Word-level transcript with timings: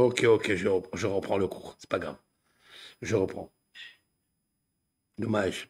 Ok, 0.00 0.22
ok, 0.24 0.54
je, 0.54 0.68
rep- 0.68 0.88
je 0.94 1.06
reprends 1.08 1.38
le 1.38 1.48
cours. 1.48 1.74
C'est 1.80 1.90
pas 1.90 1.98
grave. 1.98 2.18
Je 3.02 3.16
reprends. 3.16 3.52
Dommage. 5.18 5.68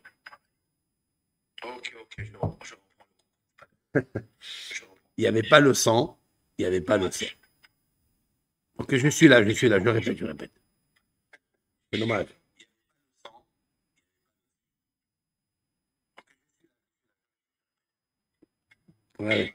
Ok, 1.63 1.93
ok, 2.01 2.15
je 2.25 2.33
reprends, 2.39 2.59
je 2.65 2.75
reprends 2.75 3.07
le 3.95 4.03
cours. 4.03 4.23
Je 4.75 4.83
reprends. 4.83 4.97
Il 5.19 5.23
n'y 5.23 5.27
avait 5.29 5.43
pas 5.43 5.61
le 5.61 5.75
sang. 5.75 6.19
Il 6.59 6.63
n'y 6.63 6.67
avait 6.67 6.81
pas 6.81 6.97
le 6.99 7.11
sang. 7.11 7.27
Ok, 8.79 8.97
je 8.97 9.09
suis 9.09 9.29
là, 9.29 9.45
je 9.45 9.51
suis 9.51 9.69
là. 9.69 9.79
Je 9.79 9.89
répète, 9.91 10.17
je 10.17 10.25
répète. 10.25 10.53
C'est 11.93 11.99
dommage. 11.99 12.27
Ouais. 19.19 19.55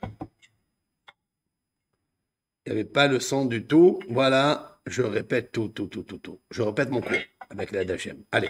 Il 2.71 2.75
n'y 2.75 2.79
avait 2.79 2.89
pas 2.89 3.07
le 3.09 3.19
son 3.19 3.45
du 3.47 3.67
tout. 3.67 3.99
Voilà, 4.07 4.79
je 4.85 5.01
répète 5.01 5.51
tout, 5.51 5.67
tout, 5.67 5.87
tout, 5.87 6.03
tout, 6.03 6.19
tout. 6.19 6.39
Je 6.51 6.61
répète 6.61 6.89
mon 6.89 7.01
cours 7.01 7.11
avec 7.49 7.71
l'aide 7.71 7.89
d'Hachem. 7.89 8.23
Allez, 8.31 8.49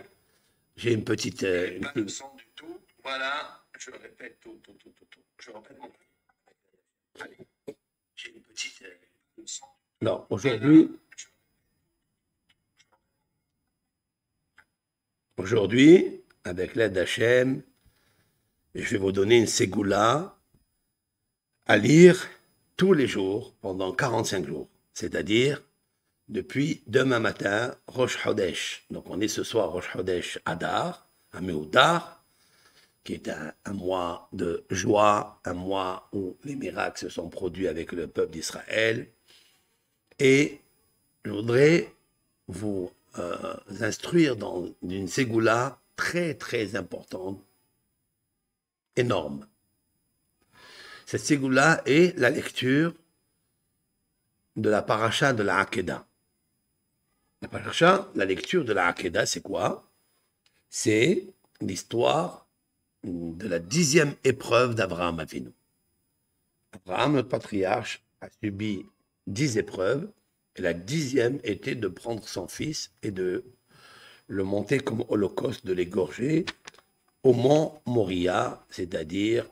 j'ai 0.76 0.94
une 0.94 1.04
petite. 1.04 1.42
euh, 1.42 1.80
Pas 1.82 1.92
le 1.96 2.08
son 2.08 2.32
du 2.36 2.46
tout. 2.56 2.78
Voilà, 3.04 3.64
je 3.80 3.90
répète 3.90 4.40
tout, 4.40 4.60
tout, 4.62 4.74
tout, 4.74 4.92
tout, 4.92 5.06
tout. 5.10 5.22
Je 5.40 5.50
répète 5.50 5.76
mon 5.80 5.92
Allez, 7.20 7.38
j'ai 8.16 8.30
une 8.36 8.44
petite. 8.44 8.84
euh. 8.84 9.44
Non, 10.04 10.28
aujourd'hui, 10.30 10.92
aujourd'hui, 15.38 16.22
avec 16.44 16.76
l'aide 16.76 16.94
d'Hachem, 16.94 17.64
je 18.76 18.88
vais 18.88 18.98
vous 18.98 19.12
donner 19.12 19.40
une 19.40 19.48
ségoula 19.48 20.38
à 21.66 21.78
lire 21.78 22.28
tous 22.82 22.94
les 22.94 23.06
jours 23.06 23.54
pendant 23.62 23.92
45 23.92 24.48
jours. 24.48 24.68
C'est-à-dire 24.96 25.62
depuis 26.30 26.82
demain 26.88 27.20
matin, 27.20 27.76
Rosh 27.86 28.26
Hodesh. 28.26 28.88
Donc 28.90 29.08
on 29.08 29.22
est 29.22 29.28
ce 29.28 29.44
soir 29.44 29.70
Rosh 29.70 29.96
Hodesh 29.96 30.40
Adar, 30.46 31.08
à 31.32 31.42
Meudar, 31.42 32.26
qui 33.04 33.14
est 33.14 33.30
un, 33.30 33.54
un 33.66 33.74
mois 33.74 34.30
de 34.34 34.66
joie, 34.72 35.40
un 35.46 35.54
mois 35.54 36.10
où 36.12 36.36
les 36.44 36.56
miracles 36.56 37.02
se 37.02 37.10
sont 37.10 37.30
produits 37.30 37.68
avec 37.68 37.92
le 37.92 38.08
peuple 38.08 38.32
d'Israël. 38.32 39.12
Et 40.18 40.60
je 41.24 41.30
voudrais 41.30 41.94
vous 42.48 42.92
euh, 43.20 43.58
instruire 43.80 44.38
dans 44.38 44.66
une 44.82 45.08
ségoula 45.08 45.80
très 45.96 46.34
très 46.34 46.76
importante, 46.76 47.46
énorme. 48.96 49.46
Cette 51.12 51.26
ségoula 51.26 51.82
est 51.86 52.18
la 52.18 52.30
lecture 52.30 52.94
de 54.56 54.70
la 54.70 54.82
paracha 54.82 55.34
de 55.34 55.44
la 55.44 55.58
Hakeda. 55.58 56.08
La 57.42 57.50
paracha, 57.50 58.10
la 58.16 58.24
lecture 58.24 58.64
de 58.64 58.72
la 58.72 58.88
Hakeda, 58.88 59.26
c'est 59.26 59.42
quoi? 59.42 59.92
C'est 60.70 61.28
l'histoire 61.60 62.48
de 63.04 63.46
la 63.46 63.60
dixième 63.60 64.16
épreuve 64.24 64.74
d'Abraham 64.74 65.20
Avinu. 65.20 65.52
Abraham, 66.72 67.16
notre 67.16 67.28
patriarche, 67.28 68.02
a 68.22 68.30
subi 68.42 68.86
dix 69.28 69.58
épreuves, 69.58 70.10
et 70.56 70.62
la 70.62 70.72
dixième 70.74 71.42
était 71.44 71.76
de 71.76 71.90
prendre 71.90 72.26
son 72.26 72.48
fils 72.48 72.94
et 73.04 73.12
de 73.12 73.44
le 74.28 74.46
monter 74.46 74.80
comme 74.80 75.04
holocauste, 75.10 75.66
de 75.66 75.74
l'égorger 75.74 76.46
au 77.24 77.34
mont 77.34 77.82
Moria, 77.86 78.66
c'est-à-dire 78.70 79.46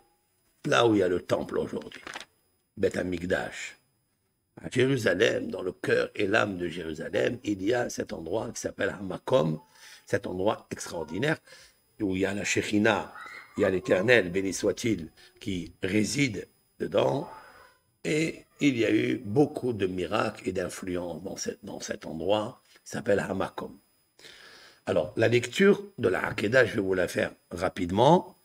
là 0.66 0.88
où 0.88 0.96
il 0.96 1.00
y 1.00 1.04
a 1.04 1.08
le 1.08 1.22
temple 1.22 1.58
aujourd'hui, 1.58 2.02
Beth 2.78 2.98
Amikdash. 2.98 3.76
À 4.62 4.70
Jérusalem, 4.70 5.50
dans 5.50 5.62
le 5.62 5.72
cœur 5.72 6.10
et 6.16 6.28
l'âme 6.28 6.58
de 6.58 6.68
Jérusalem, 6.68 7.40
il 7.44 7.64
y 7.64 7.74
a 7.74 7.90
cet 7.90 8.12
endroit 8.12 8.52
qui 8.52 8.60
s'appelle 8.60 8.90
Hamakom, 8.90 9.60
cet 10.06 10.28
endroit 10.28 10.68
extraordinaire 10.70 11.38
où 12.02 12.16
il 12.16 12.22
y 12.22 12.26
a 12.26 12.34
la 12.34 12.44
Shekhinah, 12.44 13.14
il 13.58 13.62
y 13.62 13.66
a 13.66 13.70
l'Éternel, 13.70 14.32
béni 14.32 14.54
soit-il, 14.54 15.10
qui 15.40 15.74
réside 15.84 16.48
dedans. 16.80 17.30
Et 18.04 18.46
il 18.62 18.78
y 18.78 18.86
a 18.86 18.92
eu 18.92 19.18
beaucoup 19.18 19.74
de 19.74 19.86
miracles 19.86 20.48
et 20.48 20.52
d'influences 20.52 21.22
dans, 21.64 21.80
cet- 21.80 22.06
endroit 22.06 22.62
qui 22.84 22.92
s'appelle 22.92 23.20
Hamakom. 23.20 23.78
Alors, 24.86 25.14
la 25.18 25.28
lecture 25.28 25.84
de 25.98 26.10
la 26.10 26.26
Hakeda, 26.26 26.66
je 26.66 26.76
vais 26.76 26.82
vous 26.82 26.94
la 26.94 27.08
faire 27.08 27.32
rapidement. 27.52 28.36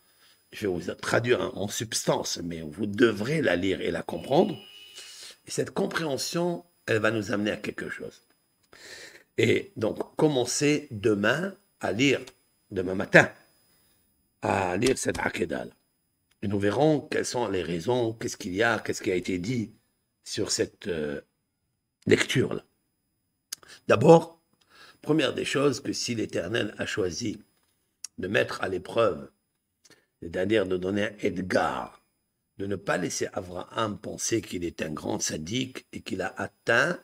Je 0.55 0.67
vais 0.67 0.73
vous 0.73 0.93
traduire 0.93 1.41
en- 1.57 1.67
substance, 1.67 2.39
mais 2.41 2.61
vous 2.61 2.85
devrez 2.85 3.41
la 3.41 3.57
lire 3.57 3.81
et 3.81 3.91
la 3.91 4.03
comprendre. 4.03 4.57
Et 5.45 5.51
cette 5.51 5.71
compréhension, 5.71 6.63
elle 6.85 6.99
va 6.99 7.11
nous 7.11 7.33
amener 7.33 7.51
à 7.51 7.57
quelque 7.57 7.89
chose. 7.89 8.25
Et 9.37 9.73
donc, 9.75 10.15
commencez 10.15 10.87
demain 10.91 11.53
à 11.81 11.91
lire, 11.91 12.21
demain 12.71 12.95
matin, 12.95 13.29
à 14.41 14.77
lire 14.77 14.97
cette 14.97 15.19
Hakeda. 15.19 15.65
Et 16.41 16.47
nous 16.47 16.57
verrons 16.59 17.01
quelles 17.01 17.25
sont 17.25 17.49
les 17.49 17.61
raisons, 17.61 18.13
qu'est-ce 18.13 18.37
qu'il 18.37 18.55
y 18.55 18.63
a, 18.63 18.79
qu'est-ce 18.79 19.01
qui 19.01 19.11
a 19.11 19.15
été 19.15 19.37
dit 19.39 19.73
sur 20.23 20.51
cette 20.51 20.87
euh, 20.87 21.19
lecture-là. 22.07 22.63
D'abord, 23.89 24.41
première 25.01 25.33
des 25.33 25.43
choses, 25.43 25.81
que 25.81 25.91
si 25.91 26.15
l'Éternel 26.15 26.73
a 26.77 26.85
choisi 26.85 27.43
de 28.19 28.29
mettre 28.29 28.63
à 28.63 28.69
l'épreuve, 28.69 29.29
c'est-à-dire 30.25 30.65
de 30.65 30.75
donner 30.75 31.03
un 31.03 31.13
Edgar, 31.19 32.01
de 32.57 32.65
ne 32.65 32.75
pas 32.75 32.97
laisser 32.97 33.27
Abraham 33.33 33.99
penser 33.99 34.41
qu'il 34.41 34.63
est 34.63 34.81
un 34.81 34.89
grand 34.89 35.19
sadique 35.19 35.85
et 35.93 36.01
qu'il 36.01 36.23
a 36.23 36.33
atteint 36.41 36.99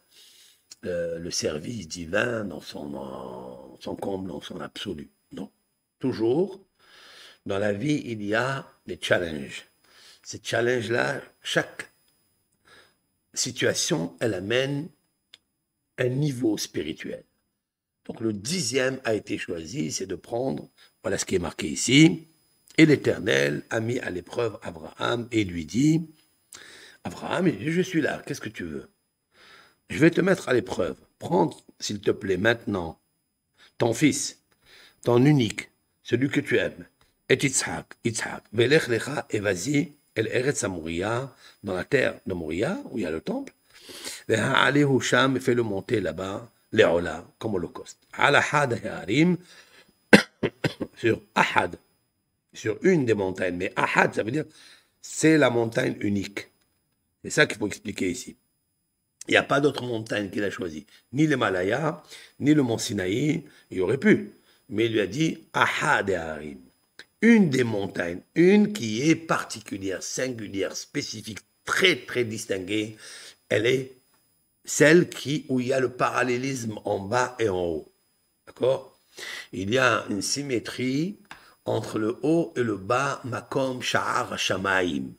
euh, 0.85 1.19
le 1.19 1.29
service 1.29 1.87
divin 1.87 2.45
dans 2.45 2.61
son, 2.61 3.77
son 3.79 3.95
comble, 3.95 4.29
dans 4.29 4.41
son 4.41 4.59
absolu. 4.59 5.11
Non. 5.33 5.51
Toujours, 5.99 6.65
dans 7.45 7.59
la 7.59 7.73
vie, 7.73 8.01
il 8.05 8.23
y 8.23 8.33
a 8.33 8.67
des 8.87 8.97
challenges. 8.99 9.65
Ces 10.23 10.41
challenges-là, 10.41 11.21
chaque 11.43 11.93
situation, 13.35 14.17
elle 14.19 14.33
amène 14.33 14.89
un 15.99 16.09
niveau 16.09 16.57
spirituel. 16.57 17.23
Donc 18.05 18.19
le 18.19 18.33
dixième 18.33 18.99
a 19.03 19.13
été 19.13 19.37
choisi, 19.37 19.91
c'est 19.91 20.07
de 20.07 20.15
prendre, 20.15 20.71
voilà 21.03 21.19
ce 21.19 21.25
qui 21.25 21.35
est 21.35 21.39
marqué 21.39 21.67
ici, 21.67 22.27
et 22.77 22.85
l'Éternel 22.85 23.63
a 23.69 23.79
mis 23.79 23.99
à 23.99 24.09
l'épreuve 24.09 24.57
Abraham 24.61 25.27
et 25.31 25.43
lui 25.43 25.65
dit, 25.65 26.09
Abraham, 27.03 27.51
je 27.59 27.81
suis 27.81 28.01
là, 28.01 28.21
qu'est-ce 28.25 28.41
que 28.41 28.49
tu 28.49 28.63
veux? 28.63 28.89
Je 29.89 29.97
vais 29.99 30.11
te 30.11 30.21
mettre 30.21 30.49
à 30.49 30.53
l'épreuve. 30.53 30.95
Prends, 31.19 31.49
s'il 31.79 31.99
te 31.99 32.11
plaît, 32.11 32.37
maintenant, 32.37 32.99
ton 33.77 33.93
fils, 33.93 34.39
ton 35.03 35.23
unique, 35.25 35.69
celui 36.03 36.29
que 36.29 36.39
tu 36.39 36.57
aimes, 36.57 36.85
et 37.29 37.37
Yitzhak, 37.41 37.95
Yitzhak, 38.05 38.43
Velech 38.53 38.87
lecha 38.87 39.25
et 39.29 39.39
vas-y, 39.39 39.93
El 40.15 40.27
Eretz 40.27 40.63
Moria, 40.63 41.33
dans 41.63 41.73
la 41.73 41.85
terre 41.85 42.19
de 42.25 42.33
Moria, 42.33 42.79
où 42.91 42.97
il 42.97 43.03
y 43.03 43.05
a 43.05 43.11
le 43.11 43.21
temple, 43.21 43.53
allez 44.29 44.83
Husham, 44.83 45.39
fais-le 45.39 45.63
monter 45.63 46.01
là-bas, 46.01 46.49
Léola, 46.71 47.25
comme 47.39 47.55
holocauste. 47.55 47.99
Al-Ahad 48.13 48.79
Harim, 48.85 49.37
sur 50.97 51.21
Ahad, 51.35 51.77
sur 52.53 52.77
une 52.83 53.05
des 53.05 53.13
montagnes. 53.13 53.55
Mais 53.55 53.73
Ahad, 53.75 54.13
ça 54.13 54.23
veut 54.23 54.31
dire, 54.31 54.45
c'est 55.01 55.37
la 55.37 55.49
montagne 55.49 55.95
unique. 55.99 56.47
C'est 57.23 57.29
ça 57.29 57.45
qu'il 57.45 57.57
faut 57.57 57.67
expliquer 57.67 58.09
ici. 58.09 58.35
Il 59.27 59.31
n'y 59.31 59.37
a 59.37 59.43
pas 59.43 59.61
d'autre 59.61 59.83
montagne 59.83 60.29
qu'il 60.29 60.43
a 60.43 60.49
choisi. 60.49 60.85
Ni 61.13 61.27
l'Himalaya, 61.27 62.03
ni 62.39 62.53
le 62.53 62.63
mont 62.63 62.77
Sinaï. 62.77 63.43
Il 63.69 63.81
aurait 63.81 63.99
pu. 63.99 64.31
Mais 64.69 64.85
il 64.87 64.93
lui 64.93 65.01
a 65.01 65.07
dit 65.07 65.37
Ahad 65.53 66.09
et 66.09 66.15
Harim. 66.15 66.59
Une 67.21 67.51
des 67.51 67.63
montagnes, 67.63 68.21
une 68.33 68.73
qui 68.73 69.07
est 69.07 69.15
particulière, 69.15 70.01
singulière, 70.01 70.75
spécifique, 70.75 71.39
très 71.65 71.97
très 71.97 72.23
distinguée, 72.25 72.97
elle 73.47 73.67
est 73.67 73.91
celle 74.65 75.07
qui, 75.07 75.45
où 75.47 75.59
il 75.59 75.67
y 75.67 75.73
a 75.73 75.79
le 75.79 75.91
parallélisme 75.91 76.79
en 76.83 76.99
bas 76.99 77.35
et 77.37 77.49
en 77.49 77.63
haut. 77.63 77.93
D'accord? 78.47 78.97
Il 79.53 79.71
y 79.71 79.77
a 79.77 80.03
une 80.09 80.23
symétrie 80.23 81.19
entre 81.65 81.99
le 81.99 82.17
haut 82.23 82.53
et 82.55 82.63
le 82.63 82.77
bas, 82.77 83.21
Makom 83.23 83.81
Sha'ar 83.81 84.37
Shamaim, 84.37 85.13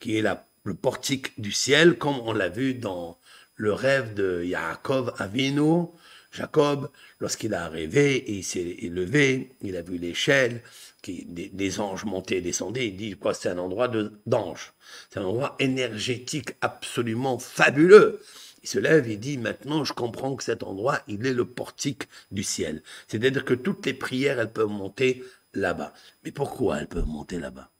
qui 0.00 0.18
est 0.18 0.24
le 0.64 0.74
portique 0.74 1.40
du 1.40 1.52
ciel, 1.52 1.96
comme 1.98 2.18
on 2.20 2.32
l'a 2.32 2.48
vu 2.48 2.74
dans 2.74 3.18
le 3.56 3.72
rêve 3.72 4.14
de 4.14 4.44
Yaakov 4.44 5.14
Avinu. 5.18 5.86
Jacob, 6.32 6.90
lorsqu'il 7.18 7.54
a 7.54 7.68
rêvé 7.68 8.16
et 8.16 8.32
il 8.32 8.44
s'est 8.44 8.76
levé, 8.82 9.56
il 9.62 9.74
a 9.76 9.80
vu 9.80 9.96
l'échelle, 9.96 10.60
des, 11.08 11.80
anges 11.80 12.04
montaient 12.04 12.38
et 12.38 12.40
descendaient. 12.42 12.88
Il 12.88 12.96
dit 12.96 13.12
quoi 13.14 13.32
C'est 13.32 13.48
un 13.48 13.58
endroit 13.58 13.90
d'anges. 14.26 14.72
C'est 15.08 15.20
un 15.20 15.24
endroit 15.24 15.56
énergétique 15.58 16.50
absolument 16.60 17.38
fabuleux. 17.38 18.20
Il 18.62 18.68
se 18.68 18.78
lève 18.78 19.08
et 19.08 19.16
dit 19.16 19.38
maintenant 19.38 19.84
je 19.84 19.92
comprends 19.92 20.34
que 20.34 20.42
cet 20.42 20.64
endroit 20.64 21.00
il 21.06 21.24
est 21.24 21.32
le 21.32 21.44
portique 21.44 22.08
du 22.32 22.42
ciel. 22.42 22.82
C'est-à-dire 23.06 23.44
que 23.44 23.54
toutes 23.54 23.86
les 23.86 23.94
prières 23.94 24.40
elles 24.40 24.52
peuvent 24.52 24.66
monter 24.66 25.22
là-bas. 25.56 25.92
Mais 26.24 26.30
pourquoi 26.30 26.78
elles 26.78 26.88
peuvent 26.88 27.06
monter 27.06 27.38
là-bas? 27.38 27.70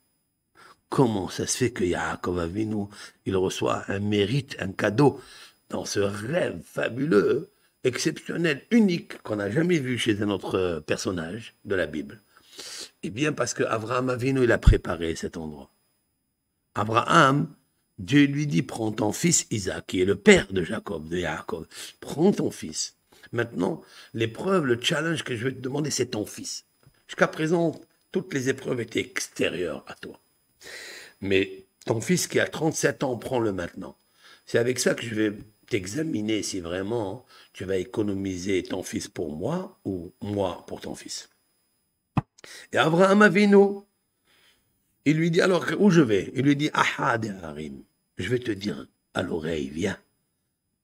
Comment 0.89 1.29
ça 1.29 1.47
se 1.47 1.57
fait 1.57 1.71
que 1.71 1.85
Yaakov 1.85 2.39
Avinu 2.39 2.87
il 3.25 3.37
reçoit 3.37 3.85
un 3.89 3.99
mérite, 3.99 4.57
un 4.61 4.73
cadeau 4.73 5.21
dans 5.69 5.85
ce 5.85 6.01
rêve 6.01 6.61
fabuleux 6.65 7.51
exceptionnel, 7.85 8.63
unique, 8.71 9.23
qu'on 9.23 9.37
n'a 9.37 9.51
jamais 9.51 9.79
vu 9.79 9.99
chez 9.99 10.23
un 10.23 10.31
autre 10.31 10.83
personnage 10.87 11.55
de 11.65 11.75
la 11.75 11.87
Bible? 11.87 12.21
Eh 13.03 13.11
bien, 13.11 13.33
parce 13.33 13.55
que 13.55 13.63
Abraham 13.63 14.11
Avinu, 14.11 14.45
il 14.45 14.53
a 14.53 14.59
préparé 14.59 15.15
cet 15.15 15.37
endroit. 15.37 15.71
Abraham, 16.75 17.49
Dieu 17.99 18.27
lui 18.27 18.47
dit, 18.47 18.63
prends 18.63 18.93
ton 18.93 19.13
fils 19.13 19.47
Isaac, 19.51 19.87
qui 19.87 20.01
est 20.01 20.05
le 20.05 20.17
père 20.17 20.53
de 20.53 20.63
Jacob, 20.63 21.09
de 21.09 21.19
Jacob. 21.19 21.67
Prends 22.01 22.33
ton 22.33 22.51
fils. 22.51 22.97
Maintenant, 23.33 23.83
l'épreuve, 24.15 24.67
le 24.67 24.81
challenge 24.81 25.25
que 25.25 25.37
je 25.37 25.45
vais 25.45 25.53
te 25.53 25.61
demander, 25.61 25.91
c'est 25.91 26.07
ton 26.07 26.27
fils. 26.27 26.65
Jusqu'à 27.07 27.29
présent, 27.29 27.81
toutes 28.13 28.35
les 28.35 28.49
épreuves 28.49 28.81
étaient 28.81 29.01
extérieures 29.01 29.85
à 29.87 29.95
toi. 29.95 30.21
Mais 31.21 31.65
ton 31.85 32.01
fils 32.01 32.27
qui 32.27 32.41
a 32.41 32.47
37 32.47 33.05
ans, 33.05 33.17
prends-le 33.17 33.53
maintenant. 33.53 33.97
C'est 34.45 34.59
avec 34.59 34.79
ça 34.79 34.95
que 34.95 35.05
je 35.05 35.15
vais 35.15 35.33
t'examiner 35.69 36.43
si 36.43 36.61
vraiment 36.61 37.25
tu 37.53 37.65
vas 37.65 37.77
économiser 37.77 38.63
ton 38.63 38.83
fils 38.83 39.09
pour 39.09 39.35
moi 39.35 39.79
ou 39.85 40.13
moi 40.21 40.65
pour 40.67 40.81
ton 40.81 40.95
fils. 40.95 41.29
Et 42.73 42.77
Abraham 42.77 43.23
Avinu, 43.23 43.81
il 45.05 45.17
lui 45.17 45.31
dit 45.31 45.41
alors 45.41 45.67
où 45.79 45.91
je 45.91 46.01
vais? 46.01 46.33
Il 46.35 46.43
lui 46.43 46.57
dit 46.57 46.71
Ahad 46.73 47.39
Harim. 47.43 47.83
Je 48.19 48.29
vais 48.29 48.39
te 48.39 48.51
dire 48.51 48.87
à 49.15 49.23
l'oreille, 49.23 49.69
viens, 49.69 49.99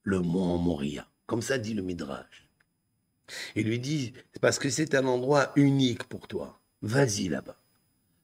le 0.03 0.19
mont 0.19 0.57
Moria. 0.57 1.07
Comme 1.25 1.41
ça 1.41 1.57
dit 1.57 1.73
le 1.73 1.81
Midrash. 1.81 2.47
Il 3.55 3.67
lui 3.67 3.79
dit 3.79 4.13
parce 4.41 4.59
que 4.59 4.69
c'est 4.69 4.95
un 4.95 5.05
endroit 5.05 5.51
unique 5.55 6.03
pour 6.03 6.27
toi. 6.27 6.59
Vas-y 6.81 7.29
là-bas. 7.29 7.57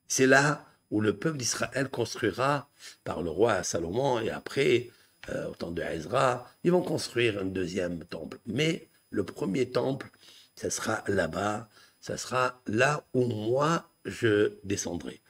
C'est 0.08 0.28
là 0.28 0.66
où 0.92 1.02
le 1.02 1.16
peuple 1.16 1.38
d'Israël 1.38 1.90
construira 1.90 2.70
par 3.04 3.22
le 3.22 3.30
roi 3.30 3.64
Salomon 3.64 4.20
et 4.20 4.32
après, 4.32 4.90
euh, 5.30 5.50
au 5.50 5.56
temps 5.56 5.72
de 5.72 5.82
Ezra, 5.82 6.48
ils 6.64 6.72
vont 6.72 6.82
construire 6.82 7.40
un 7.40 7.46
deuxième 7.46 8.04
temple. 8.06 8.40
Mais 8.48 8.90
le 9.12 9.24
premier 9.24 9.70
temple, 9.70 10.10
ce 10.56 10.70
sera 10.70 11.04
là-bas, 11.08 11.70
ça 12.00 12.18
sera 12.18 12.62
là 12.68 13.06
où 13.14 13.26
moi 13.26 13.90
je 14.06 14.54
descendrai. 14.64 15.22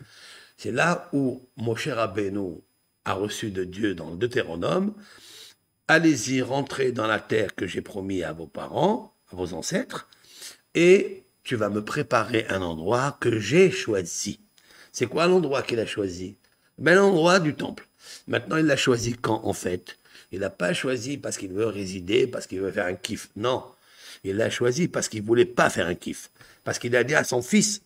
C'est 0.57 0.71
là 0.71 1.09
où 1.13 1.47
Moshe 1.57 1.87
Rabbeinu 1.87 2.61
a 3.05 3.13
reçu 3.13 3.51
de 3.51 3.63
Dieu 3.63 3.95
dans 3.95 4.11
le 4.11 4.17
Deutéronome, 4.17 4.93
allez-y, 5.87 6.41
rentrez 6.41 6.91
dans 6.91 7.07
la 7.07 7.19
terre 7.19 7.55
que 7.55 7.65
j'ai 7.67 7.81
promis 7.81 8.23
à 8.23 8.33
vos 8.33 8.47
parents, 8.47 9.15
vos 9.31 9.53
ancêtres, 9.53 10.07
et 10.75 11.23
tu 11.43 11.55
vas 11.55 11.69
me 11.69 11.83
préparer 11.83 12.45
un 12.49 12.61
endroit 12.61 13.17
que 13.19 13.39
j'ai 13.39 13.71
choisi. 13.71 14.39
C'est 14.91 15.07
quoi 15.07 15.27
l'endroit 15.27 15.63
qu'il 15.63 15.79
a 15.79 15.85
choisi? 15.85 16.37
Ben, 16.77 16.95
L'endroit 16.95 17.39
du 17.39 17.55
temple. 17.55 17.87
Maintenant, 18.27 18.57
il 18.57 18.65
l'a 18.65 18.77
choisi 18.77 19.13
quand, 19.13 19.41
en 19.43 19.53
fait? 19.53 19.97
Il 20.31 20.39
n'a 20.39 20.49
pas 20.49 20.73
choisi 20.73 21.17
parce 21.17 21.37
qu'il 21.37 21.51
veut 21.51 21.65
résider, 21.65 22.27
parce 22.27 22.47
qu'il 22.47 22.59
veut 22.61 22.71
faire 22.71 22.85
un 22.85 22.93
kiff. 22.93 23.29
Non. 23.35 23.63
Il 24.23 24.35
l'a 24.35 24.49
choisi 24.49 24.87
parce 24.87 25.09
qu'il 25.09 25.23
voulait 25.23 25.45
pas 25.45 25.69
faire 25.69 25.87
un 25.87 25.95
kiff. 25.95 26.29
Parce 26.63 26.79
qu'il 26.79 26.95
a 26.95 27.03
dit 27.03 27.15
à 27.15 27.23
son 27.23 27.41
fils, 27.41 27.81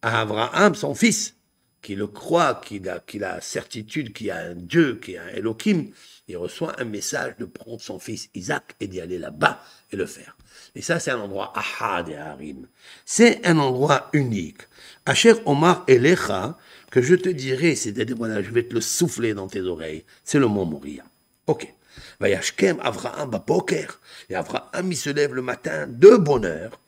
à 0.00 0.22
Abraham, 0.22 0.74
son 0.74 0.94
fils, 0.94 1.36
qui 1.82 1.94
le 1.94 2.06
croit, 2.06 2.60
qui 2.64 2.88
a, 2.88 3.00
qui 3.00 3.22
a 3.22 3.40
certitude 3.40 4.12
qu'il 4.12 4.28
y 4.28 4.30
a 4.30 4.38
un 4.38 4.54
Dieu, 4.54 4.98
qu'il 5.02 5.14
y 5.14 5.16
a 5.16 5.24
un 5.24 5.28
Elohim, 5.28 5.90
il 6.28 6.36
reçoit 6.36 6.80
un 6.80 6.84
message 6.84 7.34
de 7.38 7.44
prendre 7.44 7.80
son 7.80 7.98
fils 7.98 8.30
Isaac 8.34 8.76
et 8.80 8.86
d'y 8.86 9.00
aller 9.00 9.18
là-bas 9.18 9.62
et 9.90 9.96
le 9.96 10.06
faire. 10.06 10.36
Et 10.74 10.82
ça, 10.82 10.98
c'est 10.98 11.10
un 11.10 11.20
endroit 11.20 11.52
ahad 11.54 12.08
et 12.08 12.16
harim. 12.16 12.66
C'est 13.04 13.46
un 13.46 13.58
endroit 13.58 14.08
unique. 14.12 14.62
Asher 15.04 15.34
Omar 15.44 15.84
Elecha, 15.86 16.56
que 16.90 17.02
je 17.02 17.14
te 17.14 17.28
dirai, 17.28 17.74
c'est-à-dire, 17.74 18.16
voilà, 18.16 18.42
je 18.42 18.50
vais 18.50 18.64
te 18.64 18.74
le 18.74 18.80
souffler 18.80 19.34
dans 19.34 19.48
tes 19.48 19.60
oreilles, 19.60 20.04
c'est 20.24 20.38
le 20.38 20.46
mont 20.46 20.64
Moria. 20.64 21.04
Ok. 21.46 21.72
Vayashkem 22.20 22.78
Avraham 22.80 23.30
Bapoker. 23.30 23.86
Et 24.30 24.34
Avraham, 24.34 24.90
il 24.90 24.96
se 24.96 25.10
lève 25.10 25.34
le 25.34 25.42
matin 25.42 25.86
de 25.86 26.16
bonne 26.16 26.46
heure 26.46 26.78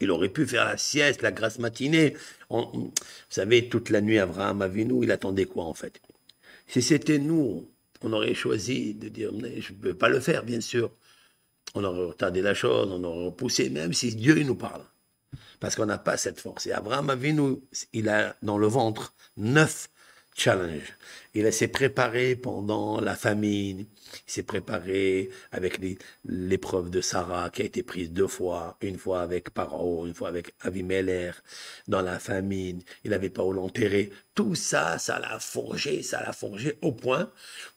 il 0.00 0.10
aurait 0.10 0.28
pu 0.28 0.46
faire 0.46 0.64
la 0.64 0.76
sieste, 0.76 1.22
la 1.22 1.32
grasse 1.32 1.58
matinée. 1.58 2.16
vous 2.50 2.92
savez, 3.28 3.68
toute 3.68 3.90
la 3.90 4.00
nuit, 4.00 4.18
Abraham 4.18 4.62
Avinu, 4.62 5.04
il 5.04 5.10
attendait 5.10 5.46
quoi 5.46 5.64
en 5.64 5.74
fait? 5.74 6.00
Si 6.66 6.82
c'était 6.82 7.18
nous, 7.18 7.68
on 8.02 8.12
aurait 8.12 8.34
choisi 8.34 8.94
de 8.94 9.08
dire, 9.08 9.30
je 9.32 9.72
ne 9.72 9.78
peux 9.78 9.94
pas 9.94 10.08
le 10.08 10.20
faire, 10.20 10.44
bien 10.44 10.60
sûr. 10.60 10.90
On 11.76 11.84
aurait 11.84 12.06
retardé 12.06 12.40
la 12.40 12.54
chose, 12.54 12.88
on 12.90 13.04
aurait 13.04 13.26
repoussé, 13.26 13.68
même 13.68 13.92
si 13.92 14.16
Dieu 14.16 14.42
nous 14.42 14.54
parle. 14.54 14.80
Parce 15.60 15.76
qu'on 15.76 15.84
n'a 15.84 15.98
pas 15.98 16.16
cette 16.16 16.40
force. 16.40 16.66
Et 16.66 16.72
Abraham 16.72 17.10
Avinu, 17.10 17.58
il 17.92 18.08
a 18.08 18.34
dans 18.40 18.56
le 18.56 18.66
ventre 18.66 19.12
neuf 19.36 19.90
challenge. 20.34 20.94
Il 21.38 21.52
s'est 21.52 21.68
préparé 21.68 22.34
pendant 22.34 22.98
la 22.98 23.14
famine, 23.14 23.80
il 23.80 24.32
s'est 24.32 24.42
préparé 24.42 25.28
avec 25.52 25.78
l'épreuve 26.24 26.88
de 26.88 27.02
Sarah 27.02 27.50
qui 27.50 27.60
a 27.60 27.66
été 27.66 27.82
prise 27.82 28.10
deux 28.10 28.26
fois, 28.26 28.78
une 28.80 28.96
fois 28.96 29.20
avec 29.20 29.50
Paro, 29.50 30.06
une 30.06 30.14
fois 30.14 30.28
avec 30.28 30.54
Avimelech, 30.62 31.34
dans 31.88 32.00
la 32.00 32.18
famine, 32.18 32.80
il 33.04 33.10
n'avait 33.10 33.28
pas 33.28 33.44
où 33.44 33.52
l'enterrer. 33.52 34.08
Tout 34.34 34.54
ça, 34.54 34.96
ça 34.96 35.18
l'a 35.18 35.38
forgé, 35.38 36.02
ça 36.02 36.22
l'a 36.22 36.32
forgé 36.32 36.78
au 36.80 36.92
point 36.92 37.30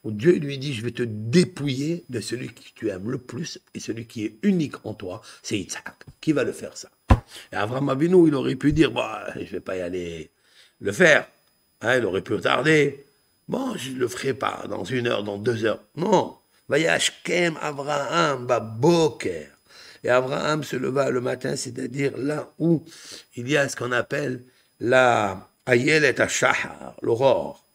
où 0.04 0.10
Dieu 0.10 0.38
lui 0.38 0.56
dit, 0.56 0.72
je 0.72 0.82
vais 0.82 0.92
te 0.92 1.02
dépouiller 1.02 2.06
de 2.08 2.20
celui 2.20 2.48
que 2.54 2.62
tu 2.74 2.88
aimes 2.88 3.10
le 3.10 3.18
plus 3.18 3.60
et 3.74 3.80
celui 3.80 4.06
qui 4.06 4.24
est 4.24 4.38
unique 4.42 4.86
en 4.86 4.94
toi, 4.94 5.20
c'est 5.42 5.58
Isaac. 5.58 5.84
Qui 6.22 6.32
va 6.32 6.44
le 6.44 6.52
faire 6.52 6.78
ça? 6.78 6.88
Et 7.52 7.56
Abraham 7.56 7.90
Avinu, 7.90 8.26
il 8.26 8.34
aurait 8.34 8.56
pu 8.56 8.72
dire, 8.72 8.90
bah, 8.90 9.26
je 9.36 9.50
vais 9.50 9.60
pas 9.60 9.76
y 9.76 9.82
aller 9.82 10.30
le 10.80 10.92
faire. 10.92 11.28
Hein, 11.82 11.98
il 11.98 12.06
aurait 12.06 12.22
pu 12.22 12.32
retarder. 12.32 13.04
Bon, 13.50 13.74
je 13.76 13.90
ne 13.90 13.98
le 13.98 14.06
ferai 14.06 14.32
pas 14.32 14.64
dans 14.68 14.84
une 14.84 15.08
heure, 15.08 15.24
dans 15.24 15.36
deux 15.36 15.64
heures. 15.64 15.82
Non. 15.96 16.38
Vayashkem 16.68 17.58
Abraham 17.60 18.46
Baboker. 18.46 19.48
Et 20.04 20.08
Abraham 20.08 20.62
se 20.62 20.76
leva 20.76 21.10
le 21.10 21.20
matin, 21.20 21.56
c'est-à-dire 21.56 22.16
là 22.16 22.52
où 22.60 22.84
il 23.34 23.50
y 23.50 23.56
a 23.56 23.68
ce 23.68 23.74
qu'on 23.74 23.90
appelle 23.90 24.44
la 24.78 25.50
Ayel 25.66 26.04
et 26.04 26.20
Ashahar, 26.20 26.94
l'aurore. 27.02 27.66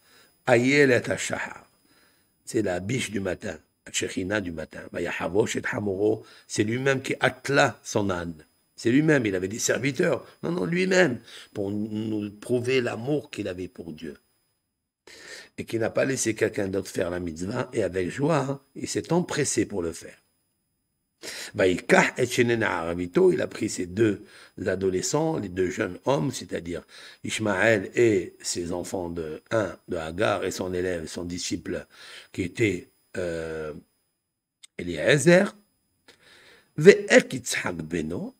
Ayel 0.47 0.91
et 0.91 1.11
Ashahar. 1.11 1.67
C'est 2.45 2.61
la 2.61 2.79
biche 2.79 3.11
du 3.11 3.19
matin, 3.19 3.57
la 3.85 4.39
du 4.39 4.53
matin. 4.53 4.79
Hamoro, 5.19 6.25
c'est 6.47 6.63
lui-même 6.63 7.01
qui 7.01 7.15
attela 7.19 7.77
son 7.83 8.09
âne. 8.09 8.45
C'est 8.77 8.91
lui-même, 8.91 9.25
il 9.25 9.35
avait 9.35 9.49
des 9.49 9.59
serviteurs. 9.59 10.25
Non, 10.41 10.51
non, 10.51 10.63
lui-même, 10.63 11.19
pour 11.53 11.69
nous 11.69 12.31
prouver 12.31 12.79
l'amour 12.79 13.29
qu'il 13.29 13.49
avait 13.49 13.67
pour 13.67 13.91
Dieu. 13.91 14.15
Et 15.57 15.65
qu'il 15.65 15.79
n'a 15.79 15.89
pas 15.89 16.05
laissé 16.05 16.35
quelqu'un 16.35 16.67
d'autre 16.67 16.89
faire 16.89 17.09
la 17.09 17.19
mitzvah, 17.19 17.69
et 17.73 17.83
avec 17.83 18.09
joie, 18.09 18.37
hein, 18.37 18.61
il 18.75 18.87
s'est 18.87 19.13
empressé 19.13 19.65
pour 19.65 19.81
le 19.81 19.93
faire. 19.93 20.17
Il 21.55 23.41
a 23.41 23.47
pris 23.47 23.69
ses 23.69 23.85
deux 23.85 24.23
adolescents, 24.65 25.37
les 25.37 25.49
deux 25.49 25.69
jeunes 25.69 25.97
hommes, 26.05 26.31
c'est-à-dire 26.31 26.83
Ishmaël 27.23 27.89
et 27.95 28.35
ses 28.41 28.71
enfants 28.71 29.09
de 29.09 29.41
un 29.51 29.75
de 29.87 29.97
Hagar 29.97 30.43
et 30.43 30.51
son 30.51 30.73
élève, 30.73 31.07
son 31.07 31.23
disciple 31.23 31.87
qui 32.31 32.43
était 32.43 32.89
euh, 33.17 33.73
Eliezer, 34.77 35.55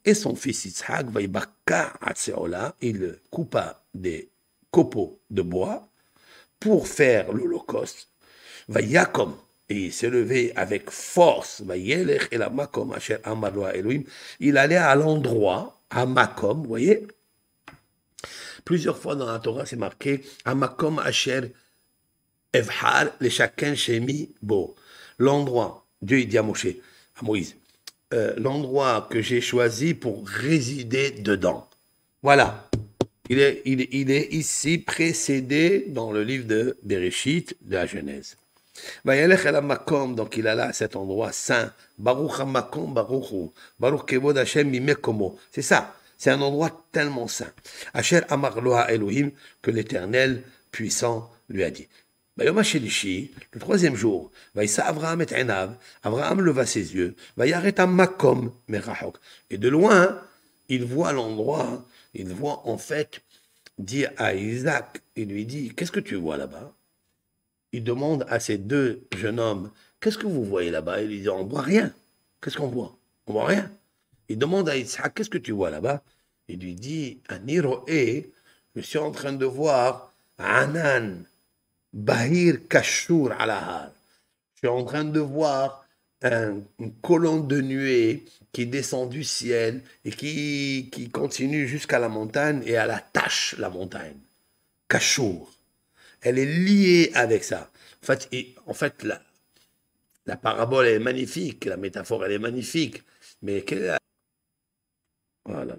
et 0.05 0.13
son 0.13 0.35
fils 0.35 0.83
il 2.81 3.17
coupa 3.31 3.83
des 3.93 4.29
copeaux 4.71 5.21
de 5.29 5.41
bois 5.41 5.89
pour 6.65 6.87
faire 6.87 7.31
l'Holocauste. 7.31 8.07
Yakom, 8.69 9.35
et 9.69 9.85
il 9.85 9.93
s'est 9.93 10.09
levé 10.09 10.51
avec 10.55 10.89
force. 10.89 11.61
Il 14.39 14.57
allait 14.57 14.75
à 14.75 14.95
l'endroit, 14.95 15.79
à 15.91 16.07
Makom, 16.07 16.63
vous 16.63 16.67
voyez 16.67 17.05
Plusieurs 18.63 18.97
fois 18.97 19.13
dans 19.13 19.31
la 19.31 19.37
Torah, 19.37 19.67
c'est 19.67 19.75
marqué 19.75 20.23
Amakom 20.43 20.97
Asher 20.97 21.53
Evhar, 22.51 23.11
le 23.19 23.29
chacun 23.29 23.75
Shemi 23.75 24.33
Bo. 24.41 24.75
L'endroit, 25.19 25.85
Dieu 26.01 26.21
il 26.21 26.27
dit 26.27 26.39
à 26.39 26.41
Moshe, 26.41 26.65
à 26.65 27.23
Moïse, 27.23 27.55
euh, 28.11 28.33
l'endroit 28.37 29.07
que 29.11 29.21
j'ai 29.21 29.39
choisi 29.39 29.93
pour 29.93 30.27
résider 30.27 31.11
dedans. 31.11 31.69
Voilà. 32.23 32.64
Il 33.29 33.39
est, 33.39 33.61
il, 33.65 33.87
il 33.91 34.11
est 34.11 34.33
ici 34.33 34.77
précédé 34.77 35.85
dans 35.87 36.11
le 36.11 36.23
livre 36.23 36.45
de 36.45 36.77
Bereshit, 36.83 37.55
de 37.61 37.75
la 37.75 37.85
Genèse. 37.85 38.37
Donc 39.05 40.37
il 40.37 40.47
alla 40.47 40.67
à 40.67 40.73
cet 40.73 40.95
endroit 40.95 41.31
saint. 41.31 41.71
Baruch 41.97 42.39
Hamakom. 42.39 42.93
Baruch. 42.93 44.15
C'est 45.51 45.61
ça. 45.61 45.95
C'est 46.17 46.31
un 46.31 46.41
endroit 46.41 46.85
tellement 46.91 47.27
saint. 47.27 47.51
Asher 47.93 48.21
Amar 48.29 48.57
Elohim 48.89 49.31
que 49.61 49.71
l'Éternel 49.71 50.43
puissant 50.71 51.29
lui 51.49 51.63
a 51.63 51.71
dit. 51.71 51.87
Le 52.37 53.59
troisième 53.59 53.95
jour, 53.95 54.29
Abraham 54.77 55.21
et 55.21 55.27
Abraham 56.03 56.41
leva 56.41 56.65
ses 56.65 56.93
yeux, 56.93 57.15
Makom 57.37 58.51
Et 59.49 59.57
de 59.57 59.69
loin, 59.69 60.21
il 60.67 60.83
voit 60.83 61.13
l'endroit, 61.13 61.85
il 62.15 62.33
voit 62.33 62.67
en 62.67 62.77
fait, 62.77 63.21
dit 63.77 64.05
à 64.17 64.33
Isaac, 64.33 65.01
il 65.15 65.29
lui 65.29 65.45
dit, 65.45 65.73
qu'est-ce 65.75 65.91
que 65.91 65.99
tu 65.99 66.15
vois 66.15 66.37
là-bas? 66.37 66.73
Il 67.71 67.83
demande 67.83 68.25
à 68.29 68.39
ces 68.39 68.57
deux 68.57 69.01
jeunes 69.17 69.39
hommes, 69.39 69.71
qu'est-ce 69.99 70.17
que 70.17 70.27
vous 70.27 70.45
voyez 70.45 70.71
là-bas? 70.71 71.01
Il 71.01 71.09
lui 71.09 71.21
dit, 71.21 71.29
on 71.29 71.43
ne 71.43 71.49
voit 71.49 71.61
rien. 71.61 71.93
Qu'est-ce 72.41 72.57
qu'on 72.57 72.67
voit? 72.67 72.95
On 73.27 73.33
voit 73.33 73.47
rien. 73.47 73.71
Il 74.29 74.37
demande 74.37 74.69
à 74.69 74.77
Yitzhak, 74.77 75.13
qu'est-ce 75.13 75.29
que 75.29 75.37
tu 75.37 75.51
vois 75.51 75.69
là-bas? 75.69 76.01
Il 76.47 76.59
lui 76.59 76.75
dit, 76.75 77.19
et 77.87 78.31
je 78.75 78.81
suis 78.81 78.97
en 78.99 79.11
train 79.11 79.33
de 79.33 79.45
voir 79.45 80.13
Anan, 80.37 81.23
Bahir 81.91 82.67
Kashur 82.67 83.31
Alahar. 83.31 83.91
Je 84.53 84.59
suis 84.59 84.67
en 84.67 84.83
train 84.83 85.05
de 85.05 85.19
voir 85.19 85.85
un, 86.21 86.59
une 86.79 86.93
colonne 87.01 87.47
de 87.47 87.61
nuée 87.61 88.25
qui 88.55 88.65
descend 88.67 89.09
du 89.09 89.25
ciel 89.25 89.83
et 90.05 90.11
qui, 90.11 90.89
qui 90.89 91.09
continue 91.09 91.67
jusqu'à 91.67 91.99
la 91.99 92.07
montagne 92.07 92.63
et 92.65 92.71
elle 92.71 92.89
attache 92.89 93.53
la 93.57 93.69
montagne. 93.69 94.17
Kashur. 94.87 95.51
Elle 96.21 96.39
est 96.39 96.45
liée 96.45 97.11
avec 97.15 97.43
ça. 97.43 97.69
En 98.01 98.05
fait, 98.05 98.29
et, 98.31 98.55
en 98.65 98.73
fait 98.73 99.03
la, 99.03 99.21
la 100.25 100.37
parabole 100.37 100.87
est 100.87 100.99
magnifique, 100.99 101.65
la 101.65 101.75
métaphore 101.75 102.23
elle 102.23 102.31
est 102.31 102.39
magnifique, 102.39 103.03
mais 103.41 103.61
quelle 103.63 103.79
est 103.79 103.87
la... 103.87 103.99
Voilà. 105.43 105.75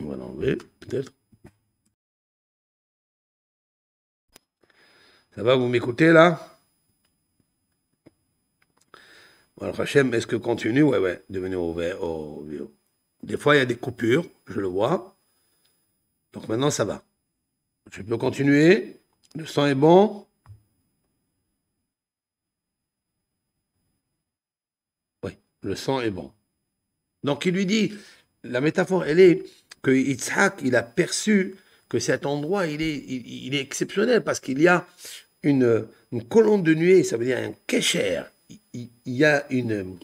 On 0.00 0.06
va 0.06 0.16
l'enlever, 0.16 0.56
peut-être. 0.80 1.12
Ça 5.36 5.44
va, 5.44 5.54
vous 5.54 5.68
m'écoutez 5.68 6.12
là? 6.12 6.53
Alors, 9.60 9.80
Hachem, 9.80 10.12
est-ce 10.14 10.26
que 10.26 10.36
continue? 10.36 10.82
Ouais, 10.82 10.98
ouais, 10.98 11.22
devenez 11.30 11.56
au, 11.56 11.74
au, 12.00 12.46
Des 13.22 13.36
fois, 13.36 13.54
il 13.54 13.58
y 13.58 13.62
a 13.62 13.66
des 13.66 13.76
coupures, 13.76 14.24
je 14.46 14.60
le 14.60 14.66
vois. 14.66 15.16
Donc 16.32 16.48
maintenant, 16.48 16.70
ça 16.70 16.84
va. 16.84 17.04
Je 17.90 18.02
peux 18.02 18.16
continuer. 18.16 18.96
Le 19.36 19.46
sang 19.46 19.66
est 19.66 19.74
bon. 19.74 20.26
Oui, 25.22 25.32
le 25.62 25.76
sang 25.76 26.00
est 26.00 26.10
bon. 26.10 26.32
Donc 27.22 27.46
il 27.46 27.54
lui 27.54 27.66
dit, 27.66 27.94
la 28.42 28.60
métaphore, 28.60 29.04
elle 29.04 29.20
est 29.20 29.44
que 29.82 29.90
il 29.92 30.76
a 30.76 30.82
perçu 30.82 31.56
que 31.88 31.98
cet 31.98 32.26
endroit, 32.26 32.66
il 32.66 32.82
est, 32.82 32.96
il, 32.96 33.54
est 33.54 33.60
exceptionnel 33.60 34.24
parce 34.24 34.40
qu'il 34.40 34.60
y 34.60 34.66
a 34.66 34.86
une, 35.42 35.86
une, 36.10 36.24
colonne 36.24 36.62
de 36.62 36.74
nuée, 36.74 37.04
ça 37.04 37.16
veut 37.16 37.26
dire 37.26 37.38
un 37.38 37.52
kécher. 37.66 38.22
Il, 38.72 38.88
y 39.06 39.24
a 39.24 39.44
une, 39.50 39.96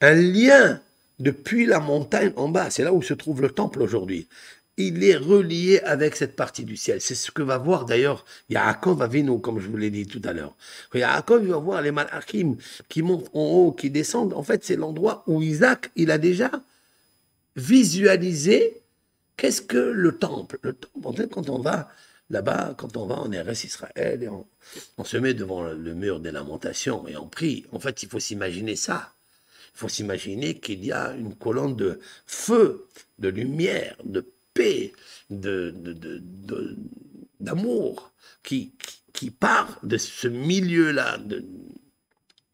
un 0.00 0.14
lien 0.14 0.80
depuis 1.18 1.66
la 1.66 1.80
montagne 1.80 2.32
en 2.36 2.48
bas. 2.48 2.70
C'est 2.70 2.84
là 2.84 2.92
où 2.92 3.02
se 3.02 3.14
trouve 3.14 3.42
le 3.42 3.50
temple 3.50 3.82
aujourd'hui 3.82 4.28
il 4.76 5.04
est 5.04 5.16
relié 5.16 5.80
avec 5.80 6.16
cette 6.16 6.34
partie 6.34 6.64
du 6.64 6.76
ciel. 6.76 7.00
C'est 7.00 7.14
ce 7.14 7.30
que 7.30 7.42
va 7.42 7.58
voir 7.58 7.84
d'ailleurs 7.84 8.24
Yaakov 8.48 9.02
Avinu, 9.02 9.40
comme 9.40 9.60
je 9.60 9.68
vous 9.68 9.76
l'ai 9.76 9.90
dit 9.90 10.06
tout 10.06 10.22
à 10.24 10.32
l'heure. 10.32 10.56
Yaakov, 10.94 11.46
va 11.46 11.56
voir 11.58 11.82
les 11.82 11.92
malachim 11.92 12.56
qui 12.88 13.02
montent 13.02 13.30
en 13.34 13.40
haut, 13.40 13.72
qui 13.72 13.90
descendent. 13.90 14.32
En 14.32 14.42
fait, 14.42 14.64
c'est 14.64 14.76
l'endroit 14.76 15.22
où 15.26 15.42
Isaac, 15.42 15.90
il 15.96 16.10
a 16.10 16.18
déjà 16.18 16.50
visualisé 17.56 18.82
qu'est-ce 19.36 19.62
que 19.62 19.78
le 19.78 20.18
temple. 20.18 20.58
Le 20.62 20.74
temple, 20.74 21.28
quand 21.28 21.48
on 21.48 21.60
va 21.60 21.88
là-bas, 22.30 22.74
quand 22.76 22.96
on 22.96 23.06
va 23.06 23.16
en 23.16 23.30
RS 23.30 23.64
Israël, 23.64 24.22
et 24.22 24.28
on, 24.28 24.46
se 25.04 25.16
met 25.16 25.34
devant 25.34 25.62
le 25.62 25.94
mur 25.94 26.20
des 26.20 26.32
lamentations 26.32 27.06
et 27.06 27.16
on 27.16 27.28
prie. 27.28 27.66
En 27.72 27.80
fait, 27.80 28.02
il 28.02 28.08
faut 28.08 28.20
s'imaginer 28.20 28.76
ça. 28.76 29.12
Il 29.74 29.78
faut 29.78 29.88
s'imaginer 29.88 30.58
qu'il 30.60 30.84
y 30.84 30.92
a 30.92 31.14
une 31.14 31.34
colonne 31.34 31.76
de 31.76 31.98
feu, 32.26 32.86
de 33.18 33.28
lumière, 33.28 33.96
de 34.04 34.24
paix, 34.54 34.92
d'amour 37.40 38.12
qui, 38.42 38.72
qui, 39.12 39.30
part 39.30 39.78
de 39.82 39.96
ce 39.96 40.28
milieu-là, 40.28 41.18
de 41.18 41.44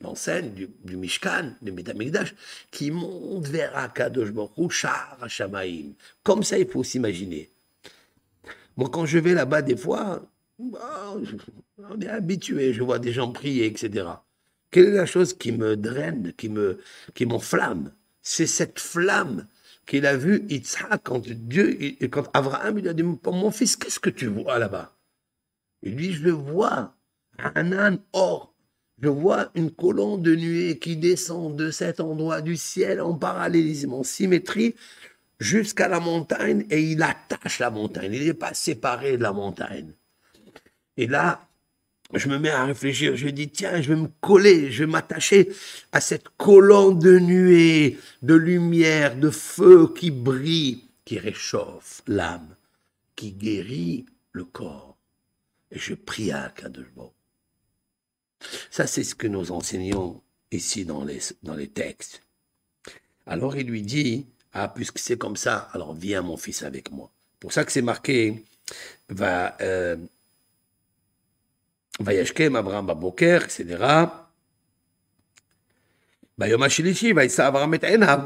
l'enseigne 0.00 0.50
du, 0.54 0.96
Mishkan, 0.96 1.52
du 1.60 1.72
Metamikdash, 1.72 2.34
qui 2.70 2.90
monte 2.90 3.48
vers 3.48 3.76
Akadosh 3.76 4.30
Baruch 4.30 4.72
Shar 4.72 5.18
Shamaim. 5.28 5.92
Comme 6.22 6.42
ça, 6.42 6.58
il 6.58 6.66
faut 6.66 6.82
s'imaginer. 6.82 7.50
Moi, 8.80 8.88
quand 8.88 9.04
je 9.04 9.18
vais 9.18 9.34
là-bas, 9.34 9.60
des 9.60 9.76
fois, 9.76 10.22
bah, 10.58 11.14
on 11.90 12.00
est 12.00 12.08
habitué, 12.08 12.72
je 12.72 12.82
vois 12.82 12.98
des 12.98 13.12
gens 13.12 13.30
prier, 13.30 13.66
etc. 13.66 14.06
Quelle 14.70 14.86
est 14.86 14.92
la 14.92 15.04
chose 15.04 15.34
qui 15.34 15.52
me 15.52 15.76
draine, 15.76 16.32
qui 16.38 16.48
me, 16.48 16.78
qui 17.12 17.26
m'enflamme? 17.26 17.92
C'est 18.22 18.46
cette 18.46 18.80
flamme 18.80 19.46
qu'il 19.84 20.06
a 20.06 20.16
vu 20.16 20.46
Yitzhak 20.48 21.02
quand 21.04 21.28
Dieu, 21.28 21.78
quand 22.10 22.30
Abraham 22.32 22.78
lui 22.78 22.88
a 22.88 22.94
dit 22.94 23.02
Mon 23.02 23.50
fils, 23.50 23.76
qu'est-ce 23.76 24.00
que 24.00 24.08
tu 24.08 24.28
vois 24.28 24.58
là-bas? 24.58 24.96
Il 25.82 25.96
dit 25.96 26.14
Je 26.14 26.30
vois 26.30 26.94
un 27.38 27.72
âne 27.72 27.98
or. 28.14 28.54
Je 29.02 29.08
vois 29.08 29.50
une 29.54 29.70
colonne 29.70 30.22
de 30.22 30.34
nuée 30.34 30.78
qui 30.78 30.96
descend 30.96 31.54
de 31.54 31.70
cet 31.70 32.00
endroit 32.00 32.40
du 32.40 32.56
ciel 32.56 33.02
en 33.02 33.12
parallélisme, 33.12 33.92
en 33.92 34.04
symétrie, 34.04 34.74
jusqu'à 35.40 35.88
la 35.88 35.98
montagne 35.98 36.66
et 36.70 36.82
il 36.82 37.02
attache 37.02 37.58
la 37.58 37.70
montagne. 37.70 38.12
Il 38.12 38.24
n'est 38.24 38.34
pas 38.34 38.54
séparé 38.54 39.16
de 39.16 39.22
la 39.22 39.32
montagne. 39.32 39.92
Et 40.96 41.06
là, 41.06 41.48
je 42.12 42.28
me 42.28 42.38
mets 42.38 42.50
à 42.50 42.64
réfléchir, 42.64 43.16
je 43.16 43.28
dis, 43.28 43.48
tiens, 43.48 43.80
je 43.80 43.88
vais 43.88 44.00
me 44.00 44.08
coller, 44.20 44.70
je 44.70 44.84
vais 44.84 44.90
m'attacher 44.90 45.48
à 45.92 46.00
cette 46.00 46.28
colonne 46.30 46.98
de 46.98 47.18
nuée, 47.18 47.98
de 48.22 48.34
lumière, 48.34 49.16
de 49.16 49.30
feu 49.30 49.92
qui 49.94 50.10
brille, 50.10 50.84
qui 51.04 51.18
réchauffe 51.18 52.02
l'âme, 52.06 52.54
qui 53.16 53.32
guérit 53.32 54.06
le 54.32 54.44
corps. 54.44 54.96
Et 55.70 55.78
je 55.78 55.94
prie 55.94 56.32
à 56.32 56.52
Kadoshbo. 56.54 57.14
Ça, 58.70 58.86
c'est 58.86 59.04
ce 59.04 59.14
que 59.14 59.28
nous 59.28 59.52
enseignons 59.52 60.20
ici 60.50 60.84
dans 60.84 61.04
les, 61.04 61.20
dans 61.42 61.54
les 61.54 61.68
textes. 61.68 62.22
Alors 63.26 63.56
il 63.56 63.68
lui 63.68 63.82
dit, 63.82 64.26
ah, 64.52 64.68
puisque 64.68 64.98
c'est 64.98 65.16
comme 65.16 65.36
ça, 65.36 65.68
alors 65.72 65.94
viens 65.94 66.22
mon 66.22 66.36
fils 66.36 66.62
avec 66.62 66.90
moi. 66.90 67.10
Pour 67.38 67.52
ça 67.52 67.64
que 67.64 67.72
c'est 67.72 67.82
marqué, 67.82 68.44
va... 69.08 69.56
Euh, 69.60 69.96
Vayashkem 72.00 72.56
Abraham 72.56 72.86
Baboker, 72.86 73.40
etc. 73.44 73.76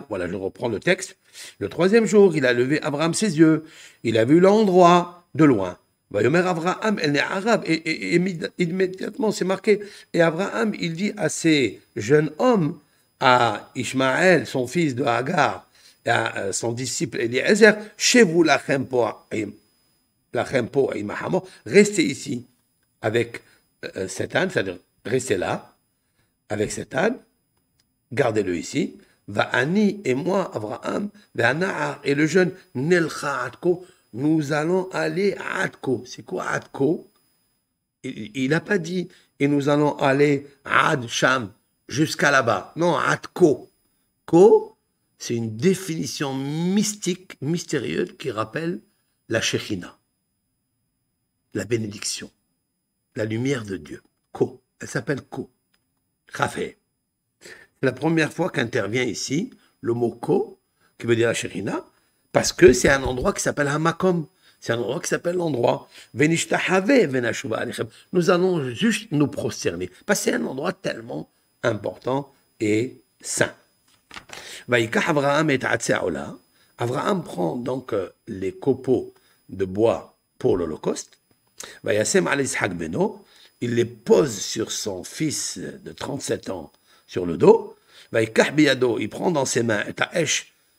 Voilà, 0.08 0.28
je 0.28 0.34
reprends 0.36 0.68
le 0.68 0.78
texte. 0.78 1.16
Le 1.58 1.68
troisième 1.68 2.06
jour, 2.06 2.36
il 2.36 2.46
a 2.46 2.52
levé 2.52 2.80
Abraham 2.82 3.12
ses 3.12 3.38
yeux. 3.38 3.64
Il 4.04 4.16
a 4.18 4.24
vu 4.24 4.38
l'endroit 4.38 5.24
de 5.34 5.44
loin. 5.44 5.78
Abraham, 6.14 6.98
elle 7.02 7.10
n'est 7.12 7.18
arabe. 7.18 7.64
Et, 7.66 8.14
immédiatement, 8.58 9.32
c'est 9.32 9.44
marqué. 9.44 9.80
Et 10.12 10.20
Abraham, 10.20 10.72
il 10.78 10.94
dit 10.94 11.12
à 11.16 11.28
ses 11.28 11.80
jeunes 11.96 12.30
hommes, 12.38 12.78
à 13.18 13.70
Ishmaël, 13.74 14.46
son 14.46 14.68
fils 14.68 14.94
de 14.94 15.02
Hagar, 15.02 15.63
à 16.06 16.38
euh, 16.38 16.52
son 16.52 16.72
disciple 16.72 17.20
Eliezer, 17.20 17.76
chez 17.96 18.22
vous, 18.22 18.42
la 18.42 18.58
Chempo, 18.58 19.06
la 20.32 20.44
Chempo, 20.44 20.92
restez 21.66 22.04
ici 22.04 22.46
avec 23.00 23.42
euh, 23.96 24.08
cet 24.08 24.36
âne, 24.36 24.50
c'est-à-dire 24.50 24.78
restez 25.04 25.36
là 25.36 25.76
avec 26.48 26.72
cet 26.72 26.94
âne, 26.94 27.16
gardez-le 28.12 28.56
ici. 28.56 28.96
Va 29.26 29.44
Ani 29.44 30.02
et 30.04 30.14
moi, 30.14 30.50
Abraham, 30.54 31.08
et 32.04 32.14
le 32.14 32.26
jeune 32.26 32.52
Nelcha 32.74 33.42
Atko, 33.44 33.86
nous 34.12 34.52
allons 34.52 34.88
aller 34.90 35.34
à 35.38 35.62
Atko. 35.62 36.04
C'est 36.06 36.24
quoi 36.24 36.46
Atko 36.46 37.10
Il 38.02 38.50
n'a 38.50 38.60
pas 38.60 38.76
dit 38.78 39.08
et 39.40 39.48
nous 39.48 39.68
allons 39.68 39.96
aller 39.96 40.46
à 40.64 40.90
Ad 40.90 41.08
Sham 41.08 41.50
jusqu'à 41.88 42.30
là-bas. 42.30 42.72
Non, 42.76 42.96
Atko. 42.96 43.70
Ko, 44.26 44.73
c'est 45.24 45.34
une 45.34 45.56
définition 45.56 46.34
mystique, 46.34 47.40
mystérieuse 47.40 48.14
qui 48.18 48.30
rappelle 48.30 48.82
la 49.30 49.40
Shekhina, 49.40 49.98
la 51.54 51.64
bénédiction 51.64 52.30
la 53.16 53.24
lumière 53.24 53.64
de 53.64 53.78
Dieu. 53.78 54.02
Ko. 54.32 54.60
Elle 54.80 54.88
s'appelle 54.88 55.22
Ko. 55.22 55.50
Rafé. 56.30 56.76
C'est 57.40 57.86
la 57.86 57.92
première 57.92 58.34
fois 58.34 58.50
qu'intervient 58.50 59.04
ici 59.04 59.48
le 59.80 59.94
mot 59.94 60.10
Ko, 60.10 60.60
qui 60.98 61.06
veut 61.06 61.16
dire 61.16 61.28
la 61.28 61.34
Shekhinah, 61.34 61.86
parce 62.32 62.52
que 62.52 62.74
c'est 62.74 62.90
un 62.90 63.02
endroit 63.02 63.32
qui 63.32 63.40
s'appelle 63.40 63.68
Hamakom. 63.68 64.26
C'est 64.60 64.74
un 64.74 64.78
endroit 64.78 65.00
qui 65.00 65.08
s'appelle 65.08 65.36
l'endroit. 65.36 65.88
Nous 66.12 68.30
allons 68.30 68.70
juste 68.74 69.10
nous 69.10 69.28
prosterner. 69.28 69.90
Parce 70.04 70.20
que 70.20 70.24
c'est 70.24 70.34
un 70.34 70.44
endroit 70.44 70.74
tellement 70.74 71.30
important 71.62 72.30
et 72.60 73.00
saint. 73.22 73.54
Abraham 76.78 77.22
prend 77.22 77.56
donc 77.56 77.92
euh, 77.92 78.10
les 78.26 78.52
copeaux 78.52 79.14
de 79.48 79.64
bois 79.64 80.16
pour 80.38 80.56
l'Holocauste 80.56 81.18
il 83.60 83.74
les 83.74 83.84
pose 83.84 84.38
sur 84.38 84.72
son 84.72 85.04
fils 85.04 85.58
de 85.58 85.92
37 85.92 86.50
ans 86.50 86.72
sur 87.06 87.26
le 87.26 87.36
dos. 87.36 87.76
Il 88.12 89.08
prend 89.08 89.30
dans 89.30 89.44
ses 89.44 89.62
mains 89.62 89.84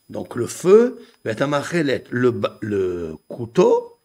donc 0.08 0.36
le 0.36 0.46
feu, 0.46 1.02
le, 1.24 2.40
le 2.60 3.16
couteau, 3.28 3.98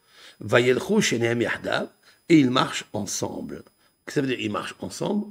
et 2.29 2.39
ils 2.39 2.49
marchent 2.49 2.85
ensemble. 2.93 3.63
Ça 4.07 4.21
veut 4.21 4.27
dire 4.27 4.39
Ils 4.39 4.51
marchent 4.51 4.75
ensemble? 4.79 5.27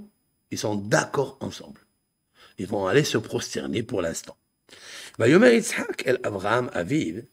Ils 0.52 0.58
sont 0.58 0.76
d'accord 0.76 1.36
ensemble. 1.40 1.80
Ils 2.60 2.66
vont 2.66 2.86
aller 2.86 3.04
se 3.04 3.16
prosterner 3.16 3.82
pour 3.82 4.02
l'instant. 4.02 4.36
El 5.18 6.20
Abraham 6.22 6.70
Aviv. 6.74 7.24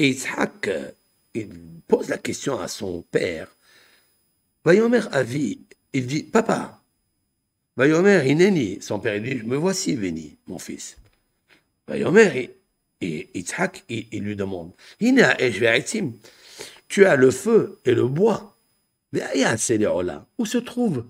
Euh, 0.00 0.90
il 1.34 1.48
pose 1.86 2.08
la 2.08 2.16
question 2.16 2.58
à 2.58 2.66
son 2.66 3.02
père. 3.02 3.54
Vayomer 4.64 5.02
il 5.92 6.06
dit, 6.06 6.22
papa, 6.22 6.80
Vayomer 7.76 8.26
Ineni, 8.26 8.80
son 8.80 9.00
père, 9.00 9.16
il 9.16 9.22
dit, 9.22 9.42
me 9.44 9.56
voici 9.56 9.96
venu, 9.96 10.38
mon 10.46 10.58
fils. 10.58 10.96
Et 11.92 12.02
il 13.02 14.22
lui 14.22 14.34
demande, 14.34 14.72
Ina 14.98 15.36
tu 16.88 17.04
as 17.04 17.16
le 17.16 17.30
feu 17.30 17.78
et 17.84 17.92
le 17.92 18.08
bois. 18.08 18.56
Où 20.38 20.46
se 20.46 20.58
trouve 20.58 21.04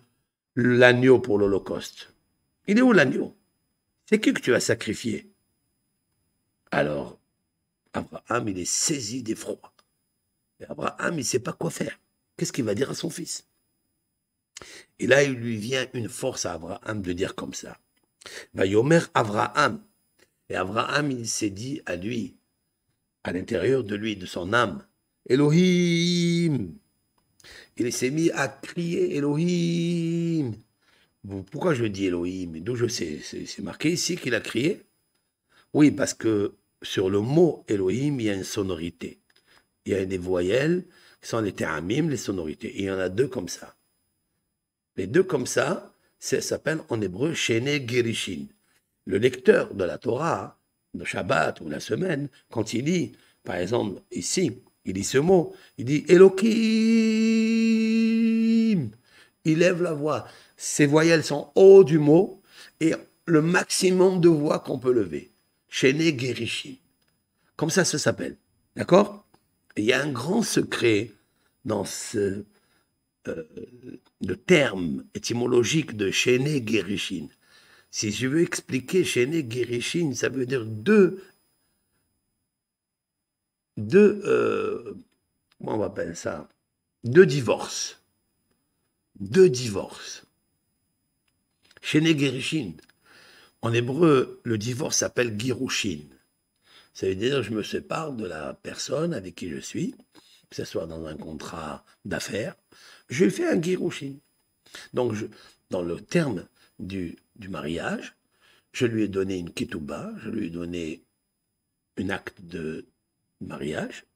l'agneau 0.56 1.20
pour 1.20 1.38
l'Holocauste? 1.38 2.08
Il 2.66 2.78
est 2.78 2.82
où 2.82 2.92
l'agneau? 2.92 3.36
C'est 4.06 4.20
qui 4.20 4.34
que 4.34 4.40
tu 4.40 4.54
as 4.54 4.60
sacrifié? 4.60 5.30
Alors, 6.70 7.18
Abraham, 7.92 8.48
il 8.48 8.58
est 8.58 8.64
saisi 8.64 9.22
d'effroi. 9.22 9.72
Et 10.60 10.64
Abraham, 10.64 11.14
il 11.14 11.18
ne 11.18 11.22
sait 11.22 11.38
pas 11.38 11.52
quoi 11.52 11.70
faire. 11.70 11.98
Qu'est-ce 12.36 12.52
qu'il 12.52 12.64
va 12.64 12.74
dire 12.74 12.90
à 12.90 12.94
son 12.94 13.10
fils? 13.10 13.46
Et 14.98 15.06
là, 15.06 15.22
il 15.22 15.32
lui 15.32 15.56
vient 15.56 15.86
une 15.94 16.08
force 16.08 16.46
à 16.46 16.54
Abraham 16.54 17.02
de 17.02 17.12
dire 17.12 17.34
comme 17.34 17.54
ça. 17.54 17.78
Va 18.54 18.66
Yomer 18.66 19.00
Abraham. 19.14 19.82
Et 20.48 20.56
Abraham, 20.56 21.10
il 21.10 21.28
s'est 21.28 21.50
dit 21.50 21.80
à 21.86 21.96
lui, 21.96 22.36
à 23.22 23.32
l'intérieur 23.32 23.84
de 23.84 23.94
lui, 23.94 24.16
de 24.16 24.26
son 24.26 24.52
âme, 24.52 24.86
Elohim. 25.26 26.74
Il 27.76 27.92
s'est 27.92 28.10
mis 28.10 28.30
à 28.30 28.48
crier 28.48 29.16
Elohim. 29.16 30.54
Pourquoi 31.50 31.74
je 31.74 31.84
dis 31.84 32.06
Elohim 32.06 32.60
D'où 32.60 32.76
je 32.76 32.86
sais 32.86 33.18
C'est 33.22 33.62
marqué 33.62 33.90
ici 33.92 34.16
qu'il 34.16 34.34
a 34.34 34.40
crié? 34.40 34.82
Oui, 35.72 35.90
parce 35.90 36.14
que 36.14 36.54
sur 36.82 37.08
le 37.08 37.20
mot 37.20 37.64
Elohim, 37.68 38.20
il 38.20 38.26
y 38.26 38.30
a 38.30 38.34
une 38.34 38.44
sonorité. 38.44 39.18
Il 39.86 39.92
y 39.92 39.96
a 39.96 40.04
des 40.04 40.18
voyelles 40.18 40.84
qui 41.20 41.28
sont 41.28 41.40
les 41.40 41.52
teramim, 41.52 42.08
les 42.08 42.18
sonorités. 42.18 42.72
Il 42.76 42.84
y 42.84 42.90
en 42.90 42.98
a 42.98 43.08
deux 43.08 43.28
comme 43.28 43.48
ça. 43.48 43.74
Les 44.96 45.06
deux 45.06 45.22
comme 45.22 45.46
ça, 45.46 45.94
ça 46.18 46.40
s'appelle 46.40 46.80
en 46.88 47.00
hébreu 47.00 47.34
Shene 47.34 47.88
Gerishin. 47.88 48.46
Le 49.06 49.18
lecteur 49.18 49.74
de 49.74 49.84
la 49.84 49.98
Torah, 49.98 50.58
de 50.94 51.04
Shabbat 51.04 51.60
ou 51.60 51.68
la 51.68 51.80
semaine, 51.80 52.28
quand 52.50 52.72
il 52.74 52.84
lit, 52.84 53.12
par 53.42 53.56
exemple 53.56 54.00
ici, 54.10 54.62
il 54.84 54.94
dit 54.94 55.04
ce 55.04 55.18
mot, 55.18 55.54
il 55.78 55.86
dit 55.86 56.04
Elohim. 56.08 56.34
Il 59.44 59.58
lève 59.58 59.82
la 59.82 59.92
voix. 59.92 60.26
Ces 60.56 60.86
voyelles 60.86 61.24
sont 61.24 61.50
haut 61.54 61.84
du 61.84 61.98
mot 61.98 62.42
et 62.80 62.94
le 63.26 63.42
maximum 63.42 64.20
de 64.20 64.28
voix 64.28 64.58
qu'on 64.58 64.78
peut 64.78 64.92
lever. 64.92 65.32
Chéné 65.68 66.16
Gerishi. 66.18 66.80
Comme 67.56 67.70
ça, 67.70 67.84
ça 67.84 67.98
s'appelle. 67.98 68.36
D'accord? 68.76 69.26
Il 69.76 69.84
y 69.84 69.92
a 69.92 70.02
un 70.02 70.10
grand 70.10 70.42
secret 70.42 71.10
dans 71.64 71.84
ce 71.84 72.44
euh, 73.26 73.44
le 74.20 74.36
terme 74.36 75.04
étymologique 75.14 75.96
de 75.96 76.10
Chéné 76.10 76.62
Gerishin. 76.64 77.28
Si 77.90 78.12
je 78.12 78.26
veux 78.26 78.42
expliquer 78.42 79.04
Chéné 79.04 79.46
Gerishin, 79.48 80.12
ça 80.14 80.28
veut 80.28 80.46
dire 80.46 80.64
deux 80.64 81.22
deux, 83.76 84.22
euh, 84.24 84.94
comment 85.58 85.78
on 85.78 85.82
appelle 85.82 86.16
ça? 86.16 86.48
Deux 87.02 87.26
divorces. 87.26 88.00
Deux 89.20 89.48
divorces. 89.48 90.24
Chez 91.80 92.00
en 93.62 93.72
hébreu, 93.72 94.40
le 94.42 94.58
divorce 94.58 94.96
s'appelle 94.98 95.38
Girushin. 95.38 96.00
Ça 96.94 97.06
veut 97.06 97.14
dire 97.14 97.42
je 97.42 97.52
me 97.52 97.62
sépare 97.62 98.12
de 98.12 98.26
la 98.26 98.54
personne 98.54 99.14
avec 99.14 99.36
qui 99.36 99.48
je 99.48 99.58
suis, 99.58 99.94
que 100.50 100.56
ce 100.56 100.64
soit 100.64 100.86
dans 100.86 101.06
un 101.06 101.16
contrat 101.16 101.84
d'affaires, 102.04 102.56
je 103.08 103.28
fais 103.30 103.48
un 103.48 103.62
Girushin. 103.62 104.16
Donc, 104.94 105.14
dans 105.70 105.82
le 105.82 106.00
terme 106.00 106.48
du, 106.80 107.16
du 107.36 107.48
mariage, 107.48 108.16
je 108.72 108.86
lui 108.86 109.04
ai 109.04 109.08
donné 109.08 109.38
une 109.38 109.52
ketouba, 109.52 110.12
je 110.18 110.28
lui 110.28 110.46
ai 110.48 110.50
donné 110.50 111.04
un 111.98 112.08
acte 112.10 112.40
de 112.42 112.84
mariage. 113.40 114.06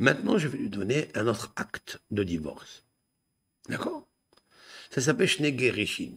Maintenant, 0.00 0.36
je 0.36 0.48
vais 0.48 0.58
lui 0.58 0.68
donner 0.68 1.10
un 1.14 1.28
autre 1.28 1.52
acte 1.54 2.00
de 2.10 2.24
divorce. 2.24 2.84
D'accord? 3.68 4.06
Ça 4.96 5.02
s'appelle 5.02 5.28
Shnegerishin. 5.28 6.14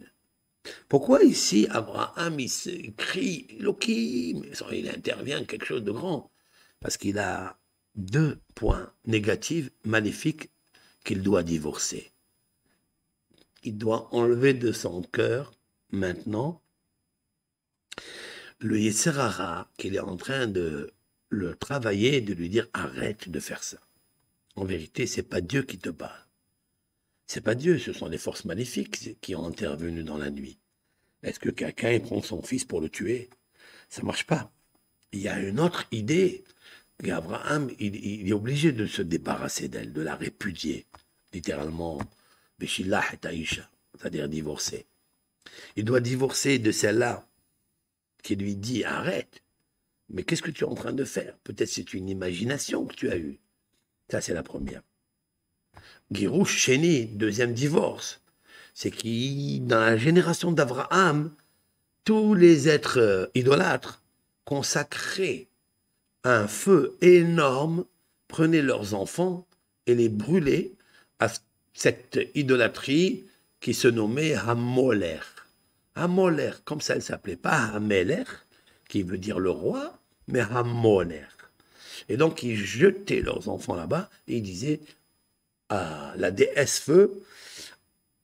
Pourquoi 0.88 1.22
ici 1.22 1.66
Abraham 1.68 2.40
il 2.40 2.94
crie 2.96 3.46
Il 4.72 4.88
intervient 4.88 5.44
quelque 5.44 5.66
chose 5.66 5.84
de 5.84 5.92
grand. 5.92 6.30
Parce 6.80 6.96
qu'il 6.96 7.18
a 7.18 7.58
deux 7.94 8.40
points 8.54 8.90
négatifs, 9.04 9.68
maléfiques, 9.84 10.48
qu'il 11.04 11.20
doit 11.20 11.42
divorcer. 11.42 12.10
Il 13.64 13.76
doit 13.76 14.08
enlever 14.14 14.54
de 14.54 14.72
son 14.72 15.02
cœur 15.02 15.52
maintenant 15.90 16.62
le 18.60 18.80
Yeserara 18.80 19.70
qu'il 19.76 19.94
est 19.94 20.00
en 20.00 20.16
train 20.16 20.46
de 20.46 20.90
le 21.28 21.54
travailler 21.54 22.22
de 22.22 22.32
lui 22.32 22.48
dire 22.48 22.66
arrête 22.72 23.28
de 23.28 23.40
faire 23.40 23.62
ça. 23.62 23.76
En 24.56 24.64
vérité, 24.64 25.06
c'est 25.06 25.22
pas 25.22 25.42
Dieu 25.42 25.64
qui 25.64 25.76
te 25.76 25.90
parle. 25.90 26.29
C'est 27.32 27.42
pas 27.42 27.54
Dieu, 27.54 27.78
ce 27.78 27.92
sont 27.92 28.08
les 28.08 28.18
forces 28.18 28.44
maléfiques 28.44 29.16
qui 29.20 29.36
ont 29.36 29.46
intervenu 29.46 30.02
dans 30.02 30.18
la 30.18 30.32
nuit. 30.32 30.58
Est-ce 31.22 31.38
que 31.38 31.48
quelqu'un 31.48 32.00
prend 32.00 32.20
son 32.22 32.42
fils 32.42 32.64
pour 32.64 32.80
le 32.80 32.88
tuer? 32.88 33.30
Ça 33.88 34.02
marche 34.02 34.26
pas. 34.26 34.52
Il 35.12 35.20
y 35.20 35.28
a 35.28 35.38
une 35.38 35.60
autre 35.60 35.86
idée. 35.92 36.42
Abraham, 37.08 37.70
il, 37.78 38.28
est 38.28 38.32
obligé 38.32 38.72
de 38.72 38.84
se 38.84 39.00
débarrasser 39.00 39.68
d'elle, 39.68 39.92
de 39.92 40.00
la 40.00 40.16
répudier, 40.16 40.86
littéralement, 41.32 42.00
Beshillah 42.58 43.04
et 43.12 43.24
Aïcha, 43.28 43.70
c'est-à-dire 43.94 44.28
divorcer. 44.28 44.86
Il 45.76 45.84
doit 45.84 46.00
divorcer 46.00 46.58
de 46.58 46.72
celle-là 46.72 47.28
qui 48.24 48.34
lui 48.34 48.56
dit 48.56 48.82
arrête, 48.82 49.40
mais 50.08 50.24
qu'est-ce 50.24 50.42
que 50.42 50.50
tu 50.50 50.64
es 50.64 50.66
en 50.66 50.74
train 50.74 50.92
de 50.92 51.04
faire? 51.04 51.38
Peut-être 51.44 51.70
c'est 51.70 51.94
une 51.94 52.08
imagination 52.08 52.86
que 52.86 52.96
tu 52.96 53.08
as 53.08 53.18
eue. 53.18 53.38
Ça, 54.08 54.20
c'est 54.20 54.34
la 54.34 54.42
première. 54.42 54.82
Girouche 56.12 56.56
Chéni, 56.56 57.06
deuxième 57.06 57.52
divorce. 57.52 58.20
C'est 58.74 58.90
qui, 58.90 59.60
dans 59.60 59.78
la 59.78 59.96
génération 59.96 60.50
d'Abraham, 60.50 61.30
tous 62.04 62.34
les 62.34 62.68
êtres 62.68 62.98
euh, 62.98 63.26
idolâtres 63.36 64.02
consacraient 64.44 65.46
un 66.24 66.48
feu 66.48 66.96
énorme, 67.00 67.84
prenaient 68.26 68.60
leurs 68.60 68.94
enfants 68.94 69.46
et 69.86 69.94
les 69.94 70.08
brûlaient 70.08 70.72
à 71.20 71.28
cette 71.74 72.18
idolâtrie 72.34 73.24
qui 73.60 73.72
se 73.72 73.86
nommait 73.86 74.34
Hamoler. 74.34 75.20
Hamoler, 75.94 76.52
comme 76.64 76.80
ça 76.80 76.96
elle 76.96 77.02
s'appelait, 77.02 77.36
pas 77.36 77.70
Hameler, 77.74 78.24
qui 78.88 79.04
veut 79.04 79.18
dire 79.18 79.38
le 79.38 79.50
roi, 79.50 79.96
mais 80.26 80.40
Hamoner. 80.40 81.26
Et 82.08 82.16
donc, 82.16 82.42
ils 82.42 82.56
jetaient 82.56 83.20
leurs 83.20 83.48
enfants 83.48 83.76
là-bas 83.76 84.10
et 84.26 84.38
ils 84.38 84.42
disaient 84.42 84.80
à 85.70 86.12
la 86.16 86.30
déesse 86.30 86.78
feu, 86.78 87.22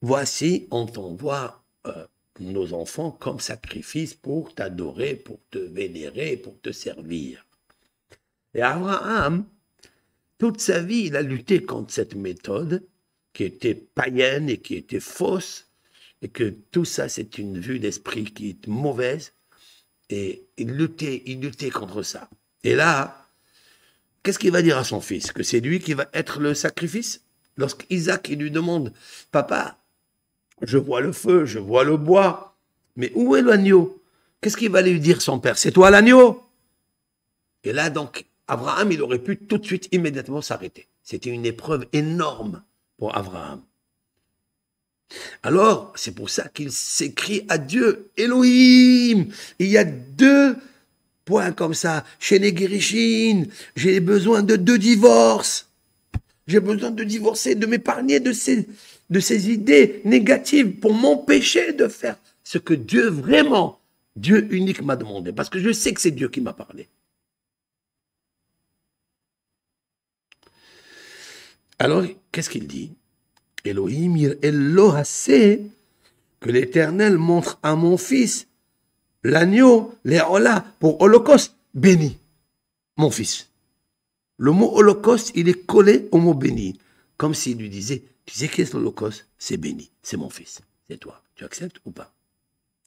voici, 0.03 0.67
on 0.71 0.85
t'envoie 0.85 1.65
euh, 1.87 2.07
nos 2.41 2.75
enfants 2.75 3.11
comme 3.11 3.41
sacrifice 3.41 4.13
pour 4.13 4.55
t'adorer, 4.55 5.15
pour 5.15 5.41
te 5.51 5.59
vénérer, 5.59 6.37
pour 6.37 6.61
te 6.61 6.73
servir. 6.73 7.47
Et 8.53 8.61
Abraham, 8.61 9.47
toute 10.39 10.61
sa 10.61 10.83
vie, 10.83 11.07
il 11.07 11.17
a 11.17 11.23
lutté 11.23 11.63
contre 11.63 11.93
cette 11.93 12.15
méthode 12.15 12.83
qui 13.33 13.45
était 13.45 13.75
païenne 13.75 14.51
et 14.51 14.59
qui 14.59 14.75
était 14.75 15.01
fausse, 15.01 15.67
et 16.23 16.29
que 16.29 16.55
tout 16.71 16.85
ça, 16.85 17.09
c'est 17.09 17.39
une 17.39 17.59
vue 17.59 17.79
d'esprit 17.79 18.25
qui 18.25 18.51
est 18.51 18.67
mauvaise, 18.67 19.33
et 20.09 20.47
il 20.57 20.73
luttait, 20.73 21.23
il 21.27 21.41
luttait 21.41 21.71
contre 21.71 22.03
ça. 22.03 22.29
Et 22.65 22.75
là, 22.75 23.29
qu'est-ce 24.23 24.39
qu'il 24.39 24.53
va 24.53 24.63
dire 24.63 24.79
à 24.79 24.85
son 24.85 25.01
fils? 25.01 25.33
Que 25.33 25.43
c'est 25.43 25.61
lui 25.61 25.81
qui 25.81 25.95
va 25.95 26.09
être 26.13 26.41
le 26.41 26.55
sacrifice? 26.55 27.23
Lorsqu'Isaac 27.57 28.29
lui 28.29 28.51
demande, 28.51 28.93
Papa, 29.33 29.79
je 30.63 30.79
vois 30.79 31.01
le 31.01 31.13
feu, 31.13 31.47
je 31.47 31.59
vois 31.59 31.85
le 31.85 31.97
bois, 31.97 32.57
mais 32.97 33.13
où 33.15 33.37
est 33.37 33.43
l'agneau? 33.43 34.03
Qu'est-ce 34.41 34.57
qu'il 34.57 34.71
va 34.71 34.83
lui 34.83 35.01
dire 35.01 35.23
son 35.23 35.39
père? 35.39 35.59
C'est 35.59 35.73
toi 35.73 35.91
l'agneau 35.91 36.43
Et 37.65 37.73
là, 37.73 37.91
donc, 37.91 38.27
Abraham, 38.49 38.93
il 38.93 39.03
aurait 39.03 39.19
pu 39.19 39.39
tout 39.39 39.59
de 39.59 39.65
suite, 39.65 39.89
immédiatement 39.93 40.41
s'arrêter. 40.41 40.87
C'était 41.03 41.31
une 41.31 41.47
épreuve 41.47 41.87
énorme 41.93 42.63
pour 42.99 43.17
Abraham. 43.17 43.63
Alors, 45.43 45.93
c'est 45.95 46.15
pour 46.15 46.31
ça 46.31 46.49
qu'il 46.49 46.73
s'écrit 46.73 47.45
à 47.49 47.59
Dieu, 47.59 48.11
Elohim. 48.17 49.27
Il 49.59 49.69
y 49.69 49.79
a 49.79 49.85
deux 49.85 50.57
points 51.25 51.53
comme 51.53 51.75
ça. 51.75 52.05
Chez 52.19 52.39
les 52.39 52.55
j'ai 53.77 54.01
besoin 54.01 54.43
de 54.43 54.57
deux 54.57 54.79
divorces. 54.79 55.66
J'ai 56.47 56.61
besoin 56.61 56.91
de 56.91 57.05
divorcer, 57.05 57.55
de 57.55 57.67
m'épargner 57.67 58.21
de 58.21 58.33
ces, 58.33 59.51
idées 59.51 60.01
négatives 60.05 60.79
pour 60.79 60.95
m'empêcher 60.95 61.73
de 61.73 61.89
faire 61.89 62.17
ce 62.45 62.59
que 62.59 62.75
Dieu 62.75 63.09
vraiment, 63.09 63.81
Dieu 64.15 64.47
unique 64.53 64.83
m'a 64.83 64.97
demandé. 64.97 65.33
Parce 65.33 65.51
que 65.51 65.59
je 65.59 65.73
sais 65.73 65.93
que 65.93 66.01
c'est 66.01 66.13
Dieu 66.13 66.29
qui 66.29 66.41
m'a 66.41 66.53
parlé. 66.53 66.89
Alors, 71.79 72.05
qu'est-ce 72.31 72.49
qu'il 72.49 72.67
dit? 72.67 72.93
Elohim, 73.65 74.17
sait 75.05 75.63
que 76.41 76.51
l'Éternel 76.51 77.19
montre 77.19 77.59
à 77.63 77.75
mon 77.75 77.97
fils 77.97 78.47
l'agneau, 79.25 79.93
les 80.05 80.23
pour 80.79 81.01
holocauste, 81.01 81.57
béni. 81.75 82.19
Mon 82.97 83.11
fils. 83.11 83.46
Le 84.39 84.53
mot 84.53 84.77
holocauste, 84.77 85.33
il 85.35 85.49
est 85.49 85.67
collé 85.67 86.09
au 86.13 86.19
mot 86.19 86.35
béni. 86.35 86.79
Comme 87.17 87.35
s'il 87.35 87.59
lui 87.59 87.71
disait, 87.71 88.05
tu 88.27 88.35
sais 88.35 88.49
qu'est-ce 88.49 88.77
l'holocauste? 88.77 89.27
C'est 89.39 89.57
béni, 89.57 89.91
c'est 90.03 90.17
mon 90.17 90.29
fils, 90.29 90.61
c'est 90.89 90.99
toi. 90.99 91.23
Tu 91.35 91.45
acceptes 91.45 91.81
ou 91.85 91.91
pas? 91.91 92.15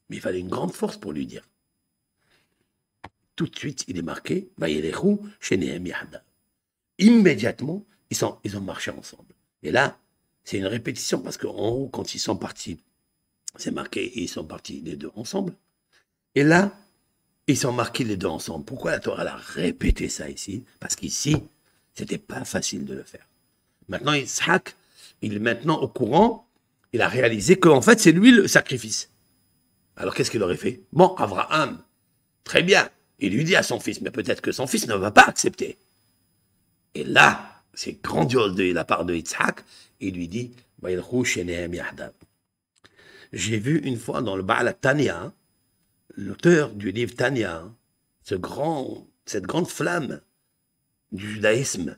Mais 0.09 0.17
il 0.17 0.21
fallait 0.21 0.39
une 0.39 0.49
grande 0.49 0.73
force 0.73 0.97
pour 0.97 1.11
lui 1.11 1.25
dire. 1.25 1.47
Tout 3.35 3.47
de 3.47 3.57
suite, 3.57 3.85
il 3.87 3.97
est 3.97 4.03
marqué, 4.03 4.49
chez 5.39 5.57
Immédiatement, 6.97 7.85
ils, 8.09 8.17
sont, 8.17 8.37
ils 8.43 8.57
ont 8.57 8.61
marché 8.61 8.91
ensemble. 8.91 9.33
Et 9.63 9.71
là, 9.71 9.97
c'est 10.43 10.57
une 10.57 10.65
répétition 10.65 11.19
parce 11.21 11.37
qu'en 11.37 11.69
haut, 11.69 11.87
quand 11.87 12.13
ils 12.13 12.19
sont 12.19 12.35
partis, 12.35 12.79
c'est 13.55 13.71
marqué, 13.71 14.11
ils 14.19 14.27
sont 14.27 14.43
partis 14.43 14.81
les 14.81 14.95
deux 14.95 15.11
ensemble. 15.15 15.55
Et 16.35 16.43
là, 16.43 16.77
ils 17.49 17.57
sont 17.57 17.73
marqués 17.73 18.03
les 18.03 18.17
deux 18.17 18.27
ensemble. 18.27 18.63
Pourquoi 18.65 18.91
la 18.91 18.99
Torah 18.99 19.23
a 19.23 19.35
répété 19.35 20.07
ça 20.07 20.29
ici? 20.29 20.63
Parce 20.79 20.95
qu'ici, 20.95 21.35
c'était 21.93 22.17
pas 22.17 22.45
facile 22.45 22.85
de 22.85 22.93
le 22.93 23.03
faire. 23.03 23.27
Maintenant, 23.87 24.13
Isaac, 24.13 24.75
il 25.21 25.33
est 25.33 25.39
maintenant 25.39 25.77
au 25.79 25.87
courant, 25.87 26.47
il 26.93 27.01
a 27.01 27.07
réalisé 27.07 27.59
qu'en 27.59 27.81
fait, 27.81 27.99
c'est 27.99 28.11
lui 28.11 28.31
le 28.31 28.47
sacrifice. 28.47 29.09
Alors 29.97 30.13
qu'est-ce 30.13 30.31
qu'il 30.31 30.43
aurait 30.43 30.57
fait? 30.57 30.83
Bon, 30.93 31.15
Abraham, 31.15 31.81
très 32.43 32.61
bien, 32.61 32.87
il 33.17 33.33
lui 33.33 33.43
dit 33.43 33.55
à 33.55 33.63
son 33.63 33.79
fils, 33.79 33.99
mais 34.01 34.11
peut-être 34.11 34.41
que 34.41 34.51
son 34.51 34.67
fils 34.67 34.87
ne 34.87 34.95
va 34.95 35.11
pas 35.11 35.23
accepter. 35.23 35.77
Et 36.93 37.03
là, 37.03 37.63
c'est 37.73 38.01
grandiose 38.01 38.55
de 38.55 38.71
la 38.71 38.85
part 38.85 39.05
de 39.05 39.15
Yitzhak, 39.15 39.63
il 39.99 40.15
lui 40.15 40.27
dit, 40.27 40.51
j'ai 43.33 43.57
vu 43.57 43.79
une 43.79 43.97
fois 43.97 44.21
dans 44.21 44.35
le 44.35 44.43
Baal 44.43 44.75
Tanya, 44.79 45.33
l'auteur 46.15 46.71
du 46.71 46.91
livre 46.91 47.15
Tanya, 47.15 47.63
ce 48.23 48.35
grand, 48.35 49.07
cette 49.25 49.45
grande 49.45 49.67
flamme 49.67 50.21
du 51.11 51.33
judaïsme, 51.33 51.97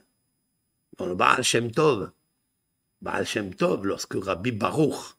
dans 0.97 1.05
le 1.05 1.15
Baal 1.15 1.43
Shem 1.43 1.71
Tov, 1.71 2.11
Baal 3.01 3.25
Shem 3.25 3.53
Tov, 3.53 3.85
lorsque 3.85 4.13
Rabbi 4.13 4.51
Baruch, 4.51 5.15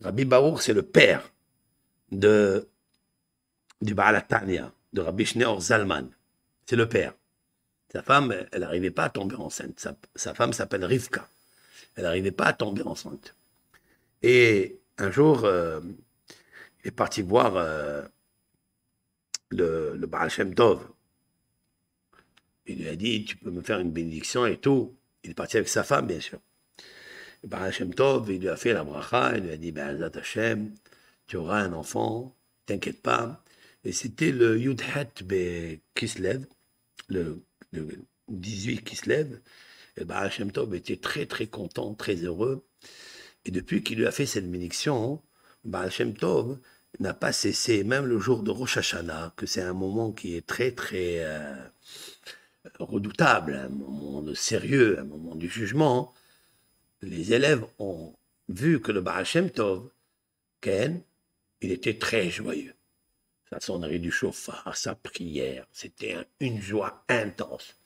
Rabbi 0.00 0.24
Baruch, 0.24 0.62
c'est 0.62 0.74
le 0.74 0.82
père 0.82 1.30
de, 2.12 2.68
du 3.82 3.94
Baal 3.94 4.24
Tanya, 4.26 4.72
de 4.92 5.00
Rabbi 5.00 5.24
Shneor 5.24 5.60
Zalman. 5.60 6.08
C'est 6.66 6.76
le 6.76 6.88
père. 6.88 7.14
Sa 7.92 8.02
femme, 8.02 8.34
elle 8.52 8.60
n'arrivait 8.60 8.90
pas 8.90 9.04
à 9.04 9.10
tomber 9.10 9.36
enceinte. 9.36 9.88
Sa, 10.14 10.34
femme 10.34 10.52
s'appelle 10.52 10.84
Rivka. 10.84 11.26
Elle 11.94 12.04
n'arrivait 12.04 12.32
pas 12.32 12.46
à 12.46 12.52
tomber 12.52 12.82
enceinte. 12.82 13.34
Et 14.22 14.78
un 14.98 15.10
jour, 15.10 15.44
euh, 15.44 15.80
est 16.84 16.90
parti 16.90 17.22
voir 17.22 17.56
euh, 17.56 18.02
le, 19.50 19.96
le 19.96 20.06
Baal 20.06 20.30
Shem 20.30 20.54
Tov. 20.54 20.86
Il 22.66 22.80
lui 22.80 22.88
a 22.88 22.96
dit, 22.96 23.24
tu 23.24 23.36
peux 23.36 23.50
me 23.50 23.62
faire 23.62 23.78
une 23.78 23.92
bénédiction 23.92 24.46
et 24.46 24.58
tout. 24.58 24.96
Il 25.24 25.30
est 25.30 25.34
parti 25.34 25.56
avec 25.56 25.68
sa 25.68 25.84
femme, 25.84 26.06
bien 26.06 26.20
sûr. 26.20 26.38
Le 27.42 27.48
Baal 27.48 27.72
Shem 27.72 27.94
Tov, 27.94 28.30
il 28.30 28.40
lui 28.40 28.48
a 28.48 28.56
fait 28.56 28.72
la 28.72 28.84
bracha, 28.84 29.36
il 29.36 29.44
lui 29.44 29.52
a 29.52 29.56
dit, 29.56 29.72
ben, 29.72 30.02
Hashem, 30.02 30.74
tu 31.26 31.36
auras 31.36 31.60
un 31.60 31.72
enfant, 31.72 32.36
t'inquiète 32.66 33.02
pas. 33.02 33.42
Et 33.84 33.92
c'était 33.92 34.32
le 34.32 34.58
Yudhet 34.58 35.10
Be 35.24 35.80
Kislev, 35.94 36.46
le, 37.08 37.42
le 37.72 37.88
18 38.28 38.84
Kislev. 38.84 39.40
Et 39.96 40.04
Baal 40.04 40.26
Hashem 40.26 40.52
Tov 40.52 40.74
était 40.74 40.96
très, 40.96 41.26
très 41.26 41.46
content, 41.46 41.94
très 41.94 42.16
heureux. 42.16 42.66
Et 43.44 43.50
depuis 43.50 43.82
qu'il 43.82 43.98
lui 43.98 44.06
a 44.06 44.12
fait 44.12 44.26
cette 44.26 44.50
bénédiction, 44.50 45.22
Baal 45.64 45.90
Shem 45.90 46.14
Tov 46.14 46.58
n'a 47.00 47.14
pas 47.14 47.32
cessé, 47.32 47.84
même 47.84 48.06
le 48.06 48.18
jour 48.18 48.42
de 48.42 48.50
Rosh 48.50 48.78
Hashanah, 48.78 49.34
que 49.36 49.46
c'est 49.46 49.62
un 49.62 49.74
moment 49.74 50.12
qui 50.12 50.34
est 50.34 50.46
très 50.46 50.72
très 50.72 51.18
euh, 51.18 51.54
redoutable, 52.78 53.54
un 53.54 53.68
moment 53.68 54.22
de 54.22 54.34
sérieux, 54.34 54.98
un 54.98 55.04
moment 55.04 55.34
du 55.34 55.48
jugement, 55.48 56.14
les 57.02 57.32
élèves 57.32 57.64
ont 57.78 58.14
vu 58.48 58.80
que 58.80 58.92
le 58.92 59.00
Baal 59.00 59.24
Shem 59.24 59.50
Tov, 59.50 59.90
Ken, 60.60 61.02
il 61.60 61.72
était 61.72 61.98
très 61.98 62.30
joyeux. 62.30 62.74
Sa 63.50 63.60
sonnerie 63.60 64.00
du 64.00 64.10
chauffard, 64.10 64.76
sa 64.76 64.94
prière, 64.94 65.66
c'était 65.72 66.16
une 66.40 66.60
joie 66.60 67.04
intense. 67.08 67.76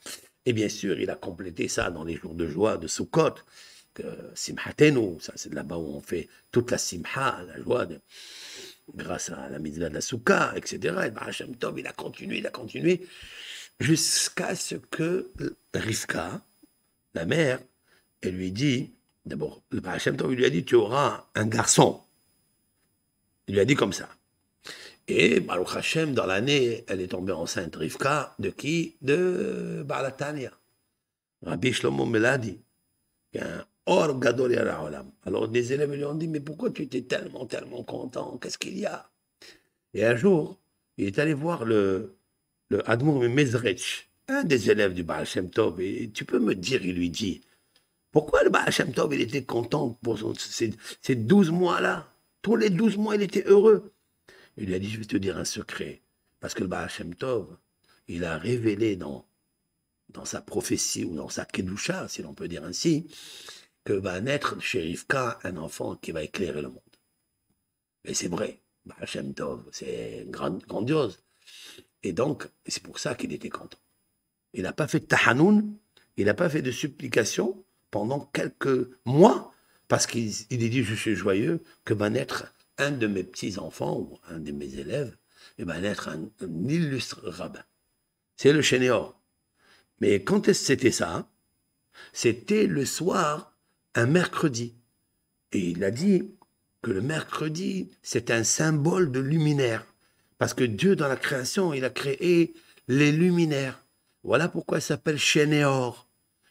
Et 0.45 0.53
bien 0.53 0.69
sûr, 0.69 0.99
il 0.99 1.11
a 1.11 1.15
complété 1.15 1.69
ça 1.69 1.91
dans 1.91 2.05
les 2.05 2.17
jours 2.17 2.35
de 2.35 2.49
joie 2.49 2.79
de 2.79 2.89
Sukkot, 2.89 3.35
Simhatenu, 4.35 5.21
ça 5.21 5.33
c'est 5.37 5.53
là-bas 5.53 5.77
où 5.77 5.97
on 5.97 6.01
fait 6.01 6.29
toute 6.51 6.71
la 6.71 6.79
Simha, 6.79 7.43
la 7.47 7.61
joie, 7.63 7.87
grâce 8.95 9.31
à 9.31 9.49
la 9.49 9.59
mitzvah 9.59 9.89
de 9.89 9.95
la 9.95 10.01
Souka, 10.01 10.53
etc. 10.57 10.97
Et 11.07 11.11
Barachem 11.11 11.57
Tov, 11.57 11.79
il 11.79 11.87
a 11.87 11.93
continué, 11.93 12.39
il 12.39 12.47
a 12.47 12.51
continué, 12.51 13.07
jusqu'à 13.81 14.55
ce 14.55 14.77
que 14.77 15.31
Rivka, 15.75 16.41
la 17.15 17.27
mère, 17.27 17.61
elle 18.21 18.37
lui 18.37 18.53
dit, 18.53 18.93
d'abord, 19.27 19.63
le 19.71 19.81
Barachem 19.81 20.17
Tov, 20.17 20.33
il 20.33 20.39
lui 20.39 20.45
a 20.47 20.51
dit, 20.51 20.65
tu 20.65 20.75
auras 20.75 21.27
un 21.35 21.47
garçon. 21.47 22.01
Il 23.49 23.55
lui 23.55 23.61
a 23.61 23.65
dit 23.65 23.75
comme 23.75 23.93
ça. 23.93 24.09
Et 25.09 25.41
Baruch 25.41 25.77
Hashem, 25.77 26.15
dans 26.15 26.27
l'année, 26.27 26.85
elle 26.87 27.01
est 27.01 27.09
tombée 27.09 27.33
enceinte, 27.33 27.75
Rivka, 27.75 28.35
de 28.39 28.51
qui? 28.51 28.97
De 29.03 29.83
Balatania. 29.85 30.53
Rabbi 31.45 31.73
Shlomo 31.73 32.07
Meladi, 32.07 32.61
un 33.37 33.65
Or 33.87 34.21
Alors 35.25 35.49
des 35.49 35.73
élèves 35.73 35.93
lui 35.93 36.05
ont 36.05 36.15
dit, 36.15 36.29
mais 36.29 36.41
pourquoi 36.41 36.71
tu 36.71 36.83
étais 36.83 37.03
tellement, 37.03 37.47
tellement 37.47 37.83
content? 37.83 38.39
Qu'est-ce 38.39 38.59
qu'il 38.59 38.79
y 38.79 38.87
a? 38.87 39.11
Et 39.95 40.05
un 40.05 40.15
jour, 40.17 40.59
il 40.97 41.07
est 41.07 41.19
allé 41.19 41.35
voir 41.35 41.65
le, 41.65 42.17
le 42.69 42.89
Admour 42.89 43.21
Mezrech, 43.29 44.09
un 44.29 44.45
des 44.45 44.71
élèves 44.71 44.95
du 44.95 45.03
Baal 45.03 45.27
Shem 45.27 45.51
Tov, 45.51 45.81
et 45.81 46.11
tu 46.15 46.25
peux 46.25 46.39
me 46.39 46.55
dire, 46.55 46.85
il 46.85 46.95
lui 46.95 47.11
dit, 47.11 47.43
pourquoi 48.13 48.45
le 48.45 48.51
Baal 48.51 48.71
Shem 48.71 48.93
Tov, 48.93 49.15
il 49.15 49.21
était 49.21 49.45
content 49.45 49.99
pour 50.03 50.19
ces, 50.39 50.73
ces 51.01 51.17
12 51.17 51.51
mois-là? 51.51 52.09
Tous 52.41 52.57
les 52.57 52.71
12 52.71 52.97
mois, 52.97 53.17
il 53.17 53.23
était 53.23 53.45
heureux. 53.47 53.93
Il 54.57 54.67
lui 54.67 54.75
a 54.75 54.79
dit, 54.79 54.91
je 54.91 54.99
vais 54.99 55.05
te 55.05 55.17
dire 55.17 55.39
un 55.39 55.45
secret, 55.45 56.03
parce 56.41 56.55
que 56.55 56.63
le 56.63 56.69
Baal 56.69 56.89
Shem 56.89 57.15
Tov, 57.15 57.47
il 58.07 58.25
a 58.25 58.39
révélé 58.39 58.95
dans, 58.97 59.27
dans 60.11 60.25
sa 60.25 60.41
prophétie, 60.41 61.05
ou 61.05 61.17
dans 61.17 61.29
sa 61.29 61.45
kedusha, 61.45 62.07
si 62.09 62.23
l'on 62.23 62.35
peut 62.35 62.49
dire 62.49 62.65
ainsi, 62.65 63.07
que 63.85 63.93
va 63.93 64.21
naître 64.21 64.61
chez 64.61 64.81
Rivka 64.81 65.39
un 65.45 65.57
enfant 65.57 65.97
qui 65.97 66.13
va 66.13 66.23
éclairer 66.23 66.63
le 66.63 66.69
monde. 66.69 66.81
Et 68.05 68.15
c'est 68.15 68.29
vrai, 68.29 68.61
Hashem 69.01 69.35
Tov, 69.35 69.65
c'est 69.73 70.27
grandiose. 70.29 71.21
Et 72.03 72.13
donc, 72.13 72.49
c'est 72.67 72.83
pour 72.83 72.99
ça 72.99 73.15
qu'il 73.15 73.33
était 73.33 73.49
content. 73.49 73.79
Il 74.55 74.63
n'a 74.63 74.73
pas 74.73 74.89
fait 74.89 75.01
de 75.01 75.07
tahanoun, 75.07 75.77
il 76.17 76.27
n'a 76.27 76.35
pas 76.35 76.49
fait 76.49 76.63
de 76.63 76.71
supplication 76.71 77.65
pendant 77.91 78.21
quelques 78.21 78.91
mois, 79.05 79.55
parce 79.89 80.07
qu'il 80.07 80.31
est 80.51 80.69
dit, 80.69 80.83
je 80.83 80.95
suis 80.95 81.15
joyeux, 81.15 81.63
que 81.85 81.95
va 81.95 82.11
naître 82.11 82.53
un 82.79 82.91
de 82.91 83.07
mes 83.07 83.23
petits-enfants, 83.23 83.99
ou 83.99 84.19
un 84.29 84.39
de 84.39 84.53
mes 84.53 84.75
élèves, 84.79 85.17
et 85.59 85.65
va 85.65 85.79
naître 85.79 86.09
un, 86.09 86.31
illustre 86.69 87.21
rabbin. 87.29 87.65
C'est 88.37 88.53
le 88.53 88.63
chénéor. 88.63 89.21
Mais 90.01 90.25
quand 90.25 90.53
c'était 90.53 90.91
ça? 90.91 91.29
C'était 92.13 92.67
le 92.67 92.85
soir 92.85 93.52
un 93.95 94.07
mercredi. 94.07 94.75
Et 95.53 95.71
il 95.71 95.85
a 95.85 95.91
dit 95.91 96.31
que 96.83 96.91
le 96.91 97.03
mercredi, 97.03 97.91
c'est 98.03 98.31
un 98.31 98.45
symbole 98.45 99.13
de 99.13 99.21
luminaire. 99.21 99.87
Parce 100.39 100.55
que 100.55 100.65
Dieu, 100.65 100.97
dans 100.97 101.09
la 101.09 101.17
création, 101.17 101.73
il 101.73 101.85
a 101.85 101.91
créé 101.91 102.55
les 102.89 103.13
luminaires. 103.13 103.85
Voilà 104.25 104.49
pourquoi 104.49 104.79
il 104.79 104.83
s'appelle 104.83 105.19
Chénéor. 105.19 106.09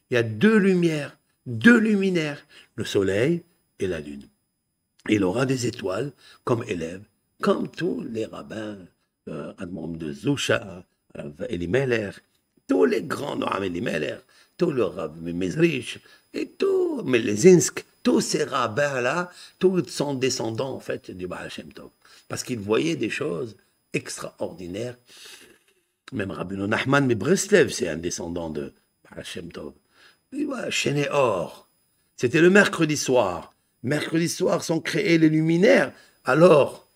Il 0.10 0.16
y 0.16 0.18
a 0.18 0.24
deux 0.24 0.58
lumières, 0.58 1.18
deux 1.46 1.78
luminaires, 1.78 2.46
le 2.76 2.86
soleil 2.86 3.44
et 3.80 3.88
la 3.88 4.00
lune. 4.00 4.28
Il 5.10 5.24
aura 5.24 5.46
des 5.46 5.68
étoiles 5.68 6.12
comme 6.44 6.64
élèves, 6.68 7.04
comme 7.42 7.70
tous 7.70 8.02
les 8.02 8.26
rabbins, 8.26 8.78
euh, 9.28 9.54
de 9.58 10.14
Zoucha, 10.14 10.86
euh, 11.18 11.32
Elimelech, 11.50 12.16
tous 12.68 12.86
les 12.86 13.02
grands 13.02 13.36
Noam 13.36 13.64
Elimelech, 13.64 14.22
tous 14.62 14.72
les 14.72 14.84
rabbins 14.84 15.34
Mezrich, 15.34 15.98
et 16.36 16.50
tous, 16.50 17.02
Melezinsk, 17.02 17.84
tous 18.04 18.22
ces 18.22 18.44
rabbins-là, 18.44 19.32
tous 19.58 19.84
sont 19.88 20.14
descendants 20.14 20.76
en 20.76 20.80
fait 20.80 21.10
du 21.10 21.26
Baal 21.26 21.50
Shem 21.50 21.74
Tov. 21.74 21.90
Parce 22.28 22.44
qu'ils 22.44 22.60
voyaient 22.60 22.96
des 22.96 23.10
choses 23.10 23.58
extraordinaires. 23.92 24.98
Même 26.12 26.30
Rabbi 26.30 26.58
Nachman 26.58 27.08
mais 27.08 27.16
Breslev, 27.16 27.70
c'est 27.70 27.88
un 27.88 27.98
descendant 27.98 28.52
de 28.52 28.72
Baal 29.10 29.26
Shem 29.26 29.52
Tov. 29.52 29.74
Chéné 30.70 31.10
or. 31.10 31.68
C'était 32.16 32.40
le 32.40 32.52
mercredi 32.52 32.98
soir. 32.98 33.56
Mercredi 33.82 34.30
soir 34.30 34.64
sont 34.64 34.80
créés 34.80 35.18
les 35.18 35.30
luminaires. 35.30 35.92
Alors, 36.24 36.88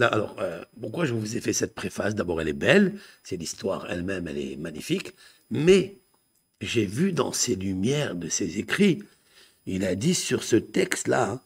alors 0.00 0.34
euh, 0.40 0.64
pourquoi 0.80 1.04
je 1.04 1.14
vous 1.14 1.36
ai 1.36 1.40
fait 1.40 1.52
cette 1.52 1.76
préface? 1.76 2.16
D'abord, 2.16 2.40
elle 2.40 2.48
est 2.48 2.52
belle, 2.52 2.94
c'est 3.22 3.36
l'histoire 3.36 3.86
elle-même, 3.88 4.26
elle 4.26 4.38
est 4.38 4.56
magnifique, 4.56 5.14
mais 5.52 5.98
j'ai 6.60 6.86
vu 6.86 7.12
dans 7.12 7.32
ces 7.32 7.54
lumières 7.54 8.14
de 8.14 8.28
ses 8.28 8.58
écrits, 8.58 9.02
il 9.66 9.84
a 9.84 9.94
dit 9.94 10.14
sur 10.14 10.42
ce 10.42 10.56
texte-là, 10.56 11.40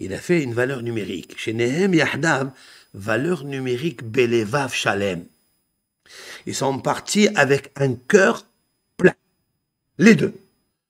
il 0.00 0.12
a 0.12 0.18
fait 0.18 0.42
une 0.42 0.52
valeur 0.54 0.82
numérique. 0.82 1.38
Chez 1.38 1.52
Nehem 1.52 1.94
Yahdav, 1.94 2.50
valeur 2.92 3.44
numérique 3.44 4.02
Belevav 4.02 4.74
Shalem. 4.74 5.24
Ils 6.46 6.54
sont 6.54 6.78
partis 6.80 7.28
avec 7.28 7.70
un 7.76 7.94
cœur 7.94 8.46
plein. 8.96 9.14
Les 9.98 10.14
deux. 10.14 10.34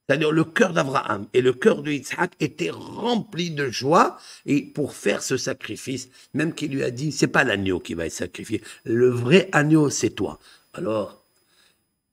C'est-à-dire 0.09 0.31
le 0.31 0.45
cœur 0.45 0.73
d'Abraham 0.73 1.27
et 1.35 1.41
le 1.41 1.53
cœur 1.53 1.83
de 1.83 1.91
Yitzhak 1.91 2.33
étaient 2.39 2.71
remplis 2.71 3.51
de 3.51 3.69
joie 3.71 4.19
et 4.45 4.63
pour 4.63 4.95
faire 4.95 5.23
ce 5.23 5.37
sacrifice, 5.37 6.09
même 6.33 6.55
qu'il 6.55 6.73
lui 6.73 6.85
a 6.85 6.91
dit, 6.91 7.11
c'est 7.11 7.27
pas 7.27 7.43
l'agneau 7.43 7.81
qui 7.81 7.95
va 7.95 8.07
être 8.07 8.13
sacrifié, 8.13 8.63
le 8.85 9.09
vrai 9.09 9.49
agneau 9.51 9.91
c'est 9.91 10.11
toi. 10.11 10.39
Alors, 10.75 11.26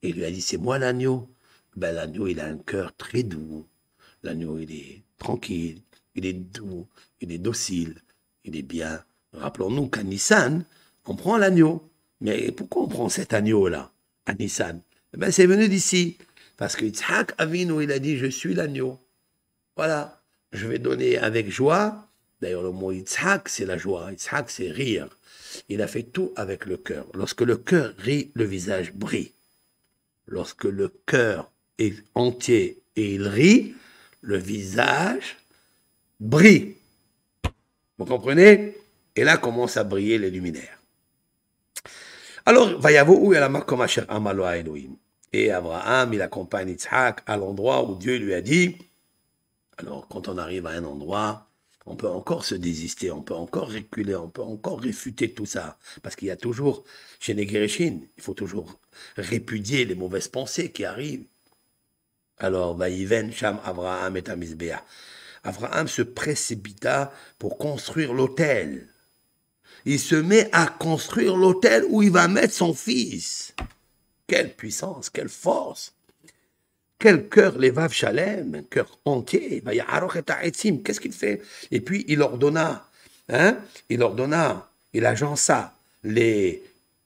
il 0.09 0.15
lui 0.15 0.25
a 0.25 0.31
dit, 0.31 0.41
c'est 0.41 0.57
moi 0.57 0.77
l'agneau. 0.77 1.29
Ben 1.75 1.93
l'agneau 1.93 2.27
il 2.27 2.39
a 2.39 2.45
un 2.45 2.57
cœur 2.57 2.95
très 2.95 3.23
doux. 3.23 3.65
L'agneau 4.21 4.59
il 4.59 4.71
est 4.71 5.03
tranquille, 5.17 5.81
il 6.15 6.25
est 6.25 6.33
doux, 6.33 6.87
il 7.21 7.31
est 7.31 7.37
docile, 7.37 7.95
il 8.43 8.55
est 8.55 8.61
bien. 8.61 9.03
Rappelons-nous 9.33 9.87
qu'à 9.87 10.03
Nissan, 10.03 10.65
on 11.05 11.15
prend 11.15 11.37
l'agneau. 11.37 11.89
Mais 12.21 12.51
pourquoi 12.51 12.83
on 12.83 12.87
prend 12.87 13.09
cet 13.09 13.33
agneau-là, 13.33 13.91
à 14.25 14.33
Nissan 14.33 14.81
eh 15.13 15.17
ben, 15.17 15.31
C'est 15.31 15.45
venu 15.45 15.67
d'ici. 15.67 16.17
Parce 16.57 16.75
que 16.75 16.85
Yitzhak 16.85 17.33
Avinu, 17.37 17.83
il 17.83 17.91
a 17.91 17.99
dit, 17.99 18.17
je 18.17 18.27
suis 18.27 18.53
l'agneau. 18.53 18.99
Voilà, 19.75 20.21
je 20.51 20.67
vais 20.67 20.79
donner 20.79 21.17
avec 21.17 21.49
joie. 21.49 22.07
D'ailleurs, 22.41 22.63
le 22.63 22.71
mot 22.71 22.91
Yitzhak, 22.91 23.49
c'est 23.49 23.65
la 23.65 23.77
joie. 23.77 24.11
Yitzhak, 24.11 24.49
c'est 24.49 24.69
rire. 24.69 25.09
Il 25.69 25.81
a 25.81 25.87
fait 25.87 26.03
tout 26.03 26.31
avec 26.35 26.65
le 26.65 26.77
cœur. 26.77 27.07
Lorsque 27.15 27.41
le 27.41 27.57
cœur 27.57 27.93
rit, 27.97 28.31
le 28.35 28.45
visage 28.45 28.93
brille. 28.93 29.33
Lorsque 30.27 30.65
le 30.65 30.89
cœur 31.05 31.51
est 31.77 31.95
entier 32.15 32.81
et 32.95 33.15
il 33.15 33.27
rit, 33.27 33.75
le 34.21 34.37
visage 34.37 35.37
brille. 36.19 36.77
Vous 37.97 38.05
comprenez? 38.05 38.77
Et 39.15 39.23
là 39.23 39.37
commencent 39.37 39.77
à 39.77 39.83
briller 39.83 40.17
les 40.17 40.31
luminaires. 40.31 40.79
Alors, 42.45 42.79
où 43.21 43.33
Elohim? 44.57 44.95
Et 45.31 45.51
Abraham, 45.51 46.13
il 46.13 46.21
accompagne 46.21 46.69
Yitzhak 46.69 47.21
à 47.25 47.37
l'endroit 47.37 47.89
où 47.89 47.95
Dieu 47.95 48.17
lui 48.17 48.33
a 48.33 48.41
dit. 48.41 48.77
Alors, 49.77 50.07
quand 50.07 50.27
on 50.27 50.37
arrive 50.37 50.67
à 50.67 50.71
un 50.71 50.83
endroit, 50.83 51.47
on 51.85 51.95
peut 51.95 52.07
encore 52.07 52.45
se 52.45 52.55
désister, 52.55 53.11
on 53.11 53.21
peut 53.21 53.33
encore 53.33 53.71
reculer, 53.71 54.15
on 54.15 54.29
peut 54.29 54.41
encore 54.41 54.79
réfuter 54.79 55.33
tout 55.33 55.45
ça. 55.45 55.77
Parce 56.01 56.15
qu'il 56.15 56.29
y 56.29 56.31
a 56.31 56.37
toujours, 56.37 56.83
chez 57.19 57.33
Negereshin, 57.33 57.99
il 58.17 58.23
faut 58.23 58.33
toujours 58.33 58.79
répudier 59.17 59.85
les 59.85 59.95
mauvaises 59.95 60.29
pensées 60.29 60.71
qui 60.71 60.85
arrivent. 60.85 61.25
Alors, 62.37 62.75
Vaïven, 62.75 63.31
Sham, 63.31 63.59
Abraham 63.63 64.17
et 64.17 64.29
Amizbea. 64.29 64.83
Abraham 65.43 65.87
se 65.87 66.01
précipita 66.01 67.11
pour 67.37 67.57
construire 67.57 68.13
l'autel. 68.13 68.87
Il 69.85 69.99
se 69.99 70.15
met 70.15 70.49
à 70.53 70.67
construire 70.67 71.35
l'autel 71.35 71.83
où 71.89 72.01
il 72.01 72.11
va 72.11 72.29
mettre 72.29 72.53
son 72.53 72.73
fils. 72.73 73.53
Quelle 74.27 74.55
puissance, 74.55 75.09
quelle 75.09 75.29
force. 75.29 75.93
Quel 76.99 77.27
cœur, 77.27 77.57
les 77.57 77.69
vaves 77.69 77.93
Shalem, 77.93 78.55
un 78.55 78.63
cœur 78.63 78.99
entier. 79.05 79.63
Qu'est-ce 79.63 80.99
qu'il 80.99 81.11
fait? 81.11 81.41
Et 81.71 81.81
puis 81.81 82.05
il 82.07 82.21
ordonna, 82.21 82.87
hein, 83.29 83.57
il 83.89 84.01
ordonna, 84.01 84.69
il 84.93 85.05
agença 85.05 85.75
les, 86.03 86.63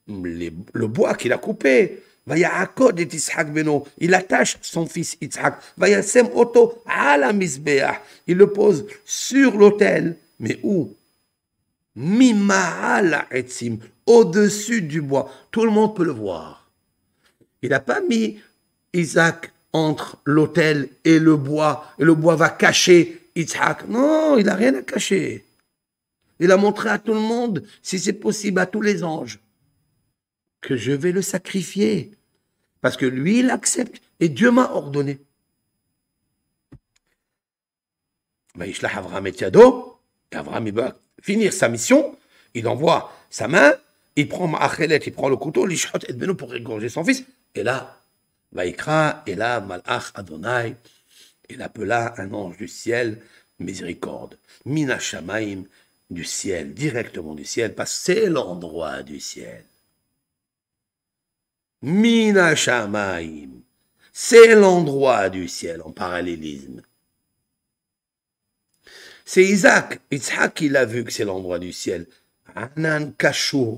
les 0.08 0.54
le 0.74 0.88
bois 0.88 1.16
qu'il 1.16 1.34
a 1.34 1.38
coupé, 1.38 2.04
il 4.00 4.14
attache 4.14 4.58
son 4.62 4.86
fils 4.86 5.18
Yitzhak. 5.22 5.60
Il 8.28 8.38
le 8.38 8.48
pose 8.48 8.86
sur 9.06 9.58
l'autel. 9.58 10.18
Mais 10.40 10.60
où? 10.62 10.94
Au-dessus 14.06 14.82
du 14.82 15.02
bois. 15.02 15.32
Tout 15.52 15.64
le 15.64 15.72
monde 15.72 15.96
peut 15.96 16.04
le 16.04 16.12
voir. 16.12 16.70
Il 17.62 17.70
n'a 17.70 17.80
pas 17.80 18.02
mis 18.02 18.40
Isaac 18.94 19.52
entre 19.74 20.18
l'autel 20.26 20.90
et 21.04 21.20
le 21.20 21.36
bois. 21.36 21.86
Et 22.00 22.04
le 22.04 22.16
bois 22.16 22.36
va 22.36 22.50
cacher 22.50 23.30
Yitzhak. 23.36 23.88
Non, 23.88 24.38
il 24.38 24.46
n'a 24.46 24.56
rien 24.56 24.74
à 24.76 24.82
cacher. 24.82 25.46
Il 26.40 26.52
a 26.52 26.58
montré 26.58 26.90
à 26.90 27.00
tout 27.00 27.14
le 27.14 27.20
monde, 27.20 27.64
si 27.82 28.00
c'est 28.00 28.14
possible, 28.14 28.60
à 28.60 28.66
tous 28.66 28.82
les 28.82 29.04
anges, 29.04 29.40
que 30.62 30.78
je 30.78 30.92
vais 30.92 31.12
le 31.12 31.22
sacrifier. 31.22 32.12
Parce 32.82 32.98
que 32.98 33.06
lui, 33.06 33.40
il 33.40 33.50
accepte. 33.50 34.02
Et 34.20 34.30
Dieu 34.30 34.52
m'a 34.52 34.72
ordonné. 34.72 35.20
Abraham 38.84 39.28
et 39.28 39.44
Abraham, 40.32 40.68
il 40.68 40.74
va 40.74 40.96
finir 41.22 41.54
sa 41.54 41.70
mission. 41.70 42.18
Il 42.54 42.68
envoie 42.68 43.12
sa 43.30 43.48
main. 43.48 43.74
Il 44.16 44.28
prend 44.28 44.48
Maachelet, 44.48 44.98
il 44.98 45.14
prend 45.14 45.30
le 45.30 45.38
couteau, 45.38 45.66
l'ishot 45.66 46.00
et 46.08 46.14
Beno 46.14 46.34
pour 46.34 46.54
égorger 46.56 46.90
son 46.90 47.04
fils. 47.04 47.24
Et 47.54 47.62
là, 47.62 48.02
Vaikra, 48.52 49.24
et 49.28 49.36
là, 49.36 49.60
Malach 49.60 50.12
Adonai, 50.16 50.76
il 51.50 51.62
appela 51.62 52.14
un 52.18 52.34
ange 52.34 52.58
du 52.58 52.68
ciel, 52.68 53.22
miséricorde. 53.60 54.38
Mina 54.66 55.00
Shamaim, 55.00 55.64
du 56.10 56.24
ciel, 56.24 56.74
directement 56.74 57.36
du 57.36 57.46
ciel, 57.46 57.76
parce 57.76 57.94
que 57.94 58.06
c'est 58.06 58.30
l'endroit 58.30 59.04
du 59.04 59.20
ciel. 59.20 59.64
Mina 61.82 62.56
Shamaim. 62.56 63.62
C'est 64.14 64.56
l'endroit 64.56 65.30
du 65.30 65.48
ciel 65.48 65.82
en 65.84 65.92
parallélisme. 65.92 66.82
C'est 69.26 69.44
Isaac, 69.44 70.00
Isaac 70.10 70.56
qui 70.56 70.70
l'a 70.70 70.86
vu 70.86 71.04
que 71.04 71.12
c'est 71.12 71.26
l'endroit 71.26 71.60
du 71.60 71.72
ciel. 71.72 72.08
Anan 72.56 73.12
Kashur 73.12 73.78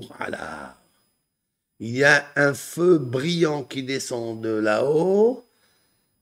Il 1.80 1.96
y 1.96 2.04
a 2.04 2.26
un 2.36 2.52
feu 2.52 2.98
brillant 2.98 3.64
qui 3.64 3.82
descend 3.82 4.42
de 4.42 4.50
là-haut 4.50 5.44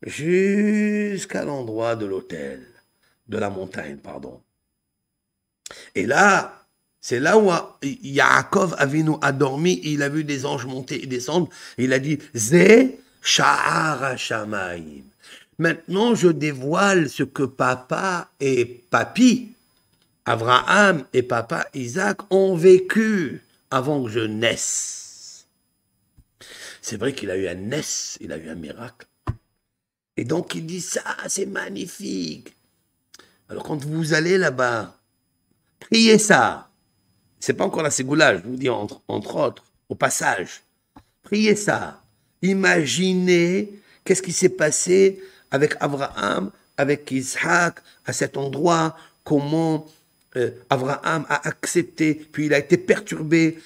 jusqu'à 0.03 1.45
l'endroit 1.45 1.97
de 1.97 2.07
l'autel, 2.07 2.65
de 3.27 3.39
la 3.39 3.51
montagne, 3.51 3.97
pardon. 3.97 4.41
Et 5.97 6.07
là, 6.07 6.65
c'est 7.01 7.19
là 7.19 7.39
où 7.39 7.51
Yaakov 7.83 8.77
Avinu 8.79 9.13
a 9.21 9.33
dormi, 9.33 9.81
il 9.83 10.03
a 10.03 10.09
vu 10.09 10.23
des 10.23 10.47
anges 10.47 10.67
monter 10.67 11.03
et 11.03 11.07
descendre, 11.07 11.49
il 11.77 11.93
a 11.93 11.99
dit 11.99 12.19
Zé 12.35 13.01
Sha'ar 13.21 14.17
Shamaim. 14.17 15.03
Maintenant, 15.59 16.15
je 16.15 16.29
dévoile 16.29 17.09
ce 17.09 17.25
que 17.25 17.43
papa 17.43 18.31
et 18.39 18.65
papi, 18.91 19.49
Abraham 20.25 21.05
et 21.13 21.23
papa 21.25 21.67
Isaac 21.75 22.19
ont 22.31 22.55
vécu 22.55 23.43
avant 23.71 24.05
que 24.05 24.11
je 24.11 24.21
naisse. 24.21 24.98
C'est 26.81 26.97
vrai 26.97 27.15
qu'il 27.15 27.31
a 27.31 27.37
eu 27.37 27.49
un 27.49 27.55
naisse, 27.55 28.19
il 28.21 28.33
a 28.33 28.37
eu 28.37 28.49
un 28.49 28.55
miracle. 28.55 29.07
Et 30.17 30.25
donc 30.25 30.55
il 30.55 30.67
dit 30.67 30.81
ça, 30.81 31.17
c'est 31.29 31.47
magnifique. 31.47 32.57
Alors 33.49 33.63
quand 33.63 33.85
vous 33.85 34.15
allez 34.15 34.39
là-bas, 34.39 34.99
priez 35.81 36.19
ça 36.19 36.69
c'est 37.41 37.55
pas 37.55 37.65
encore 37.65 37.83
la 37.83 37.91
ségoula, 37.91 38.37
je 38.37 38.43
vous 38.43 38.57
dis 38.57 38.69
entre, 38.69 39.01
entre 39.09 39.37
autres, 39.37 39.65
au 39.89 39.95
passage. 39.95 40.63
Priez 41.23 41.57
ça. 41.57 42.03
Imaginez 42.43 43.73
qu'est-ce 44.05 44.23
qui 44.23 44.33
s'est 44.33 44.49
passé 44.49 45.21
avec 45.51 45.77
Abraham, 45.81 46.51
avec 46.77 47.11
Isaac, 47.11 47.81
à 48.07 48.13
cet 48.13 48.37
endroit, 48.37 48.97
comment 49.25 49.87
euh, 50.37 50.51
Abraham 50.71 51.27
a 51.29 51.49
accepté, 51.49 52.15
puis 52.15 52.47
il 52.47 52.55
a 52.55 52.59
été 52.59 52.77
perturbé 52.77 53.59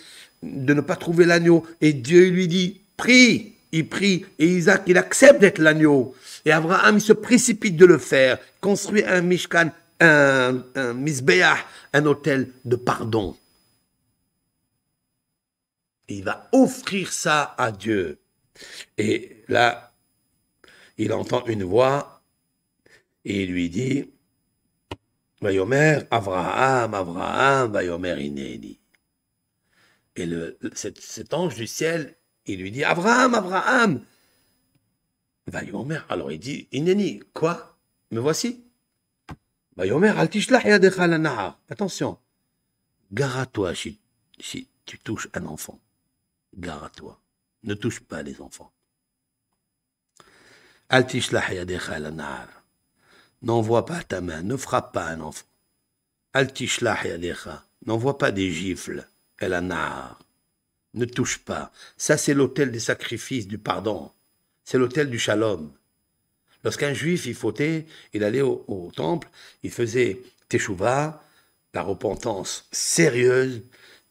de 0.43 0.75
ne 0.75 0.81
pas 0.81 0.97
trouver 0.97 1.25
l'agneau, 1.25 1.65
et 1.81 1.93
Dieu 1.93 2.29
lui 2.29 2.49
dit, 2.49 2.82
prie, 3.03 3.55
il 3.73 3.89
prie, 3.89 4.27
et 4.39 4.47
Isaac, 4.47 4.83
il 4.87 4.99
accepte 4.99 5.41
d'être 5.41 5.59
l'agneau, 5.59 6.15
et 6.45 6.53
Abraham, 6.53 6.97
il 6.97 7.01
se 7.01 7.13
précipite 7.13 7.77
de 7.77 7.87
le 7.87 7.99
faire, 7.99 8.39
construit 8.61 9.05
un 9.05 9.23
mishkan, 9.23 9.71
un, 10.01 10.63
un 10.75 10.93
misbeah, 10.95 11.59
un 11.93 12.07
hôtel 12.07 12.49
de 12.65 12.77
pardon 12.77 13.37
il 16.13 16.25
va 16.25 16.49
offrir 16.53 17.13
ça 17.13 17.55
à 17.59 17.73
Dieu. 17.73 18.19
Et 18.99 19.45
là, 19.49 19.93
il 20.99 21.13
entend 21.13 21.45
une 21.47 21.65
voix 21.65 22.23
et 23.25 23.43
il 23.45 23.53
lui 23.53 23.71
dit, 23.71 24.11
Vayomer, 25.41 26.01
Abraham, 26.11 26.95
Abraham, 26.95 27.73
Vayomer 27.73 28.21
Ineni. 28.21 28.79
Et 30.15 30.27
le, 30.27 30.59
cet, 30.75 31.01
cet, 31.01 31.33
ange 31.35 31.55
du 31.55 31.67
ciel, 31.67 32.15
il 32.47 32.61
lui 32.61 32.71
dit, 32.71 32.85
Abraham, 32.85 33.35
Abraham. 33.35 34.05
Vayomer, 35.47 36.01
alors 36.09 36.31
il 36.33 36.39
dit, 36.39 36.69
Ineni, 36.73 37.21
quoi? 37.33 37.77
Me 38.11 38.21
voici. 38.21 38.65
Vayomer. 39.77 40.13
Attention, 41.71 42.19
gare 43.11 43.39
à 43.39 43.47
toi 43.47 43.75
si, 43.75 43.99
si 44.39 44.69
tu 44.85 44.99
touches 44.99 45.29
un 45.35 45.47
enfant. 45.47 45.81
Gare 46.57 46.85
à 46.85 46.91
toi. 46.91 47.21
Ne 47.65 47.75
touche 47.75 48.01
pas 48.01 48.23
les 48.23 48.41
enfants. 48.41 48.73
N'envoie 53.43 53.87
pas 53.87 54.03
ta 54.05 54.21
main, 54.21 54.43
ne 54.43 54.57
frappe 54.57 54.93
pas 54.93 55.07
un 55.07 55.21
enfant. 55.21 55.47
N'envoie 57.87 58.19
pas 58.19 58.31
des 58.31 58.53
gifles. 58.53 59.09
El 59.39 59.59
nahar. 59.61 60.22
Ne 60.95 61.05
touche 61.05 61.39
pas. 61.39 61.73
Ça, 61.97 62.17
c'est 62.17 62.35
l'autel 62.35 62.71
des 62.71 62.81
sacrifices, 62.81 63.47
du 63.47 63.59
pardon. 63.59 64.11
C'est 64.65 64.79
l'autel 64.79 65.11
du 65.11 65.19
shalom. 65.19 65.73
Lorsqu'un 66.65 66.93
juif, 66.93 67.27
il 67.27 67.35
fautait, 67.35 67.87
il 68.13 68.23
allait 68.23 68.43
au, 68.43 68.93
temple, 68.95 69.29
il 69.63 69.71
faisait 69.71 70.21
teshuva, 70.49 71.25
la 71.75 71.83
repentance 71.83 72.69
sérieuse, 72.71 73.63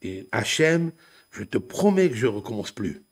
et 0.02 0.28
Hachem, 0.32 0.92
je 1.32 1.44
te 1.44 1.58
promets 1.58 2.10
que 2.10 2.16
je 2.16 2.28
recommence 2.28 2.72
plus. 2.72 3.04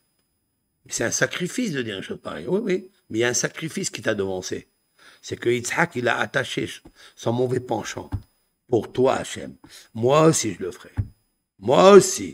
C'est 0.90 1.04
un 1.04 1.12
sacrifice 1.12 1.72
de 1.72 1.84
dire 1.84 1.98
une 1.98 2.04
chose 2.04 2.20
pareille. 2.22 2.48
Oui, 2.48 2.60
oui, 2.64 2.92
mais 3.10 3.20
il 3.20 3.22
y 3.22 3.24
a 3.24 3.30
un 3.30 3.34
sacrifice 3.34 3.92
qui 3.92 4.02
t'a 4.02 4.16
devancé. 4.16 4.68
C'est 5.22 5.38
que 5.38 5.50
Yitzhak, 5.50 5.96
il 5.96 6.08
a 6.08 6.18
attaché 6.18 6.68
son 7.16 7.32
mauvais 7.32 7.60
penchant. 7.60 8.10
Pour 8.68 8.92
toi, 8.92 9.16
Hachem. 9.16 9.56
Moi 9.94 10.26
aussi, 10.26 10.54
je 10.56 10.64
le 10.64 10.72
ferai. 10.72 10.92
Moi 11.60 11.92
aussi. 11.92 12.34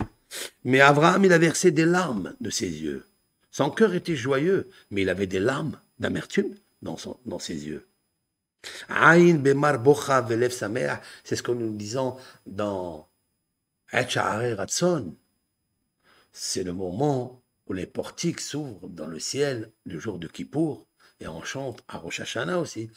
Mais 0.63 0.81
Abraham, 0.81 1.25
il 1.25 1.33
a 1.33 1.37
versé 1.37 1.71
des 1.71 1.85
larmes 1.85 2.35
de 2.41 2.49
ses 2.49 2.69
yeux. 2.69 3.05
Son 3.51 3.69
cœur 3.69 3.93
était 3.93 4.15
joyeux, 4.15 4.69
mais 4.91 5.03
il 5.03 5.09
avait 5.09 5.27
des 5.27 5.39
larmes 5.39 5.79
d'amertume 5.99 6.55
dans, 6.81 6.97
ses 7.39 7.65
yeux. 7.67 7.87
Aïn 8.89 9.35
bemar 9.37 9.79
bocha 9.79 10.21
velev 10.21 10.51
samer, 10.51 10.95
c'est 11.23 11.35
ce 11.35 11.43
que 11.43 11.51
nous 11.51 11.75
disons 11.75 12.17
dans 12.45 13.07
Ratson. 13.91 15.15
C'est 16.31 16.63
le 16.63 16.73
moment 16.73 17.41
où 17.67 17.73
les 17.73 17.85
portiques 17.85 18.41
s'ouvrent 18.41 18.89
dans 18.89 19.07
le 19.07 19.19
ciel 19.19 19.71
le 19.85 19.99
jour 19.99 20.19
de 20.19 20.27
Kippour, 20.27 20.85
et 21.19 21.27
on 21.27 21.43
chante 21.43 21.81
à 21.87 21.97
Rosh 21.97 22.19
Hashanah 22.19 22.59
aussi. 22.59 22.91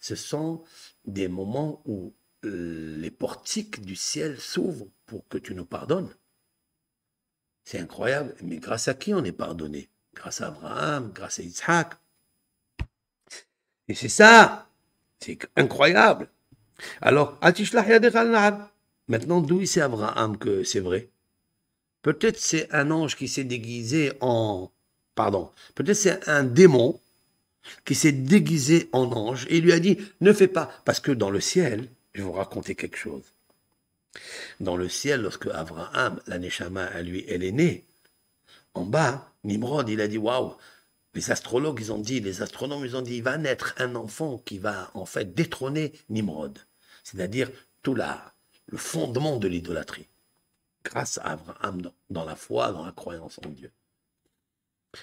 Ce 0.00 0.14
sont 0.14 0.62
des 1.06 1.28
moments 1.28 1.82
où 1.86 2.12
les 2.42 3.10
portiques 3.10 3.82
du 3.82 3.96
ciel 3.96 4.40
s'ouvrent 4.40 4.88
pour 5.06 5.26
que 5.28 5.38
tu 5.38 5.54
nous 5.54 5.64
pardonnes. 5.64 6.08
C'est 7.64 7.78
incroyable. 7.78 8.34
Mais 8.42 8.56
grâce 8.56 8.88
à 8.88 8.94
qui 8.94 9.14
on 9.14 9.24
est 9.24 9.32
pardonné? 9.32 9.88
Grâce 10.14 10.40
à 10.40 10.48
Abraham, 10.48 11.12
grâce 11.14 11.38
à 11.38 11.42
Isaac. 11.42 11.94
Et 13.88 13.94
c'est 13.94 14.08
ça. 14.08 14.68
C'est 15.20 15.38
incroyable. 15.56 16.30
Alors, 17.00 17.38
maintenant, 19.08 19.40
d'où 19.40 19.64
c'est 19.66 19.82
Abraham 19.82 20.38
que 20.38 20.64
c'est 20.64 20.80
vrai? 20.80 21.10
Peut-être 22.02 22.38
c'est 22.38 22.72
un 22.72 22.90
ange 22.90 23.16
qui 23.16 23.28
s'est 23.28 23.44
déguisé 23.44 24.12
en... 24.20 24.70
Pardon. 25.14 25.50
Peut-être 25.74 25.96
c'est 25.96 26.26
un 26.28 26.44
démon 26.44 26.98
qui 27.84 27.94
s'est 27.94 28.12
déguisé 28.12 28.88
en 28.92 29.12
ange 29.12 29.46
et 29.50 29.58
il 29.58 29.64
lui 29.64 29.72
a 29.72 29.80
dit, 29.80 29.98
ne 30.22 30.32
fais 30.32 30.48
pas. 30.48 30.72
Parce 30.86 31.00
que 31.00 31.12
dans 31.12 31.30
le 31.30 31.40
ciel, 31.40 31.90
je 32.12 32.20
vais 32.20 32.26
vous 32.26 32.32
raconter 32.32 32.74
quelque 32.74 32.96
chose. 32.96 33.34
Dans 34.58 34.76
le 34.76 34.88
ciel, 34.88 35.22
lorsque 35.22 35.46
Abraham, 35.46 36.20
la 36.26 36.38
Neshama, 36.38 36.84
à 36.84 37.02
lui, 37.02 37.24
elle 37.28 37.44
est 37.44 37.52
née, 37.52 37.84
en 38.74 38.84
bas, 38.84 39.32
Nimrod, 39.44 39.88
il 39.88 40.00
a 40.00 40.08
dit 40.08 40.18
Waouh 40.18 40.54
Les 41.14 41.30
astrologues, 41.30 41.80
ils 41.80 41.92
ont 41.92 41.98
dit, 41.98 42.20
les 42.20 42.42
astronomes, 42.42 42.84
ils 42.84 42.96
ont 42.96 43.02
dit 43.02 43.16
il 43.16 43.22
va 43.22 43.36
naître 43.36 43.74
un 43.78 43.94
enfant 43.94 44.38
qui 44.38 44.58
va, 44.58 44.90
en 44.94 45.06
fait, 45.06 45.34
détrôner 45.34 45.92
Nimrod. 46.08 46.58
C'est-à-dire 47.02 47.50
tout 47.82 47.94
le 47.94 48.78
fondement 48.78 49.38
de 49.38 49.48
l'idolâtrie. 49.48 50.08
Grâce 50.84 51.18
à 51.18 51.32
Abraham, 51.32 51.82
dans, 51.82 51.94
dans 52.10 52.24
la 52.24 52.36
foi, 52.36 52.72
dans 52.72 52.84
la 52.84 52.92
croyance 52.92 53.38
en 53.44 53.48
Dieu. 53.48 53.70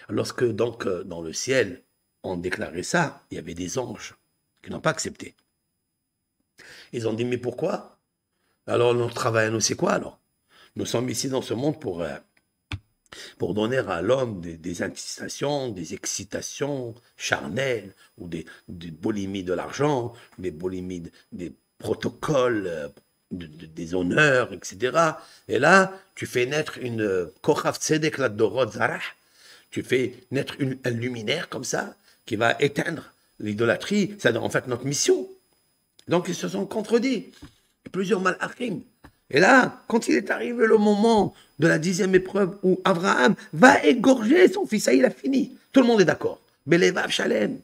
Lorsque, 0.10 0.46
donc, 0.46 0.86
euh, 0.86 1.04
dans 1.04 1.22
le 1.22 1.34
ciel, 1.34 1.84
on 2.24 2.38
déclarait 2.38 2.84
ça, 2.84 3.24
il 3.32 3.36
y 3.36 3.38
avait 3.38 3.54
des 3.54 3.78
anges 3.78 4.16
qui 4.64 4.72
n'ont 4.72 4.82
pas 4.82 4.90
accepté. 4.90 5.36
Ils 6.94 7.08
ont 7.08 7.14
dit, 7.14 7.26
mais 7.26 7.38
pourquoi? 7.38 7.98
Alors 8.66 8.94
notre 8.94 9.14
travail 9.14 9.52
nous, 9.52 9.60
c'est 9.60 9.76
quoi 9.76 9.94
alors? 9.94 10.20
Nous 10.76 10.86
sommes 10.86 11.10
ici 11.10 11.30
dans 11.30 11.42
ce 11.42 11.54
monde 11.54 11.80
pour, 11.80 12.02
euh, 12.02 12.16
pour 13.38 13.54
donner 13.54 13.78
à 13.78 14.02
l'homme 14.02 14.42
des, 14.42 14.84
incitations, 14.84 15.70
des 15.70 15.94
excitations 15.94 16.94
charnelles, 17.16 17.94
ou 18.18 18.28
des, 18.28 18.46
des 18.68 18.92
bolimies 18.92 19.44
de 19.44 19.54
l'argent, 19.54 20.14
des 20.38 20.52
bolimies, 20.52 21.04
des 21.32 21.54
protocoles, 21.80 22.68
euh, 22.68 22.88
des 23.32 23.94
honneurs, 23.94 24.54
etc. 24.54 24.98
Et 25.48 25.60
là, 25.60 25.94
tu 26.16 26.26
fais 26.26 26.46
naître 26.46 26.78
une 26.78 27.30
Kochaf 27.42 27.78
Tzedek 27.80 28.18
tu 29.70 29.84
fais 29.84 30.14
naître 30.32 30.56
une, 30.60 30.78
un 30.86 30.92
luminaire 30.92 31.50
comme 31.50 31.64
ça, 31.64 31.96
qui 32.26 32.36
va 32.36 32.56
éteindre 32.60 33.12
l'idolâtrie. 33.40 34.16
C'est 34.20 34.36
en 34.36 34.50
fait 34.50 34.68
notre 34.68 34.86
mission. 34.86 35.28
Donc 36.08 36.26
ils 36.28 36.36
se 36.36 36.48
sont 36.48 36.66
contredits. 36.66 37.32
Plusieurs 37.92 38.22
malachim. 38.22 38.82
Et 39.30 39.40
là, 39.40 39.84
quand 39.88 40.08
il 40.08 40.16
est 40.16 40.32
arrivé 40.32 40.66
le 40.66 40.78
moment 40.78 41.34
de 41.60 41.68
la 41.68 41.80
dixième 41.80 42.16
épreuve 42.16 42.58
où 42.64 42.80
Abraham 42.86 43.36
va 43.54 43.84
égorger 43.84 44.48
son 44.48 44.66
fils, 44.66 44.86
ça 44.86 44.94
il 44.94 45.04
a 45.06 45.10
fini. 45.10 45.58
Tout 45.72 45.82
le 45.82 45.88
monde 45.88 46.02
est 46.02 46.06
d'accord. 46.06 46.40
Belevav 46.66 47.10
Shalem. 47.10 47.60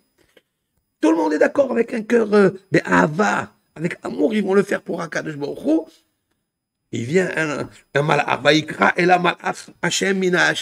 Tout 0.99 1.11
le 1.11 1.17
monde 1.17 1.33
est 1.33 1.39
d'accord 1.39 1.71
avec 1.71 1.93
un 1.93 2.03
cœur 2.03 2.33
euh, 2.33 2.49
avec 3.75 3.97
amour, 4.03 4.33
ils 4.33 4.43
vont 4.43 4.53
le 4.53 4.63
faire 4.63 4.81
pour 4.81 5.01
Akadosh 5.01 5.35
Il 6.91 7.05
vient 7.05 7.29
un, 7.35 7.69
un 7.95 8.01
malach, 8.03 8.39
et 8.97 9.05
la 9.05 9.21
Hashem 9.81 10.17
mina 10.17 10.53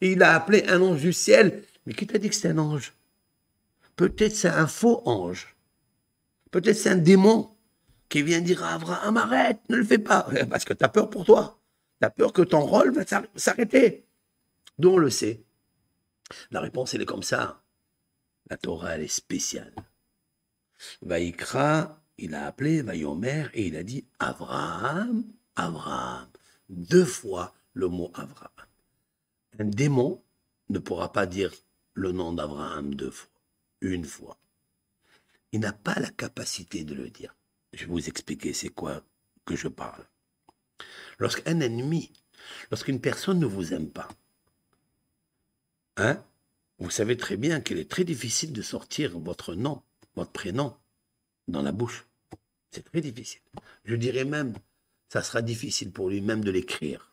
il 0.00 0.22
a 0.22 0.34
appelé 0.36 0.64
un 0.68 0.80
ange 0.80 1.00
du 1.00 1.12
ciel. 1.12 1.62
Mais 1.84 1.94
qui 1.94 2.06
t'a 2.06 2.18
dit 2.18 2.28
que 2.28 2.34
c'est 2.34 2.48
un 2.48 2.58
ange? 2.58 2.92
Peut-être 3.96 4.36
c'est 4.36 4.48
un 4.48 4.66
faux 4.66 5.02
ange. 5.04 5.54
Peut-être 6.50 6.76
c'est 6.76 6.90
un 6.90 6.96
démon 6.96 7.54
qui 8.08 8.22
vient 8.22 8.40
dire 8.40 8.64
à 8.64 8.74
Abraham, 8.74 9.16
arrête, 9.16 9.60
ne 9.68 9.76
le 9.76 9.84
fais 9.84 9.98
pas, 9.98 10.26
parce 10.50 10.64
que 10.64 10.72
tu 10.72 10.84
as 10.84 10.88
peur 10.88 11.10
pour 11.10 11.24
toi. 11.24 11.60
Tu 12.00 12.06
as 12.06 12.10
peur 12.10 12.32
que 12.32 12.42
ton 12.42 12.60
rôle 12.60 12.92
va 12.92 13.02
s'arrêter. 13.36 14.06
D'où 14.78 14.90
on 14.90 14.98
le 14.98 15.10
sait 15.10 15.44
La 16.50 16.60
réponse, 16.60 16.94
elle 16.94 17.02
est 17.02 17.06
comme 17.06 17.22
ça. 17.22 17.62
La 18.48 18.56
Torah, 18.56 18.94
elle 18.94 19.02
est 19.02 19.08
spéciale. 19.08 19.74
Vaïkra, 21.02 22.00
il 22.18 22.34
a 22.34 22.46
appelé 22.46 22.82
Vaïomer 22.82 23.48
et 23.52 23.66
il 23.66 23.76
a 23.76 23.82
dit 23.82 24.06
Abraham, 24.18 25.24
Abraham. 25.56 26.28
Deux 26.68 27.04
fois 27.04 27.54
le 27.74 27.88
mot 27.88 28.10
Abraham. 28.14 28.50
Un 29.58 29.64
démon 29.64 30.22
ne 30.68 30.78
pourra 30.78 31.12
pas 31.12 31.26
dire 31.26 31.52
le 31.94 32.12
nom 32.12 32.32
d'Abraham 32.32 32.94
deux 32.94 33.10
fois, 33.10 33.30
une 33.80 34.04
fois 34.04 34.38
il 35.52 35.60
n'a 35.60 35.72
pas 35.72 35.98
la 35.98 36.10
capacité 36.10 36.84
de 36.84 36.94
le 36.94 37.10
dire. 37.10 37.34
Je 37.72 37.80
vais 37.80 37.90
vous 37.90 38.08
expliquer 38.08 38.52
c'est 38.52 38.68
quoi 38.68 39.02
que 39.44 39.56
je 39.56 39.68
parle. 39.68 40.04
Lorsqu'un 41.18 41.60
ennemi, 41.60 42.12
lorsqu'une 42.70 43.00
personne 43.00 43.38
ne 43.38 43.46
vous 43.46 43.72
aime 43.72 43.90
pas, 43.90 44.08
hein, 45.96 46.22
vous 46.78 46.90
savez 46.90 47.16
très 47.16 47.36
bien 47.36 47.60
qu'il 47.60 47.78
est 47.78 47.90
très 47.90 48.04
difficile 48.04 48.52
de 48.52 48.62
sortir 48.62 49.18
votre 49.18 49.54
nom, 49.54 49.82
votre 50.14 50.32
prénom, 50.32 50.76
dans 51.48 51.62
la 51.62 51.72
bouche. 51.72 52.06
C'est 52.70 52.84
très 52.84 53.00
difficile. 53.00 53.40
Je 53.84 53.96
dirais 53.96 54.24
même, 54.24 54.54
ça 55.08 55.22
sera 55.22 55.42
difficile 55.42 55.90
pour 55.90 56.10
lui 56.10 56.20
même 56.20 56.44
de 56.44 56.50
l'écrire. 56.50 57.12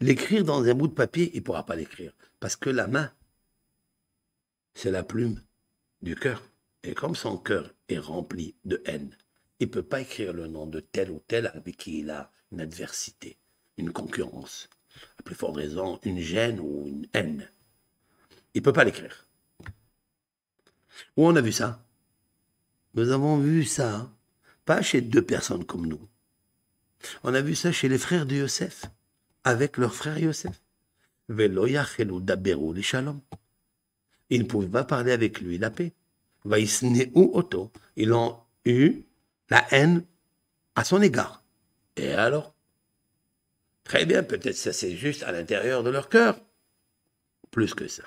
L'écrire 0.00 0.44
dans 0.44 0.62
un 0.64 0.74
bout 0.74 0.88
de 0.88 0.94
papier, 0.94 1.30
il 1.34 1.40
ne 1.40 1.44
pourra 1.44 1.66
pas 1.66 1.76
l'écrire. 1.76 2.12
Parce 2.40 2.56
que 2.56 2.70
la 2.70 2.86
main, 2.86 3.12
c'est 4.74 4.90
la 4.90 5.02
plume 5.02 5.42
du 6.00 6.14
cœur. 6.14 6.42
Et 6.84 6.94
comme 6.94 7.14
son 7.14 7.38
cœur 7.38 7.72
est 7.88 7.98
rempli 7.98 8.56
de 8.64 8.82
haine, 8.86 9.16
il 9.60 9.68
ne 9.68 9.72
peut 9.72 9.82
pas 9.82 10.00
écrire 10.00 10.32
le 10.32 10.48
nom 10.48 10.66
de 10.66 10.80
tel 10.80 11.10
ou 11.10 11.22
tel 11.28 11.46
avec 11.54 11.76
qui 11.76 12.00
il 12.00 12.10
a 12.10 12.32
une 12.50 12.60
adversité, 12.60 13.38
une 13.76 13.92
concurrence, 13.92 14.68
à 15.18 15.22
plus 15.22 15.36
forte 15.36 15.56
raison, 15.56 16.00
une 16.02 16.18
gêne 16.18 16.58
ou 16.58 16.88
une 16.88 17.06
haine. 17.12 17.48
Il 18.54 18.60
ne 18.60 18.64
peut 18.64 18.72
pas 18.72 18.84
l'écrire. 18.84 19.26
Où 21.16 21.26
on 21.26 21.36
a 21.36 21.40
vu 21.40 21.52
ça? 21.52 21.84
Nous 22.94 23.10
avons 23.10 23.38
vu 23.38 23.64
ça, 23.64 24.10
pas 24.64 24.82
chez 24.82 25.00
deux 25.00 25.24
personnes 25.24 25.64
comme 25.64 25.86
nous. 25.86 26.08
On 27.22 27.32
a 27.32 27.40
vu 27.40 27.54
ça 27.54 27.72
chez 27.72 27.88
les 27.88 27.98
frères 27.98 28.26
de 28.26 28.36
Yosef, 28.36 28.86
avec 29.44 29.76
leur 29.76 29.94
frère 29.94 30.18
Yosef. 30.18 30.60
Ils 31.28 31.52
ne 34.30 34.44
pouvaient 34.44 34.68
pas 34.68 34.84
parler 34.84 35.12
avec 35.12 35.40
lui 35.40 35.58
la 35.58 35.70
paix. 35.70 35.92
Ils 36.44 38.12
ont 38.12 38.38
eu 38.64 39.02
la 39.50 39.66
haine 39.70 40.04
à 40.74 40.84
son 40.84 41.02
égard. 41.02 41.42
Et 41.96 42.12
alors? 42.12 42.54
Très 43.84 44.06
bien, 44.06 44.22
peut-être 44.22 44.56
ça 44.56 44.72
c'est 44.72 44.96
juste 44.96 45.22
à 45.22 45.32
l'intérieur 45.32 45.82
de 45.82 45.90
leur 45.90 46.08
cœur. 46.08 46.40
plus 47.50 47.74
que 47.74 47.86
ça. 47.86 48.04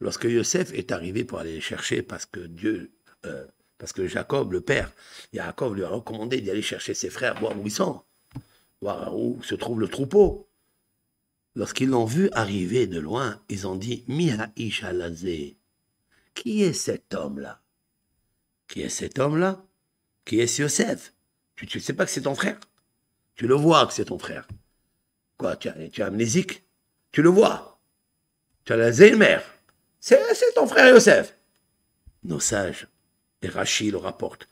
Lorsque 0.00 0.24
Yosef 0.24 0.72
est 0.74 0.92
arrivé 0.92 1.24
pour 1.24 1.38
aller 1.38 1.60
chercher 1.60 2.02
parce 2.02 2.26
que 2.26 2.40
Dieu, 2.40 2.92
euh, 3.24 3.46
parce 3.78 3.92
que 3.92 4.06
Jacob, 4.06 4.52
le 4.52 4.60
père, 4.60 4.92
Jacob 5.32 5.74
lui 5.74 5.84
a 5.84 5.88
recommandé 5.88 6.40
d'y 6.42 6.50
aller 6.50 6.60
chercher 6.62 6.92
ses 6.92 7.08
frères, 7.08 7.40
voir 7.40 7.58
où 7.58 7.62
ils 7.64 7.70
sont, 7.70 8.02
voir 8.82 9.16
où 9.16 9.42
se 9.42 9.54
trouve 9.54 9.80
le 9.80 9.88
troupeau. 9.88 10.48
Lorsqu'ils 11.54 11.88
l'ont 11.88 12.04
vu 12.04 12.28
arriver 12.32 12.86
de 12.86 13.00
loin, 13.00 13.40
ils 13.48 13.66
ont 13.66 13.76
dit 13.76 14.04
Miha 14.08 14.50
Ishalazé. 14.56 15.55
Qui 16.36 16.62
est 16.62 16.74
cet 16.74 17.14
homme-là? 17.14 17.62
Qui 18.68 18.82
est 18.82 18.90
cet 18.90 19.18
homme-là? 19.18 19.64
Qui 20.26 20.38
est 20.38 20.58
Yosef 20.58 21.14
Tu 21.56 21.66
ne 21.74 21.82
sais 21.82 21.94
pas 21.94 22.04
que 22.04 22.10
c'est 22.10 22.22
ton 22.22 22.34
frère? 22.34 22.60
Tu 23.34 23.46
le 23.48 23.54
vois 23.54 23.86
que 23.86 23.94
c'est 23.94 24.04
ton 24.04 24.18
frère. 24.18 24.46
Quoi 25.38 25.56
Tu 25.56 25.68
es, 25.68 26.02
amnésique? 26.02 26.62
Tu 27.10 27.22
le 27.22 27.30
vois? 27.30 27.80
Tu 28.64 28.72
as 28.72 28.76
la 28.76 29.16
mère 29.16 29.42
c'est 29.98 30.52
ton 30.54 30.68
frère 30.68 30.88
Yosef? 30.90 31.36
Nos 32.22 32.38
sages, 32.38 32.86
et 33.42 33.48
Rachid 33.48 33.92
le 33.92 33.98
rapporte, 33.98 34.48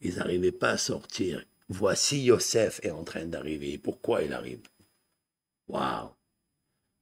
ils 0.00 0.16
n'arrivaient 0.16 0.50
pas 0.50 0.70
à 0.70 0.78
sortir. 0.78 1.44
Voici 1.68 2.24
Yosef 2.24 2.80
est 2.82 2.90
en 2.90 3.04
train 3.04 3.26
d'arriver. 3.26 3.78
Pourquoi 3.78 4.22
il 4.22 4.32
arrive? 4.32 4.62
Waouh! 5.68 6.10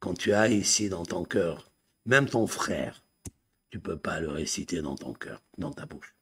Quand 0.01 0.15
tu 0.15 0.33
as 0.33 0.49
ici 0.49 0.89
dans 0.89 1.07
ton 1.07 1.25
cœur, 1.25 1.71
même 2.07 2.29
ton 2.29 2.47
frère, 2.47 3.03
tu 3.71 3.81
peux 3.81 3.97
pas 3.97 4.21
le 4.21 4.29
réciter 4.29 4.83
dans 4.83 4.97
ton 4.97 5.13
cœur, 5.13 5.41
dans 5.59 5.73
ta 5.73 5.87
bouche. 5.87 6.15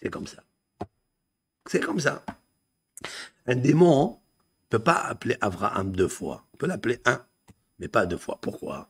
C'est 0.00 0.10
comme 0.10 0.26
ça. 0.26 0.42
C'est 1.66 1.80
comme 1.80 2.00
ça. 2.00 2.24
Un 3.46 3.56
démon 3.56 4.20
ne 4.72 4.78
peut 4.78 4.82
pas 4.82 4.94
appeler 4.94 5.36
Abraham 5.40 5.94
deux 5.94 6.08
fois. 6.08 6.46
On 6.54 6.56
peut 6.56 6.66
l'appeler 6.66 7.00
un, 7.04 7.24
mais 7.78 7.88
pas 7.88 8.06
deux 8.06 8.16
fois. 8.16 8.38
Pourquoi? 8.40 8.88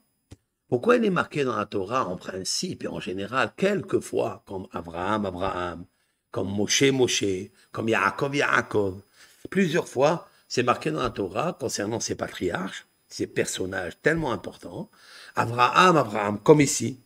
Pourquoi 0.68 0.96
il 0.96 1.04
est 1.04 1.10
marqué 1.10 1.44
dans 1.44 1.56
la 1.56 1.66
Torah 1.66 2.06
en 2.06 2.16
principe 2.16 2.84
et 2.84 2.88
en 2.88 3.00
général, 3.00 3.52
quelquefois, 3.56 4.42
comme 4.46 4.66
Abraham, 4.72 5.26
Abraham, 5.26 5.84
comme 6.30 6.48
Moshe, 6.48 6.84
Moshe, 6.84 7.50
comme 7.72 7.90
Yaakov, 7.90 8.34
Yaakov? 8.34 9.02
Plusieurs 9.50 9.86
fois, 9.86 10.28
c'est 10.48 10.62
marqué 10.62 10.90
dans 10.90 11.02
la 11.02 11.10
Torah 11.10 11.56
concernant 11.58 12.00
ces 12.00 12.14
patriarches, 12.14 12.86
ces 13.06 13.26
personnages 13.26 14.00
tellement 14.00 14.32
importants. 14.32 14.90
Abraham, 15.34 15.98
Abraham, 15.98 16.38
comme 16.38 16.62
ici. 16.62 17.00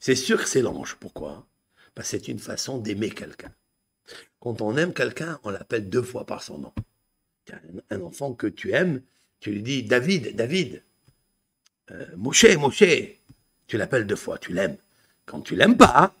C'est 0.00 0.16
sûr 0.16 0.42
que 0.42 0.48
c'est 0.48 0.62
l'ange. 0.62 0.96
Pourquoi? 0.98 1.46
Parce 1.94 2.10
que 2.10 2.18
c'est 2.18 2.28
une 2.28 2.38
façon 2.38 2.78
d'aimer 2.78 3.10
quelqu'un. 3.10 3.52
Quand 4.40 4.62
on 4.62 4.76
aime 4.76 4.94
quelqu'un, 4.94 5.38
on 5.44 5.50
l'appelle 5.50 5.88
deux 5.88 6.02
fois 6.02 6.24
par 6.24 6.42
son 6.42 6.58
nom. 6.58 6.72
Un 7.90 8.00
enfant 8.00 8.32
que 8.32 8.46
tu 8.46 8.72
aimes, 8.72 9.02
tu 9.40 9.52
lui 9.52 9.62
dis 9.62 9.82
David, 9.82 10.34
David. 10.34 10.82
Euh, 11.90 12.06
Moshe, 12.16 12.56
Moshe, 12.56 12.84
tu 13.66 13.76
l'appelles 13.76 14.06
deux 14.06 14.16
fois, 14.16 14.38
tu 14.38 14.52
l'aimes. 14.52 14.76
Quand 15.26 15.40
tu 15.40 15.54
l'aimes 15.54 15.76
pas, 15.76 16.14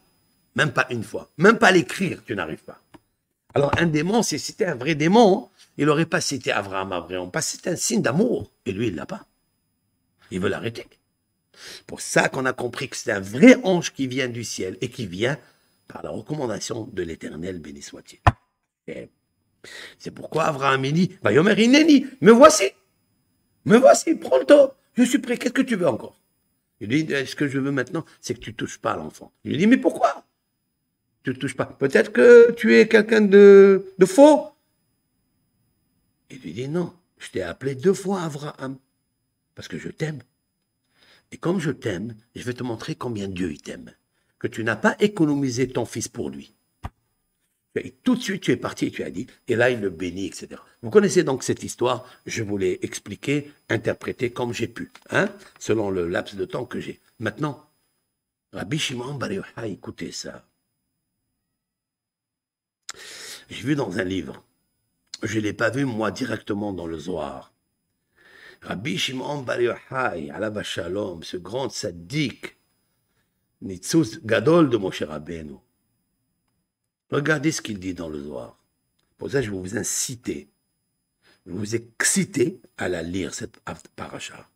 même 0.54 0.72
pas 0.72 0.86
une 0.90 1.04
fois, 1.04 1.30
même 1.38 1.58
pas 1.58 1.70
l'écrire, 1.70 2.22
tu 2.24 2.34
n'arrives 2.34 2.64
pas. 2.64 2.80
Alors 3.54 3.72
un 3.78 3.86
démon, 3.86 4.22
si 4.22 4.38
c'était 4.38 4.66
un 4.66 4.74
vrai 4.74 4.94
démon, 4.94 5.48
il 5.78 5.86
n'aurait 5.86 6.06
pas 6.06 6.20
cité 6.20 6.52
Abraham, 6.52 6.92
Abraham, 6.92 7.30
parce 7.30 7.52
que 7.52 7.58
c'est 7.62 7.70
un 7.70 7.76
signe 7.76 8.02
d'amour. 8.02 8.50
Et 8.66 8.72
lui, 8.72 8.88
il 8.88 8.94
l'a 8.94 9.06
pas. 9.06 9.26
Il 10.30 10.40
veut 10.40 10.48
l'arrêter. 10.48 10.86
Pour 11.86 12.00
ça 12.00 12.28
qu'on 12.28 12.46
a 12.46 12.52
compris 12.52 12.88
que 12.88 12.96
c'est 12.96 13.12
un 13.12 13.20
vrai 13.20 13.56
ange 13.64 13.92
qui 13.92 14.06
vient 14.06 14.28
du 14.28 14.44
ciel 14.44 14.76
et 14.80 14.88
qui 14.88 15.06
vient 15.06 15.38
par 15.88 16.02
la 16.02 16.10
recommandation 16.10 16.88
de 16.92 17.02
l'Éternel, 17.02 17.58
béni 17.58 17.82
soit-il. 17.82 18.20
C'est 19.98 20.10
pourquoi 20.10 20.44
Abraham 20.44 20.82
dit, 20.90 21.18
bah, 21.22 21.32
Yomer 21.32 21.60
Ineni, 21.62 22.06
me 22.20 22.32
voici, 22.32 22.70
me 23.64 23.76
voici, 23.76 24.18
temps. 24.46 24.74
Je 24.94 25.02
suis 25.02 25.18
prêt, 25.18 25.36
qu'est-ce 25.36 25.52
que 25.52 25.62
tu 25.62 25.76
veux 25.76 25.88
encore? 25.88 26.20
Il 26.80 26.88
dit, 26.88 27.06
ce 27.26 27.36
que 27.36 27.46
je 27.46 27.58
veux 27.58 27.70
maintenant, 27.70 28.04
c'est 28.20 28.34
que 28.34 28.40
tu 28.40 28.54
touches 28.54 28.78
pas 28.78 28.96
l'enfant. 28.96 29.32
Il 29.44 29.52
lui 29.52 29.58
dit, 29.58 29.66
mais 29.66 29.76
pourquoi 29.76 30.24
Tu 31.22 31.30
ne 31.30 31.34
touches 31.34 31.56
pas? 31.56 31.66
Peut-être 31.66 32.12
que 32.12 32.52
tu 32.52 32.76
es 32.76 32.88
quelqu'un 32.88 33.20
de, 33.20 33.92
de 33.98 34.06
faux. 34.06 34.48
Il 36.30 36.38
lui 36.38 36.52
dit, 36.52 36.68
non, 36.68 36.94
je 37.18 37.30
t'ai 37.30 37.42
appelé 37.42 37.74
deux 37.74 37.92
fois 37.92 38.22
Abraham, 38.22 38.78
parce 39.54 39.68
que 39.68 39.78
je 39.78 39.88
t'aime. 39.88 40.20
Et 41.32 41.36
comme 41.36 41.60
je 41.60 41.70
t'aime, 41.70 42.14
je 42.34 42.42
vais 42.42 42.54
te 42.54 42.62
montrer 42.62 42.94
combien 42.94 43.28
Dieu 43.28 43.56
t'aime. 43.56 43.92
Que 44.38 44.48
tu 44.48 44.64
n'as 44.64 44.76
pas 44.76 44.96
économisé 45.00 45.68
ton 45.68 45.84
fils 45.84 46.08
pour 46.08 46.30
lui. 46.30 46.54
Et 47.76 47.92
tout 48.02 48.16
de 48.16 48.20
suite, 48.20 48.42
tu 48.42 48.50
es 48.50 48.56
parti 48.56 48.90
tu 48.90 49.04
as 49.04 49.10
dit, 49.10 49.28
et 49.46 49.54
là, 49.54 49.70
il 49.70 49.80
le 49.80 49.90
bénit, 49.90 50.26
etc. 50.26 50.60
Vous 50.82 50.90
connaissez 50.90 51.22
donc 51.22 51.44
cette 51.44 51.62
histoire, 51.62 52.04
je 52.26 52.42
vous 52.42 52.58
l'ai 52.58 52.80
expliquée, 52.82 53.52
interprétée 53.68 54.30
comme 54.30 54.52
j'ai 54.52 54.66
pu, 54.66 54.90
hein, 55.10 55.28
selon 55.60 55.90
le 55.90 56.08
laps 56.08 56.34
de 56.34 56.44
temps 56.44 56.64
que 56.64 56.80
j'ai. 56.80 57.00
Maintenant, 57.20 57.70
Rabbi 58.52 58.78
Shimon 58.78 59.14
Bar 59.14 59.30
Yochai, 59.30 59.70
écoutez 59.70 60.10
ça. 60.10 60.44
J'ai 63.48 63.62
vu 63.62 63.76
dans 63.76 63.98
un 63.98 64.04
livre, 64.04 64.42
je 65.22 65.38
ne 65.38 65.44
l'ai 65.44 65.52
pas 65.52 65.70
vu 65.70 65.84
moi 65.84 66.10
directement 66.10 66.72
dans 66.72 66.86
le 66.86 66.98
Zohar. 66.98 67.52
Rabbi 68.62 68.98
Shimon 68.98 69.42
Bar 69.42 69.60
Yochai, 69.60 70.30
Shalom, 70.62 71.22
ce 71.22 71.36
grand 71.36 71.70
sadique, 71.70 72.56
Nitzuz 73.62 74.20
Gadol 74.24 74.70
de 74.70 74.76
Moshe 74.76 75.02
Rabbeinu, 75.02 75.56
Regardez 77.10 77.50
ce 77.50 77.60
qu'il 77.62 77.78
dit 77.78 77.94
dans 77.94 78.08
le 78.08 78.22
Zohar. 78.22 78.56
Pour 79.18 79.30
ça, 79.30 79.42
je 79.42 79.50
vais 79.50 79.56
vous 79.56 79.76
inciter, 79.76 80.48
je 81.46 81.52
vous 81.52 81.74
exciter 81.74 82.60
à 82.76 82.88
la 82.88 83.02
lire, 83.02 83.34
cette 83.34 83.58
paracha. 83.96 84.48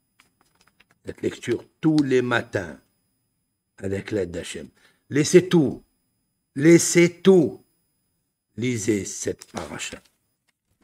Cette 1.04 1.20
lecture 1.22 1.64
tous 1.80 2.02
les 2.02 2.22
matins, 2.22 2.78
avec 3.78 4.10
l'aide 4.10 4.30
d'Hachem. 4.30 4.68
Laissez 5.10 5.48
tout, 5.48 5.82
laissez 6.54 7.20
tout. 7.20 7.60
Lisez 8.56 9.04
cette 9.04 9.46
paracha. 9.50 10.00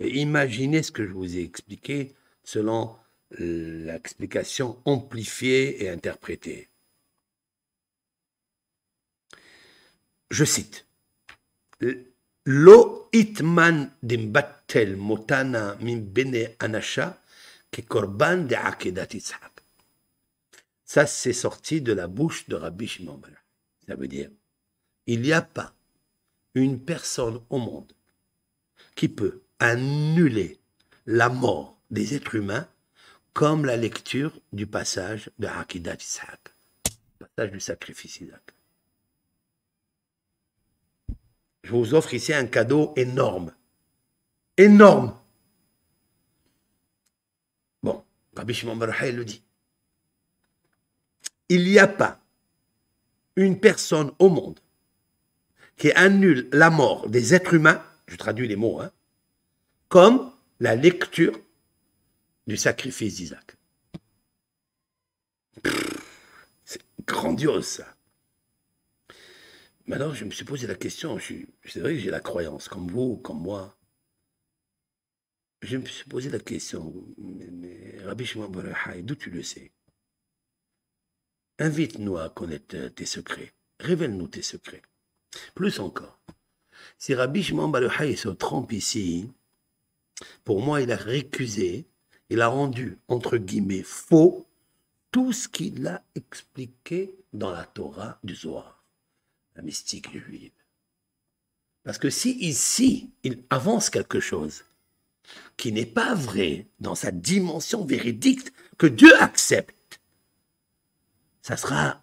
Et 0.00 0.18
imaginez 0.18 0.82
ce 0.82 0.90
que 0.90 1.06
je 1.06 1.12
vous 1.12 1.36
ai 1.36 1.42
expliqué 1.42 2.14
selon 2.42 2.96
l'explication 3.38 4.80
amplifiée 4.84 5.84
et 5.84 5.88
interprétée. 5.88 6.68
Je 10.30 10.44
cite. 10.44 10.86
Lo 12.44 13.08
itman 13.12 13.90
dimbattel 14.02 14.96
motana 14.96 15.76
min 15.80 15.98
bene 15.98 16.56
anasha 16.58 17.20
ke 17.70 17.82
korban 17.82 18.46
de 18.48 18.54
akedat 18.56 19.08
Ça, 20.84 21.06
c'est 21.06 21.32
sorti 21.32 21.80
de 21.80 21.92
la 21.92 22.06
bouche 22.08 22.48
de 22.48 22.56
Rabbi 22.56 22.86
Shimon 22.86 23.20
Ça 23.86 23.94
veut 23.94 24.08
dire, 24.08 24.30
il 25.06 25.22
n'y 25.22 25.32
a 25.32 25.42
pas 25.42 25.74
une 26.54 26.80
personne 26.80 27.40
au 27.50 27.58
monde 27.58 27.92
qui 28.94 29.08
peut 29.08 29.42
annuler 29.58 30.58
la 31.06 31.28
mort 31.28 31.78
des 31.90 32.14
êtres 32.14 32.34
humains 32.34 32.68
comme 33.32 33.64
la 33.64 33.76
lecture 33.76 34.32
du 34.52 34.66
passage 34.66 35.30
de 35.38 35.46
Akedat 35.46 35.96
Isaac, 36.00 36.54
passage 37.18 37.52
du 37.52 37.60
sacrifice 37.60 38.20
Isaac. 38.20 38.42
Je 41.62 41.70
vous 41.70 41.94
offre 41.94 42.14
ici 42.14 42.32
un 42.32 42.46
cadeau 42.46 42.92
énorme. 42.96 43.54
Énorme. 44.56 45.16
Bon, 47.82 48.02
Rabbi 48.34 48.54
Shimon 48.54 48.76
le 48.76 49.24
dit. 49.24 49.42
Il 51.48 51.64
n'y 51.64 51.78
a 51.78 51.86
pas 51.86 52.20
une 53.36 53.60
personne 53.60 54.12
au 54.18 54.28
monde 54.28 54.60
qui 55.76 55.92
annule 55.92 56.48
la 56.52 56.70
mort 56.70 57.08
des 57.08 57.34
êtres 57.34 57.54
humains, 57.54 57.82
je 58.06 58.16
traduis 58.16 58.48
les 58.48 58.56
mots, 58.56 58.80
hein, 58.80 58.90
comme 59.88 60.30
la 60.60 60.74
lecture 60.74 61.38
du 62.50 62.56
sacrifice 62.56 63.14
d'Isaac. 63.14 63.56
C'est 66.64 66.82
grandiose 67.06 67.64
ça. 67.64 67.96
Maintenant, 69.86 70.12
je 70.12 70.24
me 70.24 70.32
suis 70.32 70.44
posé 70.44 70.66
la 70.66 70.74
question, 70.74 71.16
c'est 71.20 71.78
vrai 71.78 71.94
que 71.94 72.00
j'ai 72.00 72.10
la 72.10 72.18
croyance, 72.18 72.68
comme 72.68 72.90
vous, 72.90 73.18
comme 73.18 73.40
moi. 73.40 73.78
Je 75.62 75.76
me 75.76 75.86
suis 75.86 76.08
posé 76.08 76.28
la 76.28 76.40
question, 76.40 76.92
mais, 77.18 77.96
Rabbi 78.04 78.26
Shimon 78.26 78.50
d'où 79.02 79.14
tu 79.14 79.30
le 79.30 79.44
sais? 79.44 79.70
Invite-nous 81.60 82.18
à 82.18 82.30
connaître 82.30 82.88
tes 82.88 83.06
secrets. 83.06 83.52
Révèle-nous 83.78 84.26
tes 84.26 84.42
secrets. 84.42 84.82
Plus 85.54 85.78
encore, 85.78 86.20
si 86.98 87.14
Rabbi 87.14 87.44
Shimon 87.44 87.72
se 87.72 88.28
trompe 88.30 88.72
ici, 88.72 89.30
pour 90.42 90.62
moi, 90.62 90.80
il 90.82 90.90
a 90.90 90.96
récusé, 90.96 91.86
il 92.30 92.40
a 92.40 92.48
rendu, 92.48 92.98
entre 93.08 93.36
guillemets, 93.36 93.82
faux 93.82 94.46
tout 95.10 95.32
ce 95.32 95.48
qu'il 95.48 95.86
a 95.86 96.02
expliqué 96.14 97.16
dans 97.32 97.50
la 97.50 97.64
Torah 97.64 98.18
du 98.22 98.34
Zohar 98.34 98.80
la 99.56 99.62
mystique 99.62 100.10
juive. 100.16 100.52
Parce 101.82 101.98
que 101.98 102.10
si 102.10 102.30
ici, 102.38 103.10
il 103.24 103.42
avance 103.50 103.90
quelque 103.90 104.20
chose 104.20 104.64
qui 105.56 105.72
n'est 105.72 105.86
pas 105.86 106.14
vrai 106.14 106.66
dans 106.78 106.94
sa 106.94 107.10
dimension 107.10 107.84
véridique 107.84 108.48
que 108.78 108.86
Dieu 108.86 109.10
accepte, 109.20 110.00
ça 111.42 111.56
sera 111.56 112.02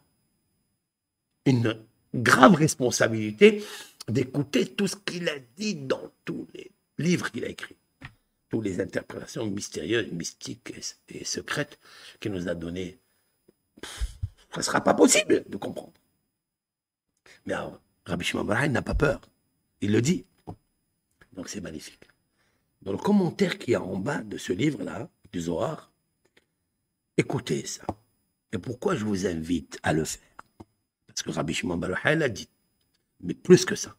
une 1.46 1.80
grave 2.14 2.56
responsabilité 2.56 3.64
d'écouter 4.08 4.66
tout 4.66 4.88
ce 4.88 4.96
qu'il 4.96 5.30
a 5.30 5.40
dit 5.56 5.76
dans 5.76 6.12
tous 6.26 6.48
les 6.54 6.72
livres 6.98 7.32
qu'il 7.32 7.46
a 7.46 7.50
écrits, 7.50 7.76
toutes 8.50 8.64
les 8.64 8.80
interprétations 8.80 9.46
mystérieuses, 9.46 10.12
mystiques 10.12 10.74
et, 11.10 11.26
secrètes 11.26 11.80
qu'il 12.20 12.32
nous 12.32 12.48
a 12.48 12.56
données. 12.56 13.00
Ça 14.52 14.58
ne 14.58 14.62
sera 14.62 14.82
pas 14.82 14.94
possible 14.94 15.44
de 15.48 15.58
comprendre. 15.58 15.94
Mais 17.46 17.54
alors, 17.54 17.80
Rabbi 18.06 18.26
Shimon 18.26 18.44
n'a 18.46 18.82
pas 18.82 18.96
peur. 18.96 19.22
Il 19.82 19.92
le 19.92 20.02
dit. 20.02 20.26
Donc 21.34 21.50
c'est 21.50 21.62
magnifique. 21.62 22.04
Dans 22.82 22.92
le 22.92 22.98
commentaire 22.98 23.58
qui 23.58 23.74
est 23.74 23.78
en 23.78 23.98
bas 23.98 24.22
de 24.22 24.38
ce 24.38 24.54
livre-là, 24.54 25.10
du 25.32 25.42
Zohar, 25.42 25.92
écoutez 27.18 27.66
ça. 27.66 27.86
Et 28.54 28.58
pourquoi 28.58 28.96
je 28.96 29.04
vous 29.04 29.28
invite 29.28 29.78
à 29.84 29.94
le 29.94 30.06
faire? 30.06 30.22
Parce 31.08 31.22
que 31.22 31.32
Rabbi 31.32 31.54
Shimon 31.54 31.78
Bar 31.78 32.00
a 32.06 32.30
dit, 32.30 32.50
mais 33.20 33.34
plus 33.34 33.66
que 33.66 33.76
ça. 33.76 33.96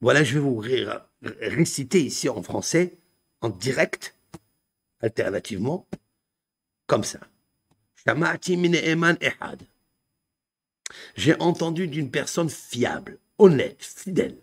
Voilà, 0.00 0.22
je 0.22 0.34
vais 0.34 0.40
vous 0.40 0.62
réciter 1.22 2.02
ici 2.02 2.28
en 2.28 2.42
français, 2.42 2.98
en 3.40 3.50
direct, 3.50 4.14
alternativement, 5.00 5.86
comme 6.86 7.04
ça. 7.04 7.20
J'ai 11.16 11.34
entendu 11.40 11.88
d'une 11.88 12.10
personne 12.10 12.48
fiable, 12.48 13.18
honnête, 13.38 13.82
fidèle. 13.82 14.38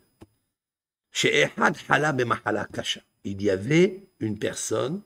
Il 3.24 3.42
y 3.42 3.50
avait 3.50 4.04
une 4.20 4.38
personne 4.38 5.02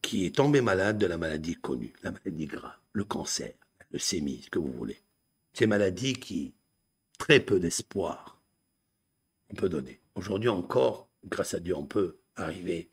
qui 0.00 0.26
est 0.26 0.36
tombée 0.36 0.60
malade 0.60 0.98
de 0.98 1.06
la 1.06 1.18
maladie 1.18 1.56
connue, 1.56 1.92
la 2.02 2.12
maladie 2.12 2.46
grave, 2.46 2.76
le 2.92 3.04
cancer, 3.04 3.52
le 3.90 3.98
sémi, 3.98 4.42
ce 4.44 4.50
que 4.50 4.58
vous 4.58 4.72
voulez. 4.72 5.00
Ces 5.52 5.66
maladies 5.66 6.14
qui, 6.14 6.54
très 7.18 7.40
peu 7.40 7.58
d'espoir, 7.58 8.40
on 9.50 9.54
peut 9.54 9.68
donner. 9.68 10.00
Aujourd'hui 10.14 10.48
encore, 10.48 11.08
grâce 11.24 11.54
à 11.54 11.60
Dieu, 11.60 11.76
on 11.76 11.86
peut 11.86 12.18
arriver 12.36 12.90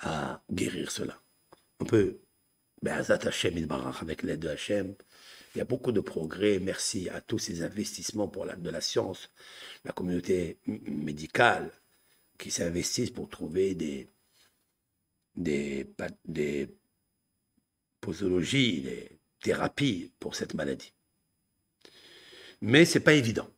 à 0.00 0.42
guérir 0.50 0.90
cela. 0.90 1.22
On 1.80 1.84
peut, 1.84 2.20
ben, 2.82 3.02
avec 3.02 4.22
l'aide 4.22 4.40
de 4.40 4.48
Hachem, 4.48 4.94
il 5.54 5.58
y 5.58 5.60
a 5.60 5.64
beaucoup 5.64 5.92
de 5.92 6.00
progrès. 6.00 6.58
Merci 6.58 7.08
à 7.08 7.20
tous 7.20 7.38
ces 7.38 7.62
investissements 7.62 8.28
pour 8.28 8.44
la, 8.44 8.56
de 8.56 8.70
la 8.70 8.80
science, 8.80 9.30
la 9.84 9.92
communauté 9.92 10.58
médicale 10.66 11.70
qui 12.38 12.50
s'investissent 12.50 13.10
pour 13.10 13.28
trouver 13.28 13.74
des, 13.74 14.10
des, 15.36 15.92
des 16.24 16.74
posologies, 18.00 18.80
des 18.82 19.20
thérapies 19.40 20.12
pour 20.18 20.34
cette 20.34 20.54
maladie. 20.54 20.92
Mais 22.60 22.84
ce 22.84 22.98
n'est 22.98 23.04
pas 23.04 23.14
évident. 23.14 23.48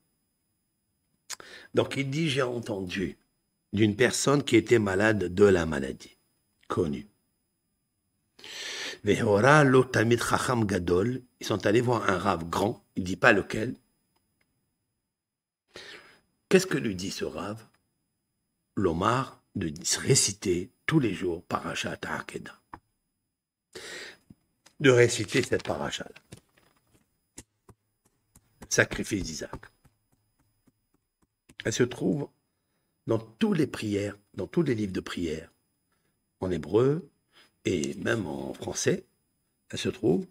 Donc 1.75 1.97
il 1.97 2.11
dit, 2.11 2.29
j'ai 2.29 2.43
entendu 2.43 3.19
d'une 3.75 3.97
personne 3.97 4.43
qui 4.43 4.57
était 4.57 4.79
malade 4.79 5.35
de 5.35 5.45
la 5.45 5.67
maladie, 5.67 6.17
connue. 6.69 7.07
Ils 9.05 9.19
sont 11.43 11.67
allés 11.67 11.81
voir 11.83 12.09
un 12.09 12.17
rave 12.17 12.49
grand, 12.49 12.83
il 12.97 13.03
ne 13.03 13.07
dit 13.07 13.17
pas 13.17 13.33
lequel. 13.33 13.75
Qu'est-ce 16.49 16.67
que 16.67 16.79
lui 16.79 16.95
dit 16.95 17.11
ce 17.11 17.25
rave? 17.25 17.67
L'Omar 18.77 19.43
de 19.57 19.73
réciter 19.99 20.71
tous 20.87 21.01
les 21.01 21.13
jours 21.13 21.43
Parashat 21.45 21.99
Akeda. 22.03 22.59
De 24.81 24.91
réciter 24.91 25.43
cette 25.43 25.65
paracha 25.65 26.07
Sacrifice 28.69 29.23
d'Isaac. 29.23 29.61
Elle 31.65 31.73
se 31.73 31.85
trouve 31.85 32.29
dans 33.07 33.19
toutes 33.19 33.59
les 33.59 33.67
prières, 33.67 34.17
dans 34.35 34.47
tous 34.47 34.63
les 34.63 34.75
livres 34.75 34.93
de 34.93 35.01
prières, 35.01 35.53
en 36.41 36.51
hébreu, 36.51 37.09
et 37.65 37.95
même 37.95 38.27
en 38.27 38.53
français, 38.55 39.05
elle 39.71 39.79
se 39.79 39.89
trouve. 39.89 40.27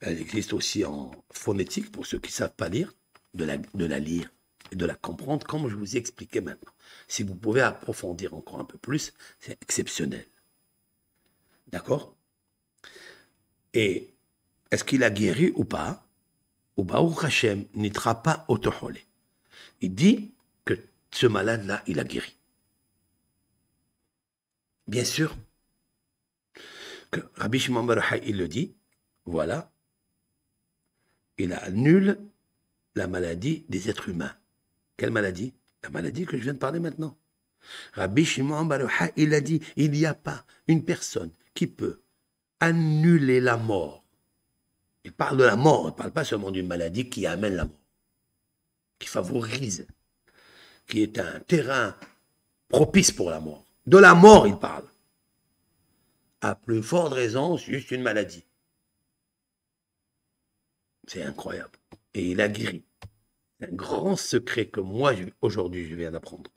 Elle 0.00 0.20
existe 0.20 0.52
aussi 0.52 0.84
en 0.84 1.12
phonétique 1.32 1.90
pour 1.90 2.06
ceux 2.06 2.18
qui 2.18 2.30
ne 2.30 2.34
savent 2.34 2.54
pas 2.54 2.68
lire, 2.68 2.92
de 3.34 3.44
la, 3.44 3.56
de 3.56 3.84
la 3.84 3.98
lire 3.98 4.30
et 4.70 4.76
de 4.76 4.86
la 4.86 4.94
comprendre 4.94 5.46
comme 5.46 5.68
je 5.68 5.76
vous 5.76 5.96
ai 5.96 5.98
expliqué 5.98 6.40
maintenant. 6.40 6.72
Si 7.08 7.22
vous 7.22 7.34
pouvez 7.34 7.60
approfondir 7.60 8.34
encore 8.34 8.60
un 8.60 8.64
peu 8.64 8.78
plus, 8.78 9.12
c'est 9.40 9.60
exceptionnel. 9.62 10.26
D'accord? 11.68 12.14
Et 13.72 14.14
est-ce 14.70 14.84
qu'il 14.84 15.02
a 15.02 15.10
guéri 15.10 15.52
ou 15.54 15.64
pas? 15.64 16.06
Ou 16.76 16.84
Baruch 16.84 17.24
Hashem 17.24 17.66
n'itra 17.74 18.22
pas 18.22 18.44
autoholé. 18.48 19.06
Il 19.80 19.94
dit 19.94 20.33
ce 21.14 21.26
malade-là, 21.26 21.82
il 21.86 22.00
a 22.00 22.04
guéri. 22.04 22.36
Bien 24.88 25.04
sûr, 25.04 25.36
Rabbi 27.36 27.60
Shimon 27.60 27.86
il 28.26 28.36
le 28.36 28.48
dit, 28.48 28.74
voilà, 29.24 29.72
il 31.38 31.52
annule 31.52 32.18
la 32.96 33.06
maladie 33.06 33.64
des 33.68 33.88
êtres 33.88 34.08
humains. 34.08 34.34
Quelle 34.96 35.12
maladie? 35.12 35.54
La 35.84 35.90
maladie 35.90 36.26
que 36.26 36.36
je 36.36 36.42
viens 36.42 36.54
de 36.54 36.58
parler 36.58 36.80
maintenant. 36.80 37.16
Rabbi 37.92 38.24
Shimon 38.24 38.68
il 39.16 39.34
a 39.34 39.40
dit, 39.40 39.60
il 39.76 39.92
n'y 39.92 40.06
a 40.06 40.14
pas 40.14 40.44
une 40.66 40.84
personne 40.84 41.30
qui 41.54 41.68
peut 41.68 42.02
annuler 42.58 43.40
la 43.40 43.56
mort. 43.56 44.04
Il 45.04 45.12
parle 45.12 45.36
de 45.36 45.44
la 45.44 45.54
mort, 45.54 45.84
il 45.84 45.92
ne 45.92 45.96
parle 45.96 46.12
pas 46.12 46.24
seulement 46.24 46.50
d'une 46.50 46.66
maladie 46.66 47.08
qui 47.08 47.24
amène 47.24 47.54
la 47.54 47.64
mort, 47.66 47.80
qui 48.98 49.06
favorise, 49.06 49.86
qui 50.86 51.02
est 51.02 51.18
un 51.18 51.40
terrain 51.40 51.96
propice 52.68 53.12
pour 53.12 53.30
la 53.30 53.40
mort. 53.40 53.64
De 53.86 53.98
la 53.98 54.14
mort, 54.14 54.46
il 54.46 54.56
parle 54.56 54.84
à 56.40 56.54
plus 56.54 56.82
forte 56.82 57.14
raison, 57.14 57.56
juste 57.56 57.90
une 57.90 58.02
maladie. 58.02 58.44
C'est 61.06 61.22
incroyable. 61.22 61.78
Et 62.12 62.30
il 62.30 62.40
a 62.40 62.48
guéri. 62.48 62.84
C'est 63.58 63.68
un 63.68 63.74
grand 63.74 64.16
secret 64.16 64.66
que 64.66 64.80
moi, 64.80 65.14
aujourd'hui, 65.40 65.88
je 65.88 65.94
viens 65.94 66.10
d'apprendre. 66.10 66.50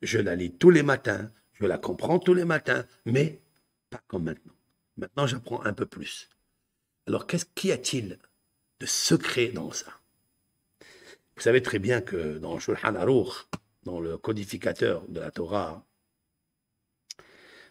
Je 0.00 0.18
la 0.18 0.34
lis 0.34 0.52
tous 0.52 0.70
les 0.70 0.82
matins, 0.82 1.30
je 1.52 1.66
la 1.66 1.76
comprends 1.76 2.18
tous 2.18 2.34
les 2.34 2.46
matins, 2.46 2.86
mais 3.04 3.42
pas 3.90 4.00
comme 4.06 4.24
maintenant. 4.24 4.54
Maintenant, 4.96 5.26
j'apprends 5.26 5.62
un 5.64 5.74
peu 5.74 5.86
plus. 5.86 6.30
Alors, 7.06 7.26
qu'est-ce 7.26 7.46
qu'y 7.54 7.70
a-t-il 7.72 8.18
de 8.80 8.86
secret 8.86 9.48
dans 9.48 9.72
ça? 9.72 9.97
Vous 11.38 11.44
savez 11.44 11.62
très 11.62 11.78
bien 11.78 12.00
que 12.00 12.38
dans 12.38 12.58
Shulchan 12.58 12.96
Aruch, 12.96 13.46
dans 13.84 14.00
le 14.00 14.18
codificateur 14.18 15.06
de 15.06 15.20
la 15.20 15.30
Torah, 15.30 15.86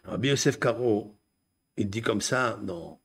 Rabbi 0.04 0.34
Karo 0.58 1.14
il 1.76 1.90
dit 1.90 2.00
comme 2.00 2.22
ça 2.22 2.58
dans, 2.62 2.98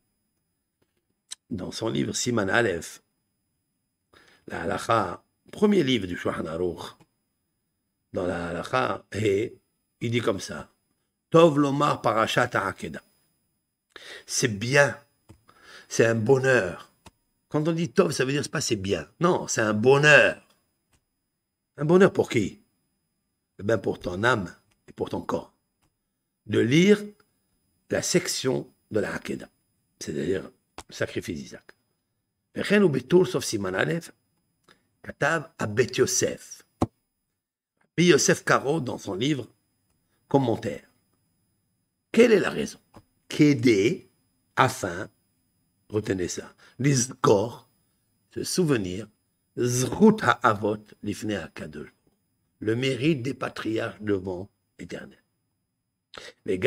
dans 1.50 1.74
son 1.74 1.90
livre 1.90 2.14
Siman 2.14 2.50
Aleph, 2.50 3.04
la 4.48 4.62
halakha, 4.62 5.26
premier 5.52 5.84
livre 5.84 6.08
du 6.08 6.16
Shulchan 6.16 6.46
Aruch, 6.46 6.96
dans 8.14 8.26
la 8.26 8.48
halakha, 8.48 9.04
et 9.12 9.58
il 10.00 10.12
dit 10.12 10.22
comme 10.22 10.40
ça, 10.40 10.70
Tov 11.30 11.60
lomar 11.60 12.02
parashat 12.02 12.52
ha'akeda. 12.54 13.02
C'est 14.26 14.48
bien, 14.48 14.98
c'est 15.90 16.06
un 16.06 16.16
bonheur. 16.16 16.90
Quand 17.50 17.68
on 17.68 17.74
dit 17.74 17.92
Tov, 17.92 18.14
ça 18.14 18.24
veut 18.24 18.32
dire 18.32 18.44
c'est 18.44 18.50
pas 18.50 18.62
c'est 18.62 18.78
bien. 18.78 19.10
Non, 19.20 19.50
c'est 19.50 19.60
un 19.60 19.74
bonheur. 19.74 20.43
Un 21.77 21.85
bonheur 21.85 22.13
pour 22.13 22.29
qui 22.29 22.61
Eh 23.59 23.63
bien 23.63 23.79
pour 23.79 23.99
ton 23.99 24.23
âme 24.25 24.55
et 24.89 24.93
pour 24.93 25.11
ton 25.11 25.21
corps. 25.21 25.53
De 26.47 26.59
lire 26.59 27.03
la 27.91 28.03
section 28.03 28.71
de 28.91 29.01
la 29.01 29.15
Hakeda, 29.15 29.49
c'est-à-dire 30.01 30.51
le 30.89 30.95
sacrifice 30.95 31.39
d'Isaac. 31.39 31.75
וכן 32.57 32.83
הוא 32.83 32.91
בטור 32.91 33.27
סוף 33.27 33.45
סימן 33.45 33.75
א', 33.75 33.93
כתב 35.03 35.41
הבית 35.61 35.99
יוסף. 35.99 36.63
Rabbi 37.99 38.11
Yosef 38.11 38.45
Karo, 38.45 38.81
dans 38.81 38.99
son 38.99 39.15
livre 39.15 39.49
Commentaire. 40.29 40.89
Quelle 42.13 42.31
est 42.31 42.39
la 42.39 42.51
raison 42.51 42.79
Qu'aider 43.29 44.09
afin, 44.55 45.11
retenez 45.89 46.29
ça, 46.29 46.55
l'izkor, 46.79 47.69
se 48.33 48.45
souvenir, 48.45 49.09
zrut 49.58 50.22
ha'avot 50.22 50.84
l'ifne 51.04 51.34
ha'kadosh, 51.34 51.94
le 52.60 52.76
mérite 52.76 53.22
des 53.22 53.34
patriarches 53.34 54.02
devant 54.02 54.50
l'éternel 54.80 55.24
et 56.46 56.60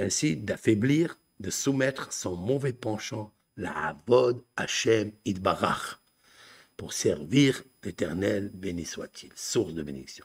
ainsi 0.00 0.36
d'affaiblir, 0.36 1.18
de 1.40 1.50
soumettre 1.50 2.12
son 2.12 2.36
mauvais 2.36 2.72
penchant, 2.72 3.32
la 3.56 3.88
Abod 3.88 4.42
Hashem 4.56 5.12
Idbarach, 5.24 6.00
pour 6.76 6.92
servir 6.92 7.62
l'Éternel, 7.82 8.50
béni 8.52 8.84
soit-il, 8.84 9.30
source 9.34 9.72
de 9.72 9.82
bénédiction. 9.82 10.24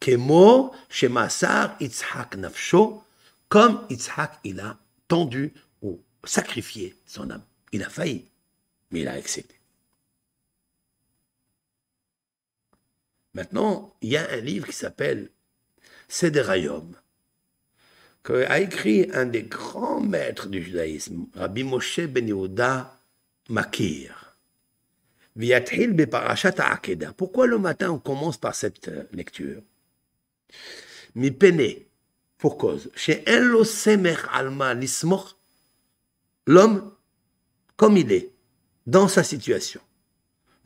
Kemo 0.00 0.72
Shemasar 0.88 1.76
Itzhak 1.80 2.36
Nafsho, 2.36 3.02
comme 3.48 3.84
Itzhak 3.90 4.38
il 4.44 4.60
a 4.60 4.78
tendu 5.08 5.52
ou 5.82 6.00
sacrifié 6.24 6.94
son 7.06 7.30
âme. 7.30 7.44
Il 7.72 7.82
a 7.82 7.90
failli, 7.90 8.26
mais 8.90 9.00
il 9.00 9.08
a 9.08 9.12
accepté. 9.12 9.61
Maintenant, 13.34 13.94
il 14.02 14.10
y 14.10 14.16
a 14.16 14.30
un 14.30 14.40
livre 14.40 14.66
qui 14.66 14.74
s'appelle 14.74 15.30
Sederayom, 16.08 16.92
qu'a 18.22 18.60
écrit 18.60 19.08
un 19.14 19.26
des 19.26 19.42
grands 19.44 20.00
maîtres 20.00 20.48
du 20.48 20.62
judaïsme, 20.62 21.26
Rabbi 21.34 21.64
Moshe 21.64 22.00
Ben 22.00 22.28
Yehuda 22.28 23.00
Makir. 23.48 24.36
Pourquoi 27.16 27.46
le 27.46 27.58
matin 27.58 27.90
on 27.90 27.98
commence 27.98 28.36
par 28.36 28.54
cette 28.54 28.88
euh, 28.88 29.04
lecture? 29.12 29.62
Mi 31.14 31.30
pene, 31.30 31.86
pour 32.36 32.58
cause. 32.58 32.90
Chez 32.94 33.24
Alma 33.26 34.74
l'homme, 36.46 36.92
comme 37.76 37.96
il 37.96 38.12
est, 38.12 38.30
dans 38.86 39.08
sa 39.08 39.22
situation, 39.22 39.80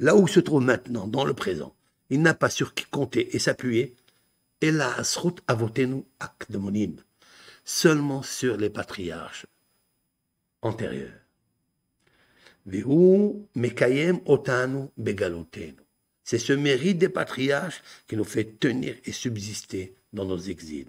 là 0.01 0.17
où 0.17 0.27
il 0.27 0.33
se 0.33 0.41
trouve 0.41 0.63
maintenant, 0.63 1.07
dans 1.07 1.25
le 1.25 1.35
présent, 1.35 1.76
il 2.11 2.23
n'a 2.23 2.35
pas 2.35 2.51
sur 2.51 2.75
qui 2.75 2.85
compter 2.85 3.35
et 3.35 3.39
s'appuyer, 3.39 3.95
et 4.61 4.71
la 4.71 4.95
asrut 4.95 5.35
avotenu 5.47 6.05
akdemonim, 6.21 6.97
seulement 7.65 8.23
sur 8.23 8.57
les 8.57 8.71
patriarches 8.71 9.47
antérieurs. 10.63 11.13
C'est 16.25 16.39
ce 16.39 16.53
mérite 16.53 16.99
des 16.99 17.09
patriarches 17.09 17.83
qui 18.09 18.17
nous 18.17 18.25
fait 18.25 18.59
tenir 18.59 18.97
et 19.05 19.13
subsister 19.13 19.95
dans 20.13 20.25
nos 20.25 20.39
exils. 20.39 20.89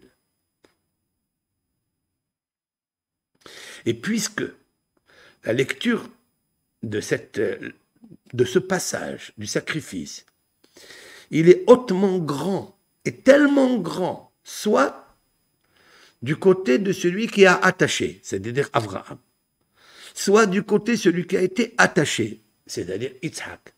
Et 3.86 3.93
puisque 3.93 4.43
la 5.43 5.53
lecture 5.53 6.09
de 6.84 6.99
ce 6.99 8.59
passage 8.59 9.34
du 9.38 9.45
sacrifice 9.45 10.26
il 11.32 11.49
est 11.49 11.63
hautement 11.67 12.17
grand 12.19 12.78
et 13.05 13.15
tellement 13.15 13.78
grand, 13.78 14.32
soit 14.43 15.15
du 16.21 16.36
côté 16.36 16.80
de 16.80 16.91
celui 16.91 17.28
qui 17.28 17.45
a 17.45 17.55
attaché, 17.55 18.19
c'est-à-dire 18.23 18.69
Abraham, 18.73 19.19
soit 20.13 20.45
du 20.45 20.63
côté 20.63 20.93
de 20.93 20.97
celui 20.97 21.28
qui 21.28 21.38
a 21.38 21.41
été 21.41 21.73
attaché, 21.78 22.41
c'est-à-dire 22.65 23.11
Yitzhak, 23.21 23.73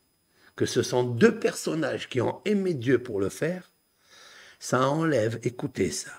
que 0.56 0.66
ce 0.66 0.84
sont 0.84 1.04
deux 1.04 1.38
personnages 1.40 2.10
qui 2.10 2.22
ont 2.22 2.42
aimé 2.46 2.74
Dieu 2.74 3.02
pour 3.02 3.20
le 3.20 3.30
faire, 3.30 3.72
ça 4.60 4.88
enlève, 4.90 5.40
écoutez 5.44 5.92
ça. 5.92 6.12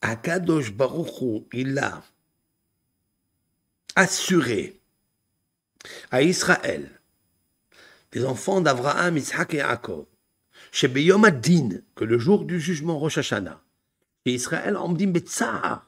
Akadosh 0.00 0.72
Baruch 0.72 1.46
il 1.52 1.78
a 1.78 2.02
assuré 3.96 4.78
à 6.10 6.22
Israël 6.22 7.00
les 8.14 8.24
enfants 8.24 8.60
d'Abraham, 8.60 9.16
Isaac 9.16 9.54
et 9.54 9.58
Yaakov, 9.58 10.06
chez 10.70 10.88
Beyom 10.88 11.28
Din, 11.30 11.80
que 11.94 12.04
le 12.04 12.18
jour 12.18 12.44
du 12.44 12.60
jugement 12.60 12.98
Rosh 12.98 13.18
Hashanah, 13.18 13.60
et 14.24 14.32
Israël, 14.32 14.78
dit 14.90 15.06
Betzar, 15.06 15.86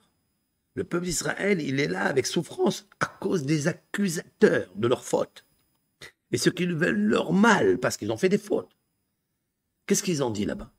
le 0.74 0.85
peuple 0.85 1.07
d'Israël, 1.07 1.62
il 1.62 1.81
est 1.81 1.89
là 1.89 2.05
avec 2.05 2.27
souffrance 2.27 2.87
à 3.01 3.07
cause 3.07 3.45
des 3.45 3.66
accusateurs 3.66 4.70
de 4.74 4.89
leurs 4.89 5.05
fautes. 5.05 5.47
Et 6.33 6.37
ceux 6.37 6.51
qui 6.51 6.66
veulent 6.66 7.07
leur 7.07 7.33
mal 7.33 7.79
parce 7.79 7.97
qu'ils 7.97 8.12
ont 8.12 8.18
fait 8.18 8.29
des 8.29 8.37
fautes. 8.37 8.77
Qu'est-ce 9.87 10.03
qu'ils 10.03 10.22
ont 10.22 10.31
dit 10.31 10.45
là-bas? 10.45 10.70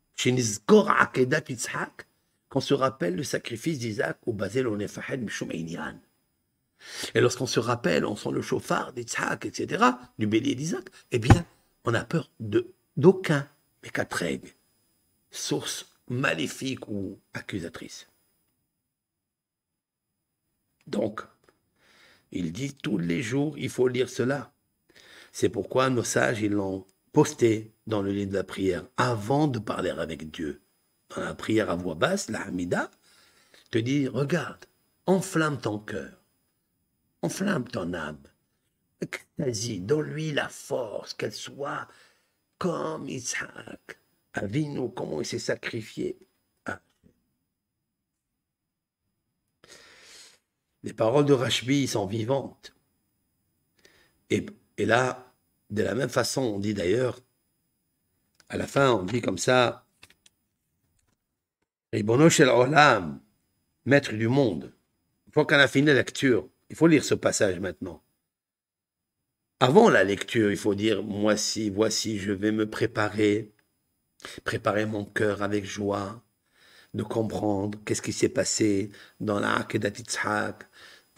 Qu'on 2.50 2.62
se 2.62 2.74
rappelle 2.74 3.16
le 3.16 3.24
sacrifice 3.24 3.80
d'Isaac 3.80 4.20
au 4.28 4.34
Bazel 4.34 4.68
Onefahed 4.68 5.24
Mishumainian. 5.24 6.00
Et 7.16 7.22
lorsqu'on 7.22 7.48
se 7.48 7.60
rappelle, 7.60 8.06
on 8.06 8.16
sent 8.16 8.32
le 8.32 8.42
chauffard 8.42 8.94
d'Isaac, 8.94 9.46
etc., 9.46 9.84
du 10.18 10.28
bélier 10.28 10.56
d'Isaac, 10.56 10.90
eh 11.12 11.20
bien, 11.20 11.46
on 11.86 11.94
a 11.94 12.04
peur 12.04 12.30
de 12.40 12.74
d'aucun 12.96 13.48
mécatreg, 13.84 14.56
source 15.30 15.86
maléfique 16.10 16.88
ou 16.88 17.20
accusatrice. 17.34 18.08
Donc, 20.88 21.22
il 22.32 22.52
dit 22.52 22.74
tous 22.74 22.98
les 22.98 23.22
jours, 23.22 23.58
il 23.58 23.70
faut 23.70 23.88
lire 23.88 24.10
cela. 24.10 24.52
C'est 25.32 25.50
pourquoi 25.50 25.90
nos 25.90 26.04
sages, 26.04 26.42
ils 26.42 26.52
l'ont 26.52 26.86
posté 27.12 27.72
dans 27.86 28.02
le 28.02 28.12
livre 28.12 28.32
de 28.32 28.38
la 28.38 28.44
prière 28.44 28.86
avant 28.98 29.48
de 29.48 29.60
parler 29.60 29.92
avec 29.92 30.32
Dieu. 30.32 30.62
Dans 31.16 31.22
la 31.22 31.36
prière 31.36 31.70
à 31.70 31.76
voix 31.76 31.96
basse, 31.96 32.30
la 32.30 32.42
Hamida, 32.42 32.90
te 33.70 33.78
dit, 33.78 34.08
regarde, 34.08 34.66
enflamme 35.06 35.60
ton 35.60 35.80
cœur 35.80 36.18
enflamme 37.28 37.68
ton 37.68 37.94
âme. 37.94 38.24
Vas-y, 39.38 39.82
donne-lui 39.82 40.32
la 40.32 40.48
force, 40.48 41.14
qu'elle 41.14 41.34
soit 41.34 41.88
comme 42.58 43.10
Isaac. 43.10 44.00
Avinu, 44.34 44.90
comment 44.96 45.20
il 45.20 45.26
s'est 45.26 45.40
sacrifié. 45.40 46.18
Ah. 46.66 46.80
Les 50.84 50.94
paroles 50.94 51.26
de 51.26 51.34
Rashbi 51.34 51.88
sont 51.88 52.06
vivantes. 52.06 52.74
Et, 54.30 54.46
là, 54.80 55.34
de 55.70 55.84
la 55.84 55.96
même 55.96 56.10
façon, 56.10 56.42
on 56.42 56.60
dit 56.60 56.74
d'ailleurs, 56.74 57.20
à 58.50 58.58
la 58.58 58.68
fin, 58.68 58.92
on 58.92 59.04
dit 59.04 59.22
comme 59.22 59.38
ça, 59.38 59.86
olam, 61.94 63.20
maître 63.86 64.14
du 64.14 64.30
monde. 64.30 64.74
Une 65.26 65.34
fois 65.34 65.46
qu'on 65.46 65.56
a 65.56 65.68
fini 65.68 65.88
la 65.88 65.94
lecture, 65.94 66.50
il 66.70 66.76
faut 66.76 66.88
lire 66.88 67.04
ce 67.04 67.14
passage 67.14 67.60
maintenant. 67.60 68.04
Avant 69.60 69.90
la 69.90 70.04
lecture, 70.04 70.52
il 70.52 70.58
faut 70.58 70.76
dire, 70.76 71.04
moi 71.04 71.36
si, 71.36 71.70
voici, 71.70 72.20
je 72.20 72.32
vais 72.32 72.52
me 72.52 72.70
préparer, 72.70 73.52
préparer 74.44 74.86
mon 74.86 75.04
cœur 75.04 75.42
avec 75.42 75.66
joie, 75.66 76.24
de 76.94 77.04
comprendre 77.04 77.80
qu'est-ce 77.86 78.02
qui 78.02 78.14
s'est 78.14 78.30
passé 78.30 78.92
dans 79.20 79.40
la 79.40 79.56
Akedat. 79.56 79.92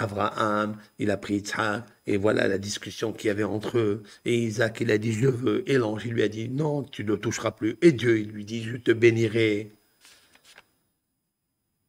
Abraham, 0.02 0.78
il 0.98 1.12
a 1.12 1.18
pris 1.18 1.36
Yitzhak, 1.36 1.86
et 2.08 2.16
voilà 2.16 2.48
la 2.48 2.58
discussion 2.58 3.12
qu'il 3.12 3.28
y 3.28 3.32
avait 3.32 3.44
entre 3.44 3.78
eux. 3.78 4.04
Et 4.24 4.38
Isaac, 4.38 4.80
il 4.80 4.92
a 4.92 4.98
dit, 4.98 5.12
je 5.12 5.28
veux. 5.28 5.70
Et 5.70 5.78
l'ange, 5.78 6.06
il 6.06 6.14
lui 6.14 6.24
a 6.24 6.30
dit, 6.30 6.48
non, 6.48 6.84
tu 6.84 7.04
ne 7.04 7.16
toucheras 7.16 7.52
plus. 7.52 7.78
Et 7.82 7.92
Dieu, 7.92 8.20
il 8.20 8.30
lui 8.30 8.46
dit, 8.46 8.64
je 8.64 8.78
te 8.78 8.92
bénirai. 8.92 9.74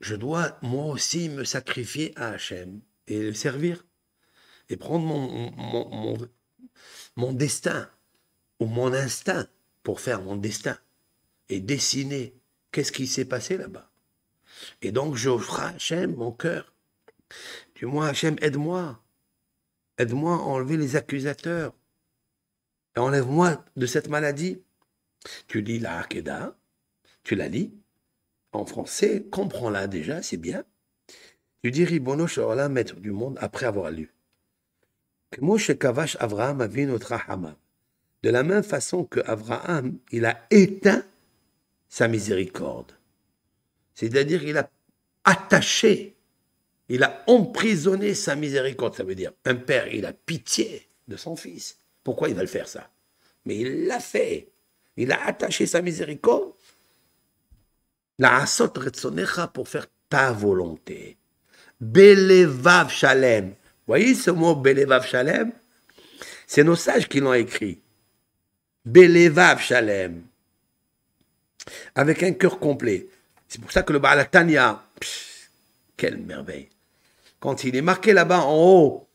Je 0.01 0.17
dois, 0.17 0.59
moi 0.63 0.87
aussi, 0.87 1.29
me 1.29 1.45
sacrifier 1.45 2.13
à 2.17 2.31
Hachem 2.31 2.81
et 3.11 3.21
le 3.21 3.35
servir 3.35 3.85
et 4.69 4.77
prendre 4.77 5.05
mon, 5.05 5.51
mon, 5.57 6.19
mon, 7.17 7.33
destin 7.33 7.91
ou 8.61 8.67
mon 8.67 8.93
instinct 8.93 9.47
pour 9.83 10.01
faire 10.01 10.23
mon 10.23 10.37
destin 10.37 10.79
et 11.49 11.61
dessiner 11.61 12.35
qu'est-ce 12.71 12.93
qui 12.93 13.07
s'est 13.07 13.25
passé 13.25 13.57
là-bas. 13.57 13.91
Et 14.83 14.93
donc 14.93 15.17
à 15.27 15.69
Hachem 15.69 16.15
mon 16.15 16.33
cœur. 16.33 16.73
Moins, 17.83 18.09
Hachem, 18.09 18.37
aide-moi. 18.43 19.03
Aide-moi 19.97 20.35
à 20.35 20.39
enlever 20.39 20.77
les 20.77 20.97
accusateurs. 20.97 21.75
Enlève-moi 22.97 23.65
de 23.77 23.87
cette 23.87 24.09
maladie. 24.09 24.61
Tu 25.49 25.63
lis 25.63 25.79
la 25.79 26.01
Hakeda, 26.01 26.57
tu 27.23 27.37
la 27.37 27.49
lis 27.49 27.73
en 28.53 28.65
français, 28.65 29.27
comprends-la 29.31 29.87
déjà, 29.87 30.23
c'est 30.23 30.37
bien. 30.37 30.65
Tu 31.63 31.71
dis 31.71 31.85
Ribono 31.85 32.27
maître 32.69 32.97
du 32.97 33.11
monde, 33.11 33.37
après 33.41 33.67
avoir 33.67 33.91
lu. 33.91 34.11
Avraham 36.19 37.55
De 38.23 38.31
la 38.31 38.43
même 38.43 38.63
façon 38.63 39.05
que 39.05 39.21
Abraham, 39.21 39.99
il 40.11 40.25
a 40.25 40.47
éteint 40.51 41.05
sa 41.89 42.09
miséricorde. 42.09 42.93
C'est-à-dire, 43.95 44.43
il 44.45 44.57
a 44.57 44.71
attaché, 45.25 46.17
il 46.89 47.03
a 47.03 47.23
emprisonné 47.27 48.15
sa 48.15 48.37
miséricorde. 48.37 48.95
Ça 48.95 49.05
veut 49.05 49.15
dire, 49.15 49.33
un 49.45 49.57
père, 49.57 49.89
il 49.89 50.07
a 50.07 50.15
pitié 50.15 50.89
de 51.09 51.17
son 51.17 51.37
fils. 51.37 51.79
Pourquoi 52.03 52.31
il 52.31 52.35
va 52.35 52.43
le 52.43 52.49
faire 52.49 52.69
ça? 52.69 52.91
Mais 53.45 53.57
il 53.59 53.87
l'a 53.87 54.01
fait. 54.01 54.49
Il 54.97 55.13
a 55.13 55.27
attaché 55.27 55.67
sa 55.67 55.83
miséricorde. 55.83 56.53
La 58.19 58.43
asot 58.43 58.73
pour 59.53 59.69
faire 59.69 59.87
ta 60.09 60.33
volonté. 60.33 61.20
Belevav 61.81 62.91
Shalem. 62.91 63.55
Voyez 63.87 64.15
ce 64.15 64.31
mot 64.31 64.55
Belevav 64.55 65.07
Shalem? 65.07 65.53
C'est 66.47 66.65
nos 66.65 66.77
sages 66.77 67.09
qui 67.09 67.21
l'ont 67.21 67.35
écrit. 67.35 67.81
Belevav 68.85 69.61
Shalem. 69.61 70.23
Avec 71.95 72.23
un 72.23 72.33
cœur 72.33 72.59
complet. 72.59 73.09
C'est 73.49 73.61
pour 73.61 73.73
ça 73.73 73.83
que 73.83 73.93
le 73.93 73.99
Baal 73.99 74.29
quelle 75.97 76.17
merveille. 76.19 76.71
Quand 77.41 77.65
il 77.65 77.77
est 77.77 77.83
marqué 77.83 78.13
là-bas 78.13 78.41
en 78.41 78.57
haut, 78.57 79.09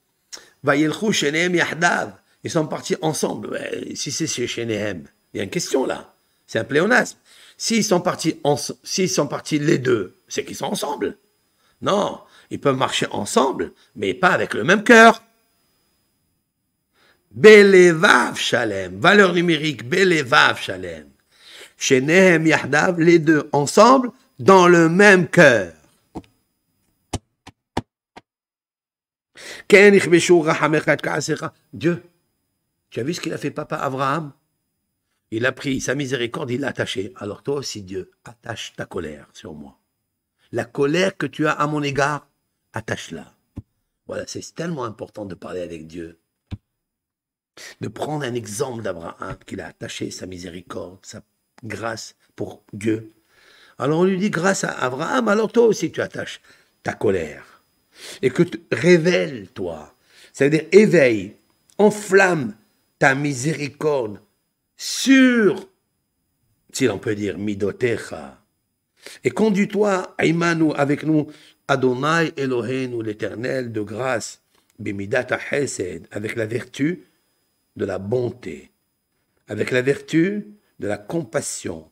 Vayelchu 0.64 1.14
Shenehem 1.14 1.56
Yahdav, 1.56 2.14
ils 2.44 2.52
sont 2.52 2.68
partis 2.68 2.96
ensemble. 3.02 3.60
si 3.96 4.12
c'est 4.12 4.28
chez 4.28 4.46
Shenehem, 4.46 5.06
il 5.34 5.38
y 5.38 5.40
a 5.40 5.44
une 5.44 5.50
question 5.50 5.86
là. 5.86 6.14
C'est 6.46 6.60
un 6.60 6.64
pléonasme. 6.64 7.18
S'ils 7.58 7.84
sont 7.84 8.04
s'ils 8.84 9.10
sont 9.10 9.28
partis 9.28 9.58
les 9.58 9.80
deux, 9.80 10.20
c'est 10.28 10.46
qu'ils 10.46 10.56
sont 10.56 10.66
ensemble. 10.66 11.18
Non, 11.82 12.22
Ils 12.50 12.60
peuvent 12.60 12.78
marcher 12.78 13.08
ensemble, 13.12 13.72
mais 13.96 14.14
pas 14.14 14.30
avec 14.30 14.54
le 14.54 14.64
même 14.64 14.84
cœur. 14.84 15.24
Belevav 17.32 18.38
Shalem, 18.38 19.00
valeur 19.00 19.34
numérique, 19.34 19.88
Belevav 19.88 20.60
Shalem. 20.60 21.10
Chez 21.78 22.00
Nehem 22.00 22.48
Yahdav, 22.48 23.00
les 23.00 23.20
deux 23.20 23.50
ensemble, 23.52 24.12
dans 24.40 24.68
le 24.68 24.88
même 24.88 25.28
cœur. 25.28 25.74
Dieu, 31.74 32.04
tu 32.90 33.00
as 33.00 33.04
vu 33.04 33.14
ce 33.14 33.22
qu'il 33.22 33.34
a 33.34 33.38
fait 33.38 33.52
papa 33.52 33.76
Abraham 33.78 34.32
Il 35.32 35.46
a 35.46 35.52
pris 35.52 35.82
sa 35.82 35.96
miséricorde, 35.96 36.52
il 36.52 36.62
l'a 36.62 36.70
attaché. 36.70 37.14
Alors 37.18 37.44
toi 37.44 37.56
aussi, 37.56 37.82
Dieu, 37.82 38.12
attache 38.24 38.74
ta 38.78 38.86
colère 38.86 39.28
sur 39.34 39.54
moi. 39.54 39.78
La 40.52 40.64
colère 40.64 41.18
que 41.18 41.26
tu 41.26 41.48
as 41.48 41.52
à 41.52 41.68
mon 41.68 41.84
égard, 41.84 42.28
attache-la. 42.76 43.34
Voilà, 44.06 44.26
c'est 44.28 44.54
tellement 44.54 44.84
important 44.84 45.26
de 45.26 45.34
parler 45.34 45.62
avec 45.62 45.88
Dieu. 45.88 46.20
De 47.82 47.88
prendre 47.88 48.24
un 48.24 48.36
exemple 48.36 48.84
d'Abraham, 48.84 49.38
qu'il 49.48 49.62
a 49.62 49.68
attaché 49.68 50.12
sa 50.12 50.28
miséricorde, 50.28 51.00
sa 51.02 51.24
grâce 51.64 52.16
pour 52.36 52.64
Dieu. 52.74 53.14
Alors 53.80 54.02
on 54.02 54.04
lui 54.04 54.18
dit, 54.18 54.30
grâce 54.30 54.64
à 54.64 54.72
Abraham, 54.72 55.28
alors 55.30 55.52
toi 55.52 55.66
aussi 55.66 55.92
tu 55.92 56.02
attaches 56.02 56.42
ta 56.84 56.94
colère. 56.94 57.64
Et 58.22 58.30
que 58.30 58.44
tu 58.44 58.62
révèles, 58.72 59.50
toi. 59.50 59.96
C'est-à-dire, 60.34 60.66
éveille, 60.74 61.38
enflamme 61.78 62.56
ta 63.00 63.16
miséricorde 63.16 64.20
sur, 64.76 65.70
si 66.74 66.86
l'on 66.88 67.00
peut 67.00 67.16
dire, 67.16 67.38
midotecha. 67.38 68.42
Et 69.24 69.30
conduis-toi, 69.30 70.14
Aïmanou, 70.18 70.74
avec 70.76 71.04
nous, 71.04 71.28
Adonai 71.68 72.32
Elohenu, 72.38 73.02
l'éternel 73.02 73.72
de 73.72 73.82
grâce, 73.82 74.42
bimidata 74.78 75.40
hesed, 75.52 76.08
avec 76.12 76.36
la 76.36 76.46
vertu 76.46 77.06
de 77.76 77.86
la 77.86 77.98
bonté, 77.98 78.72
avec 79.48 79.72
la 79.72 79.82
vertu 79.82 80.48
de 80.80 80.88
la 80.88 80.98
compassion. 80.98 81.92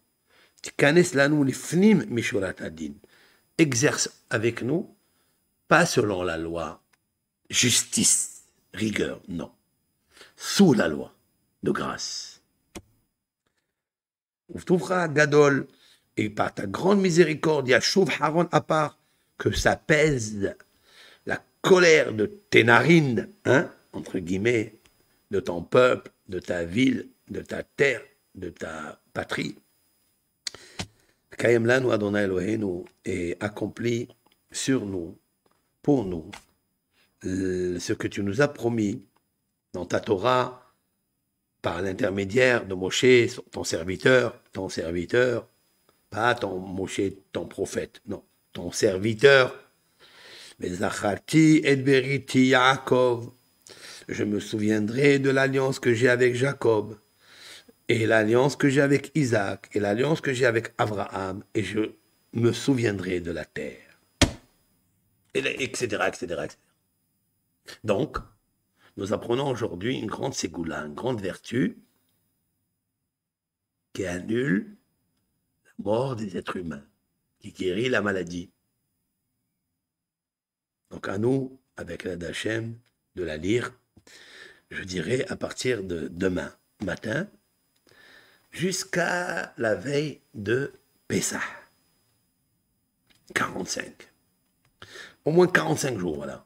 Exerce 3.58 4.10
avec 4.30 4.62
nous, 4.62 4.96
pas 5.68 5.86
selon 5.86 6.24
la 6.24 6.38
loi, 6.38 6.82
justice, 7.50 8.44
rigueur, 8.74 9.22
non. 9.28 9.52
Sous 10.36 10.74
la 10.74 10.88
loi 10.88 11.14
de 11.64 11.72
grâce. 11.72 12.42
Gadol, 15.10 15.68
et 16.16 16.30
par 16.30 16.54
ta 16.54 16.68
grande 16.68 17.02
miséricorde, 17.02 17.68
Yashuv 17.68 18.08
Haron 18.20 18.48
à 18.52 18.62
part, 18.62 19.00
que 19.38 19.52
ça 19.52 19.76
pèse 19.76 20.56
la 21.26 21.44
colère 21.62 22.14
de 22.14 22.26
tes 22.26 22.64
narines, 22.64 23.30
hein, 23.46 23.70
entre 23.94 24.20
guillemets, 24.20 24.76
de 25.32 25.40
ton 25.40 25.64
peuple, 25.64 26.12
de 26.30 26.40
ta 26.40 26.64
ville, 26.64 27.10
de 27.30 27.42
ta 27.42 27.64
terre, 27.64 28.02
de 28.36 28.50
ta 28.50 29.02
patrie. 29.14 29.56
Kayem 31.38 31.66
lanu 31.66 31.92
Adonai 31.92 32.24
Elohenu 32.24 32.86
et 33.06 33.38
accompli 33.40 34.08
sur 34.52 34.86
nous, 34.86 35.18
pour 35.82 36.06
nous, 36.06 36.30
ce 37.24 37.94
que 37.94 38.08
tu 38.08 38.22
nous 38.24 38.42
as 38.42 38.48
promis 38.48 39.04
dans 39.74 39.86
ta 39.86 40.00
Torah, 40.00 40.64
par 41.62 41.82
l'intermédiaire 41.82 42.66
de 42.66 42.76
Moshe, 42.76 43.40
ton 43.52 43.64
serviteur, 43.64 44.40
ton 44.52 44.70
serviteur, 44.70 45.48
pas 46.10 46.36
ton 46.36 46.60
Moshe, 46.60 47.02
ton 47.32 47.48
prophète, 47.48 48.02
non, 48.06 48.24
ton 48.54 48.72
serviteur. 48.72 49.60
Et 50.62 51.76
Beriti 51.76 52.46
Yaakov, 52.48 53.32
je 54.08 54.24
me 54.24 54.40
souviendrai 54.40 55.20
de 55.20 55.30
l'alliance 55.30 55.80
que 55.80 55.94
j'ai 55.94 56.10
avec 56.10 56.36
Jacob, 56.36 56.98
et 57.90 58.06
l'alliance 58.06 58.56
que 58.56 58.70
j'ai 58.70 58.82
avec 58.82 59.12
Isaac, 59.16 59.70
et 59.74 59.80
l'alliance 59.80 60.22
que 60.22 60.32
j'ai 60.32 60.46
avec 60.46 60.74
Abraham, 60.78 61.44
et 61.54 61.64
je 61.64 61.92
me 62.34 62.54
souviendrai 62.54 63.20
de 63.20 63.32
la 63.32 63.46
terre. 63.46 64.00
etc., 65.34 66.04
etc., 66.08 66.24
etc. 66.44 66.58
Donc, 67.84 68.18
nous 68.98 69.14
apprenons 69.14 69.50
aujourd'hui 69.50 69.98
une 69.98 70.08
grande 70.08 70.34
ségoula, 70.34 70.86
une 70.86 70.94
grande 70.94 71.22
vertu 71.22 71.78
qui 73.94 74.06
annule 74.06 74.76
la 75.66 75.84
mort 75.84 76.16
des 76.16 76.38
êtres 76.38 76.58
humains, 76.58 76.84
qui 77.44 77.52
guérit 77.52 77.90
la 77.90 78.02
maladie. 78.02 78.50
Donc 80.90 81.08
à 81.08 81.20
nous, 81.20 81.60
avec 81.78 82.04
la 82.04 82.16
d'Hachem, 82.16 82.80
de 83.16 83.24
la 83.24 83.38
lire, 83.38 83.78
je 84.72 84.84
dirais 84.84 85.26
à 85.30 85.36
partir 85.36 85.84
de 85.84 86.08
demain 86.08 86.52
matin 86.82 87.28
jusqu'à 88.52 89.54
la 89.58 89.76
veille 89.76 90.22
de 90.34 90.74
Pessah. 91.08 91.44
45. 93.36 94.10
Au 95.26 95.32
moins 95.32 95.48
45 95.48 96.00
jours, 96.00 96.16
voilà. 96.16 96.46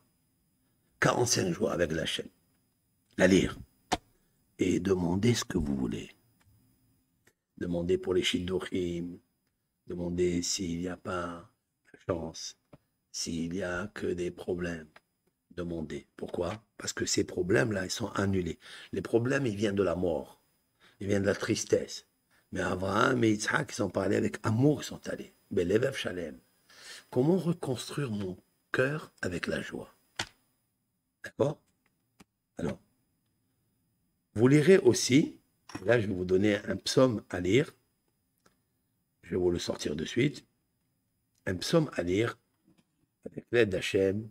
45 0.99 1.53
jours 1.53 1.71
avec 1.71 1.91
la 1.93 2.05
chaîne 2.05 2.29
la 3.17 3.27
lire 3.27 3.57
et 4.59 4.79
demandez 4.79 5.33
ce 5.33 5.43
que 5.43 5.57
vous 5.57 5.75
voulez. 5.75 6.11
Demandez 7.57 7.97
pour 7.97 8.13
les 8.13 8.23
Shidduchim, 8.23 9.17
demandez 9.87 10.41
s'il 10.41 10.79
n'y 10.79 10.87
a 10.87 10.97
pas 10.97 11.49
de 11.93 11.99
chance, 12.07 12.57
s'il 13.11 13.51
n'y 13.51 13.63
a 13.63 13.87
que 13.93 14.07
des 14.07 14.31
problèmes. 14.31 14.87
Demandez. 15.51 16.07
Pourquoi? 16.15 16.63
Parce 16.77 16.93
que 16.93 17.05
ces 17.05 17.23
problèmes-là, 17.23 17.85
ils 17.85 17.91
sont 17.91 18.11
annulés. 18.11 18.59
Les 18.91 19.01
problèmes, 19.01 19.47
ils 19.47 19.55
viennent 19.55 19.75
de 19.75 19.83
la 19.83 19.95
mort. 19.95 20.39
Ils 20.99 21.07
viennent 21.07 21.23
de 21.23 21.27
la 21.27 21.35
tristesse. 21.35 22.05
Mais 22.51 22.61
Abraham 22.61 23.23
et 23.23 23.31
Yitzhak, 23.31 23.71
ils 23.71 23.75
sont 23.75 23.89
parlés 23.89 24.15
avec 24.17 24.37
amour, 24.43 24.81
ils 24.81 24.85
sont 24.85 25.07
allés. 25.07 25.33
Belevev 25.49 25.95
Shalem. 25.95 26.39
Comment 27.09 27.37
reconstruire 27.37 28.11
mon 28.11 28.37
cœur 28.71 29.11
avec 29.21 29.47
la 29.47 29.61
joie? 29.61 29.93
D'accord? 31.23 31.59
Alors, 32.57 32.79
vous 34.33 34.47
lirez 34.47 34.77
aussi, 34.77 35.39
là 35.85 35.99
je 35.99 36.07
vais 36.07 36.13
vous 36.13 36.25
donner 36.25 36.57
un 36.65 36.75
psaume 36.75 37.23
à 37.29 37.39
lire, 37.39 37.73
je 39.27 39.31
vais 39.31 39.37
vous 39.37 39.51
le 39.51 39.59
sortir 39.59 39.97
de 39.97 40.05
suite, 40.05 40.45
un 41.45 41.55
psaume 41.55 41.91
à 41.95 42.01
lire 42.01 42.39
avec 43.25 43.45
l'aide 43.51 43.69
d'Hachem. 43.69 44.29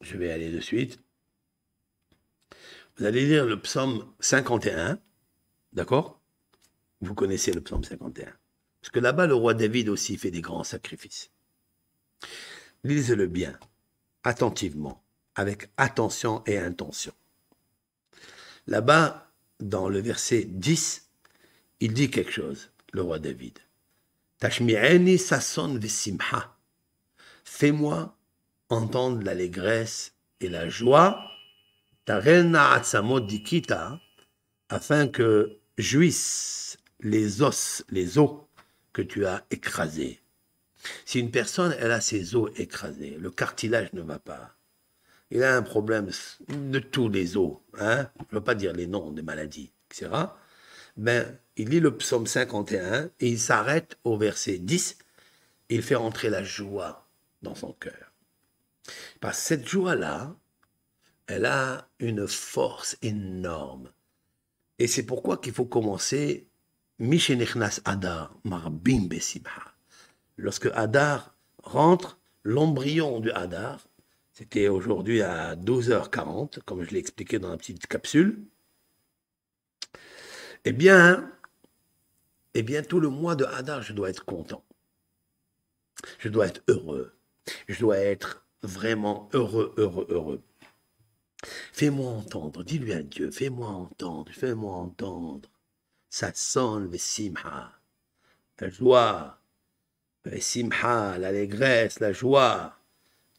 Je 0.00 0.16
vais 0.16 0.32
aller 0.32 0.50
de 0.50 0.60
suite. 0.60 1.00
Vous 2.96 3.04
allez 3.04 3.26
lire 3.26 3.44
le 3.44 3.60
psaume 3.60 4.10
51, 4.20 4.98
d'accord? 5.74 6.22
Vous 7.02 7.14
connaissez 7.14 7.52
le 7.52 7.60
psaume 7.60 7.84
51. 7.84 8.34
Parce 8.80 8.90
que 8.90 9.00
là-bas, 9.00 9.26
le 9.26 9.34
roi 9.34 9.52
David 9.52 9.90
aussi 9.90 10.16
fait 10.16 10.30
des 10.30 10.40
grands 10.40 10.64
sacrifices. 10.64 11.30
Lisez-le 12.84 13.26
bien 13.26 13.58
attentivement, 14.24 15.04
avec 15.34 15.70
attention 15.76 16.42
et 16.46 16.56
intention. 16.56 17.12
Là-bas, 18.66 19.30
dans 19.60 19.88
le 19.88 20.00
verset 20.00 20.44
10, 20.44 21.08
il 21.80 21.92
dit 21.92 22.10
quelque 22.10 22.30
chose, 22.30 22.70
le 22.92 23.02
roi 23.02 23.18
David. 23.18 23.58
Tashmi'eni 24.38 25.18
sason 25.18 25.78
vesimha. 25.78 26.56
Fais-moi 27.44 28.16
entendre 28.68 29.22
l'allégresse 29.22 30.14
et 30.40 30.48
la 30.48 30.68
joie, 30.68 31.22
dikita, 32.06 34.00
afin 34.68 35.08
que 35.08 35.58
jouissent 35.78 36.78
les 37.00 37.42
os, 37.42 37.84
les 37.90 38.18
os 38.18 38.30
que 38.92 39.02
tu 39.02 39.26
as 39.26 39.44
écrasés. 39.50 40.20
Si 41.04 41.20
une 41.20 41.30
personne, 41.30 41.74
elle 41.78 41.92
a 41.92 42.00
ses 42.00 42.34
os 42.34 42.50
écrasés, 42.56 43.16
le 43.18 43.30
cartilage 43.30 43.92
ne 43.92 44.02
va 44.02 44.18
pas, 44.18 44.56
il 45.32 45.42
a 45.42 45.56
un 45.56 45.62
problème 45.62 46.10
de 46.48 46.78
tous 46.78 47.08
les 47.08 47.38
os, 47.38 47.56
hein, 47.78 48.06
je 48.18 48.34
ne 48.34 48.38
veux 48.38 48.44
pas 48.44 48.54
dire 48.54 48.74
les 48.74 48.86
noms 48.86 49.12
des 49.12 49.22
maladies, 49.22 49.72
etc., 49.90 50.10
ben, 50.98 51.38
il 51.56 51.70
lit 51.70 51.80
le 51.80 51.96
psaume 51.96 52.26
51 52.26 53.10
et 53.18 53.28
il 53.28 53.40
s'arrête 53.40 53.98
au 54.04 54.18
verset 54.18 54.58
10 54.58 54.98
et 55.70 55.76
il 55.76 55.82
fait 55.82 55.94
rentrer 55.94 56.28
la 56.28 56.42
joie 56.42 57.08
dans 57.40 57.54
son 57.54 57.72
cœur. 57.72 58.12
Parce 59.20 59.38
que 59.38 59.44
cette 59.44 59.66
joie-là, 59.66 60.36
elle 61.26 61.46
a 61.46 61.88
une 61.98 62.28
force 62.28 62.98
énorme. 63.00 63.90
Et 64.78 64.86
c'est 64.86 65.06
pourquoi 65.06 65.38
qu'il 65.38 65.54
faut 65.54 65.64
commencer 65.64 66.46
Adar, 67.86 68.36
Marbim 68.44 69.08
lorsque 70.36 70.66
Hadar 70.74 71.34
rentre, 71.62 72.18
l'embryon 72.44 73.20
du 73.20 73.30
Hadar, 73.30 73.88
c'était 74.42 74.66
aujourd'hui 74.66 75.22
à 75.22 75.54
12h40, 75.54 76.62
comme 76.64 76.82
je 76.82 76.90
l'ai 76.90 76.98
expliqué 76.98 77.38
dans 77.38 77.50
la 77.50 77.56
petite 77.56 77.86
capsule, 77.86 78.42
eh 80.64 80.72
bien, 80.72 81.30
eh 82.54 82.64
bien, 82.64 82.82
tout 82.82 82.98
le 82.98 83.08
mois 83.08 83.36
de 83.36 83.44
Hadar, 83.44 83.82
je 83.82 83.92
dois 83.92 84.10
être 84.10 84.24
content. 84.24 84.64
Je 86.18 86.28
dois 86.28 86.48
être 86.48 86.60
heureux. 86.66 87.14
Je 87.68 87.78
dois 87.78 87.98
être 87.98 88.44
vraiment 88.64 89.28
heureux, 89.32 89.72
heureux, 89.76 90.06
heureux. 90.10 90.42
Fais-moi 91.72 92.10
entendre, 92.10 92.64
dis-lui 92.64 92.94
à 92.94 93.02
Dieu, 93.04 93.30
fais-moi 93.30 93.68
entendre, 93.68 94.32
fais-moi 94.32 94.74
entendre. 94.74 95.48
Ça 96.10 96.32
sonne 96.34 96.90
le 96.90 96.98
simha, 96.98 97.78
la 98.58 98.70
joie, 98.70 99.40
le 100.24 100.40
simha, 100.40 101.16
l'allégresse, 101.18 102.00
la 102.00 102.12
joie, 102.12 102.81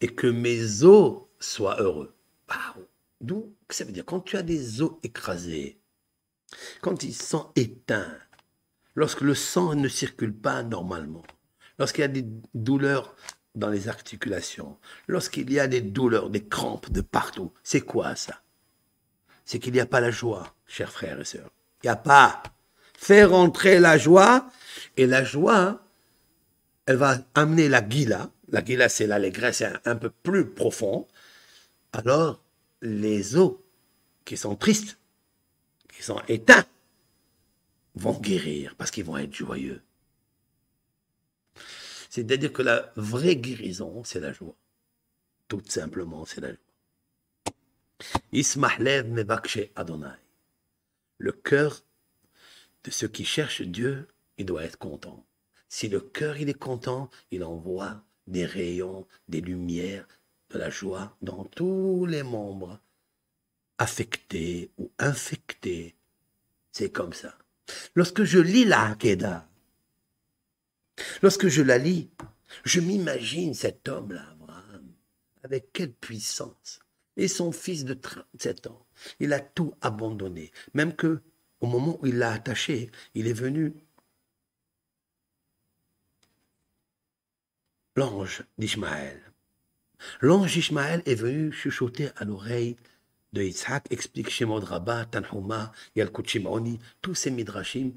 et 0.01 0.07
que 0.07 0.27
mes 0.27 0.83
os 0.83 1.23
soient 1.39 1.81
heureux. 1.81 2.15
D'où 3.21 3.55
ça 3.69 3.85
veut 3.85 3.91
dire? 3.91 4.05
Quand 4.05 4.19
tu 4.19 4.37
as 4.37 4.43
des 4.43 4.81
os 4.81 4.93
écrasés, 5.03 5.79
quand 6.81 7.03
ils 7.03 7.15
sont 7.15 7.51
éteints, 7.55 8.17
lorsque 8.95 9.21
le 9.21 9.33
sang 9.33 9.75
ne 9.75 9.87
circule 9.87 10.35
pas 10.35 10.61
normalement, 10.61 11.23
lorsqu'il 11.79 12.01
y 12.01 12.05
a 12.05 12.09
des 12.09 12.25
douleurs 12.53 13.15
dans 13.55 13.69
les 13.69 13.87
articulations, 13.87 14.77
lorsqu'il 15.07 15.51
y 15.51 15.59
a 15.59 15.67
des 15.67 15.81
douleurs, 15.81 16.29
des 16.29 16.45
crampes 16.45 16.91
de 16.91 17.01
partout, 17.01 17.51
c'est 17.63 17.81
quoi 17.81 18.15
ça? 18.15 18.41
C'est 19.45 19.59
qu'il 19.59 19.73
n'y 19.73 19.79
a 19.79 19.85
pas 19.85 20.01
la 20.01 20.11
joie, 20.11 20.55
chers 20.67 20.91
frères 20.91 21.19
et 21.19 21.25
sœurs. 21.25 21.51
Il 21.83 21.87
n'y 21.87 21.91
a 21.91 21.95
pas. 21.95 22.43
Faire 22.97 23.33
entrer 23.33 23.79
la 23.79 23.97
joie, 23.97 24.49
et 24.97 25.07
la 25.07 25.23
joie, 25.23 25.85
elle 26.85 26.97
va 26.97 27.17
amener 27.35 27.67
la 27.69 27.81
guila. 27.81 28.31
La 28.53 28.61
guila, 28.61 28.87
c'est 28.87 29.07
l'allégresse 29.07 29.63
un, 29.63 29.81
un 29.83 29.95
peu 29.95 30.11
plus 30.11 30.47
profond. 30.47 31.07
Alors, 31.91 32.39
les 32.83 33.35
os 33.35 33.55
qui 34.25 34.37
sont 34.37 34.55
tristes, 34.55 34.99
qui 35.91 36.03
sont 36.03 36.21
éteints, 36.27 36.65
vont 37.95 38.19
guérir 38.19 38.75
parce 38.75 38.91
qu'ils 38.91 39.05
vont 39.05 39.17
être 39.17 39.33
joyeux. 39.33 39.81
C'est-à-dire 42.11 42.53
que 42.53 42.61
la 42.61 42.93
vraie 42.95 43.37
guérison, 43.37 44.03
c'est 44.03 44.19
la 44.19 44.31
joie. 44.31 44.55
Tout 45.47 45.63
simplement, 45.67 46.23
c'est 46.25 46.41
la 46.41 46.49
joie. 46.49 47.55
Ismahlev 48.33 49.09
mevakshe 49.09 49.69
Adonai. 49.75 50.15
Le 51.17 51.31
cœur 51.31 51.83
de 52.83 52.91
ceux 52.91 53.07
qui 53.07 53.25
cherchent 53.25 53.63
Dieu, 53.63 54.07
il 54.37 54.45
doit 54.45 54.63
être 54.63 54.77
content. 54.77 55.25
Si 55.69 55.89
le 55.89 56.01
cœur 56.01 56.37
il 56.37 56.49
est 56.49 56.53
content, 56.53 57.09
il 57.31 57.43
envoie 57.43 58.03
des 58.27 58.45
rayons, 58.45 59.07
des 59.27 59.41
lumières, 59.41 60.07
de 60.49 60.59
la 60.59 60.69
joie 60.69 61.15
dans 61.21 61.45
tous 61.45 62.05
les 62.05 62.23
membres 62.23 62.79
affectés 63.77 64.71
ou 64.77 64.91
infectés. 64.99 65.95
C'est 66.71 66.91
comme 66.91 67.13
ça. 67.13 67.37
Lorsque 67.95 68.23
je 68.23 68.39
lis 68.39 68.65
la 68.65 68.89
Hakeda, 68.89 69.47
Lorsque 71.21 71.47
je 71.47 71.61
la 71.61 71.77
lis, 71.77 72.09
je 72.63 72.79
m'imagine 72.79 73.53
cet 73.53 73.87
homme-là, 73.87 74.25
Abraham, 74.31 74.93
avec 75.43 75.71
quelle 75.73 75.93
puissance. 75.93 76.79
Et 77.15 77.27
son 77.27 77.51
fils 77.51 77.85
de 77.85 77.93
37 77.93 78.67
ans, 78.67 78.87
il 79.19 79.33
a 79.33 79.39
tout 79.39 79.73
abandonné. 79.81 80.51
Même 80.73 80.95
que, 80.95 81.21
au 81.61 81.67
moment 81.67 81.99
où 82.01 82.07
il 82.07 82.17
l'a 82.17 82.31
attaché, 82.31 82.89
il 83.13 83.27
est 83.27 83.33
venu 83.33 83.73
l'ange 87.95 88.43
d'Ishmaël. 88.57 89.21
L'ange 90.21 90.53
d'Ishmaël 90.53 91.01
est 91.05 91.15
venu 91.15 91.51
chuchoter 91.51 92.09
à 92.15 92.25
l'oreille 92.25 92.75
de 93.33 93.41
Yitzhak, 93.41 93.87
explique 93.91 94.29
Shemod 94.29 94.63
Rabbah, 94.63 95.05
Tanhuma, 95.05 95.71
Yalkut 95.95 96.23
tous 97.01 97.15
ces 97.15 97.31
midrashim 97.31 97.93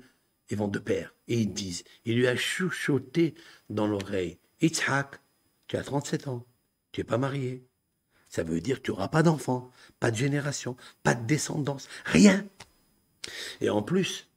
ils 0.50 0.56
vont 0.56 0.68
de 0.68 0.78
pair. 0.78 1.14
Et 1.28 1.40
ils 1.40 1.52
disent, 1.52 1.84
il 2.04 2.16
lui 2.16 2.26
a 2.26 2.36
chuchoté 2.36 3.34
dans 3.68 3.86
l'oreille, 3.86 4.38
Itzhak, 4.60 5.20
tu 5.66 5.76
as 5.76 5.82
37 5.82 6.28
ans, 6.28 6.46
tu 6.92 7.00
n'es 7.00 7.04
pas 7.04 7.18
marié. 7.18 7.66
Ça 8.28 8.42
veut 8.42 8.60
dire 8.60 8.78
que 8.78 8.82
tu 8.82 8.90
n'auras 8.90 9.08
pas 9.08 9.22
d'enfant, 9.22 9.70
pas 9.98 10.10
de 10.10 10.16
génération, 10.16 10.76
pas 11.02 11.14
de 11.14 11.26
descendance, 11.26 11.88
rien. 12.04 12.46
Et 13.60 13.70
en 13.70 13.82
plus, 13.82 14.28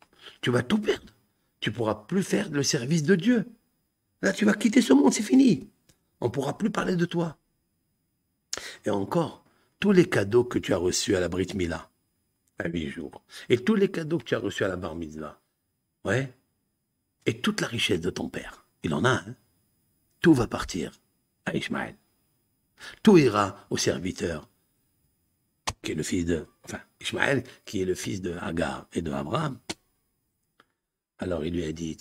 tu 0.42 0.52
vas 0.52 0.64
tout 0.64 0.80
perdre. 0.80 1.14
Tu 1.60 1.72
pourras 1.72 1.96
plus 1.96 2.24
faire 2.24 2.50
le 2.50 2.64
service 2.64 3.04
de 3.04 3.16
Dieu. 3.16 3.46
Là, 4.22 4.34
tu 4.34 4.46
vas 4.46 4.54
quitter 4.54 4.82
ce 4.82 4.94
monde, 4.94 5.14
c'est 5.14 5.24
fini. 5.24 5.70
On 6.22 6.26
ne 6.26 6.32
pourra 6.32 6.58
plus 6.58 6.70
parler 6.70 6.96
de 6.96 7.06
toi. 7.06 7.38
Et 8.86 8.90
encore, 8.90 9.46
tous 9.80 9.92
les 9.92 10.10
cadeaux 10.10 10.44
que 10.44 10.60
tu 10.60 10.74
as 10.74 10.78
reçus 10.78 11.16
à 11.16 11.20
la 11.20 11.30
Brit 11.30 11.54
Mila, 11.56 11.90
à 12.58 12.68
huit 12.68 12.90
jours, 12.90 13.24
et 13.48 13.58
tous 13.58 13.76
les 13.76 13.90
cadeaux 13.90 14.18
que 14.18 14.26
tu 14.26 14.36
as 14.36 14.40
reçus 14.40 14.64
à 14.64 14.68
la 14.68 14.76
Bar 14.76 14.96
Mitzvah, 14.96 15.40
Ouais. 16.06 16.34
Et 17.26 17.42
toute 17.42 17.62
la 17.62 17.68
richesse 17.68 18.02
de 18.02 18.10
ton 18.10 18.30
père, 18.30 18.66
il 18.84 18.94
en 18.94 19.04
a, 19.04 19.16
hein 19.16 19.36
Tout 20.22 20.34
va 20.34 20.48
partir 20.48 20.92
à 21.46 21.56
Ishmaël. 21.56 21.96
Tout 23.04 23.18
ira 23.18 23.68
au 23.70 23.78
serviteur, 23.78 24.50
qui 25.82 25.92
est 25.92 25.96
le 25.96 26.04
fils 26.04 26.26
de, 26.26 26.48
enfin, 26.64 26.80
Ishmaël, 27.02 27.44
qui 27.66 27.82
est 27.82 27.86
le 27.86 27.96
fils 27.96 28.22
de 28.22 28.34
Hagar 28.38 28.88
et 28.94 29.02
de 29.02 29.12
Abraham. 29.12 29.60
Alors 31.18 31.46
il 31.46 31.54
lui 31.54 31.66
a 31.66 31.72
dit, 31.74 31.98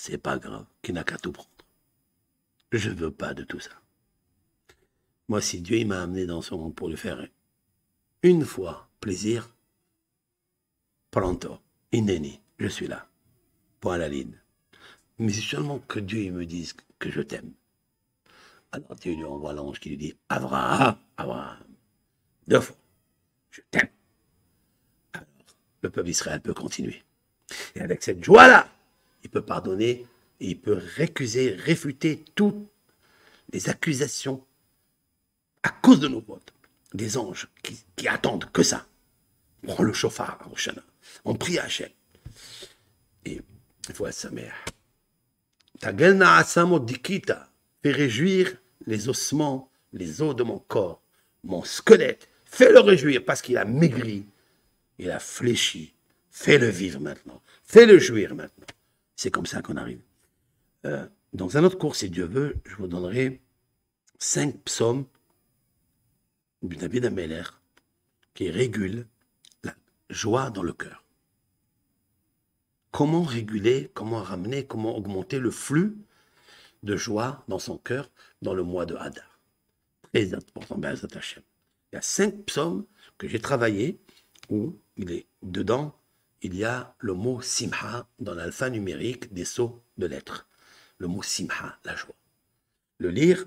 c'est 0.00 0.16
pas 0.16 0.38
grave, 0.38 0.64
qu'il 0.80 0.94
n'a 0.94 1.04
qu'à 1.04 1.18
tout 1.18 1.30
prendre. 1.30 1.50
Je 2.72 2.88
veux 2.88 3.10
pas 3.10 3.34
de 3.34 3.44
tout 3.44 3.60
ça. 3.60 3.82
Moi, 5.28 5.42
si 5.42 5.60
Dieu 5.60 5.84
m'a 5.84 6.00
amené 6.00 6.24
dans 6.24 6.40
son 6.40 6.56
monde 6.56 6.74
pour 6.74 6.88
lui 6.88 6.96
faire 6.96 7.28
une 8.22 8.46
fois 8.46 8.88
plaisir, 9.00 9.54
pronto, 11.10 11.58
inéni, 11.92 12.40
je 12.58 12.66
suis 12.66 12.86
là 12.86 13.06
point 13.80 13.96
à 13.96 13.98
la 13.98 14.08
ligne. 14.08 14.38
Mais 15.18 15.32
c'est 15.32 15.42
seulement 15.42 15.80
que 15.80 16.00
Dieu 16.00 16.32
me 16.32 16.46
dise 16.46 16.74
que 16.98 17.10
je 17.10 17.20
t'aime. 17.20 17.52
Alors 18.72 18.96
Dieu 18.96 19.14
lui 19.14 19.24
envoie 19.24 19.52
l'ange 19.52 19.80
qui 19.80 19.90
lui 19.90 19.98
dit 19.98 20.16
Abraham, 20.30 20.96
Abraham, 21.18 21.76
deux 22.46 22.60
fois, 22.60 22.76
je 23.50 23.60
t'aime. 23.70 23.90
Alors, 25.12 25.28
le 25.82 25.90
peuple 25.90 26.06
d'Israël 26.06 26.40
peut 26.40 26.54
continuer. 26.54 27.02
Et 27.74 27.80
avec 27.80 28.02
cette 28.02 28.24
joie-là, 28.24 28.66
il 29.22 29.30
peut 29.30 29.42
pardonner 29.42 30.06
et 30.40 30.48
il 30.50 30.60
peut 30.60 30.80
récuser, 30.96 31.50
réfuter 31.50 32.24
toutes 32.34 32.68
les 33.52 33.68
accusations 33.68 34.44
à 35.62 35.70
cause 35.70 36.00
de 36.00 36.08
nos 36.08 36.20
votes. 36.20 36.52
Des 36.94 37.16
anges 37.16 37.48
qui, 37.62 38.08
attendent 38.08 38.50
que 38.52 38.62
ça. 38.62 38.86
On 39.66 39.82
le 39.82 39.92
chauffard 39.92 40.38
au 40.50 40.56
On 41.24 41.34
prie 41.34 41.58
à 41.58 41.64
Hachem. 41.64 41.90
Et 43.24 43.40
être 43.88 44.10
sa 44.12 44.30
mère. 44.30 44.54
Fais 47.82 47.92
réjouir 47.92 48.56
les 48.86 49.08
ossements, 49.08 49.70
les 49.92 50.20
os 50.20 50.34
de 50.34 50.42
mon 50.42 50.58
corps, 50.58 51.02
mon 51.44 51.62
squelette. 51.62 52.28
Fais-le 52.44 52.80
réjouir 52.80 53.24
parce 53.24 53.40
qu'il 53.40 53.56
a 53.56 53.64
maigri, 53.64 54.26
il 54.98 55.10
a 55.10 55.20
fléchi. 55.20 55.94
Fais-le 56.30 56.68
vivre 56.68 57.00
maintenant. 57.00 57.40
Fais-le 57.64 57.98
jouir 57.98 58.34
maintenant. 58.34 58.66
C'est 59.20 59.30
comme 59.30 59.44
ça 59.44 59.60
qu'on 59.60 59.76
arrive. 59.76 60.00
Euh, 60.86 61.06
dans 61.34 61.58
un 61.58 61.64
autre 61.64 61.76
cours, 61.76 61.94
si 61.94 62.08
Dieu 62.08 62.24
veut, 62.24 62.56
je 62.64 62.74
vous 62.76 62.86
donnerai 62.86 63.42
cinq 64.18 64.64
psaumes 64.64 65.04
du 66.62 66.76
David 66.76 67.04
Améler 67.04 67.42
qui 68.32 68.50
régulent 68.50 69.06
la 69.62 69.74
joie 70.08 70.48
dans 70.48 70.62
le 70.62 70.72
cœur 70.72 71.04
comment 72.92 73.22
réguler, 73.22 73.90
comment 73.92 74.22
ramener, 74.22 74.66
comment 74.66 74.96
augmenter 74.96 75.38
le 75.38 75.50
flux 75.50 75.98
de 76.82 76.96
joie 76.96 77.44
dans 77.46 77.58
son 77.58 77.76
cœur 77.76 78.10
dans 78.40 78.54
le 78.54 78.62
mois 78.62 78.86
de 78.86 78.94
Hadar. 78.94 79.38
Très 80.14 80.32
important, 80.32 80.80
Il 80.82 81.94
y 81.94 81.96
a 81.98 82.00
cinq 82.00 82.46
psaumes 82.46 82.86
que 83.18 83.28
j'ai 83.28 83.38
travaillés 83.38 84.00
où 84.48 84.78
il 84.96 85.10
est 85.12 85.26
dedans, 85.42 85.99
il 86.42 86.56
y 86.56 86.64
a 86.64 86.94
le 86.98 87.14
mot 87.14 87.40
simha 87.42 88.08
dans 88.18 88.34
l'alphanumérique 88.34 89.32
des 89.32 89.44
sauts 89.44 89.82
de 89.98 90.06
lettres. 90.06 90.48
Le 90.98 91.06
mot 91.06 91.22
simha, 91.22 91.78
la 91.84 91.94
joie. 91.96 92.14
Le 92.98 93.10
lire 93.10 93.46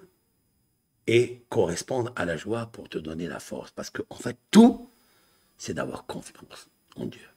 et 1.07 1.45
correspondre 1.49 2.13
à 2.15 2.25
la 2.25 2.37
joie 2.37 2.67
pour 2.67 2.89
te 2.89 2.97
donner 2.97 3.27
la 3.27 3.39
force. 3.39 3.71
Parce 3.71 3.89
qu'en 3.89 4.03
en 4.09 4.15
fait, 4.15 4.37
tout, 4.51 4.89
c'est 5.57 5.73
d'avoir 5.73 6.05
confiance 6.05 6.69
en 6.95 7.05
Dieu. 7.05 7.27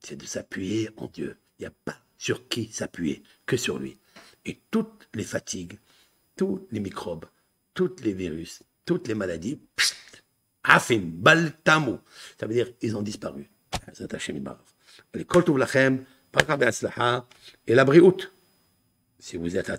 C'est 0.00 0.16
de 0.16 0.26
s'appuyer 0.26 0.90
en 0.96 1.06
Dieu. 1.06 1.36
Il 1.58 1.62
n'y 1.62 1.66
a 1.66 1.72
pas 1.84 1.98
sur 2.18 2.48
qui 2.48 2.72
s'appuyer 2.72 3.22
que 3.46 3.56
sur 3.56 3.78
lui. 3.78 3.98
Et 4.44 4.60
toutes 4.70 5.08
les 5.14 5.24
fatigues, 5.24 5.78
tous 6.36 6.66
les 6.70 6.80
microbes, 6.80 7.26
tous 7.74 7.96
les 8.02 8.12
virus, 8.12 8.62
toutes 8.84 9.08
les 9.08 9.14
maladies, 9.14 9.60
afim, 10.62 11.00
baltamu. 11.02 11.96
Ça 12.38 12.46
veut 12.46 12.54
dire 12.54 12.70
ils 12.82 12.96
ont 12.96 13.02
disparu. 13.02 13.50
Les 15.16 15.24
koltouv 15.24 15.56
lachem, 15.56 16.04
et 17.66 17.74
la 17.74 17.84
brioute. 17.84 18.32
Si 19.18 19.38
vous 19.38 19.56
êtes 19.56 19.70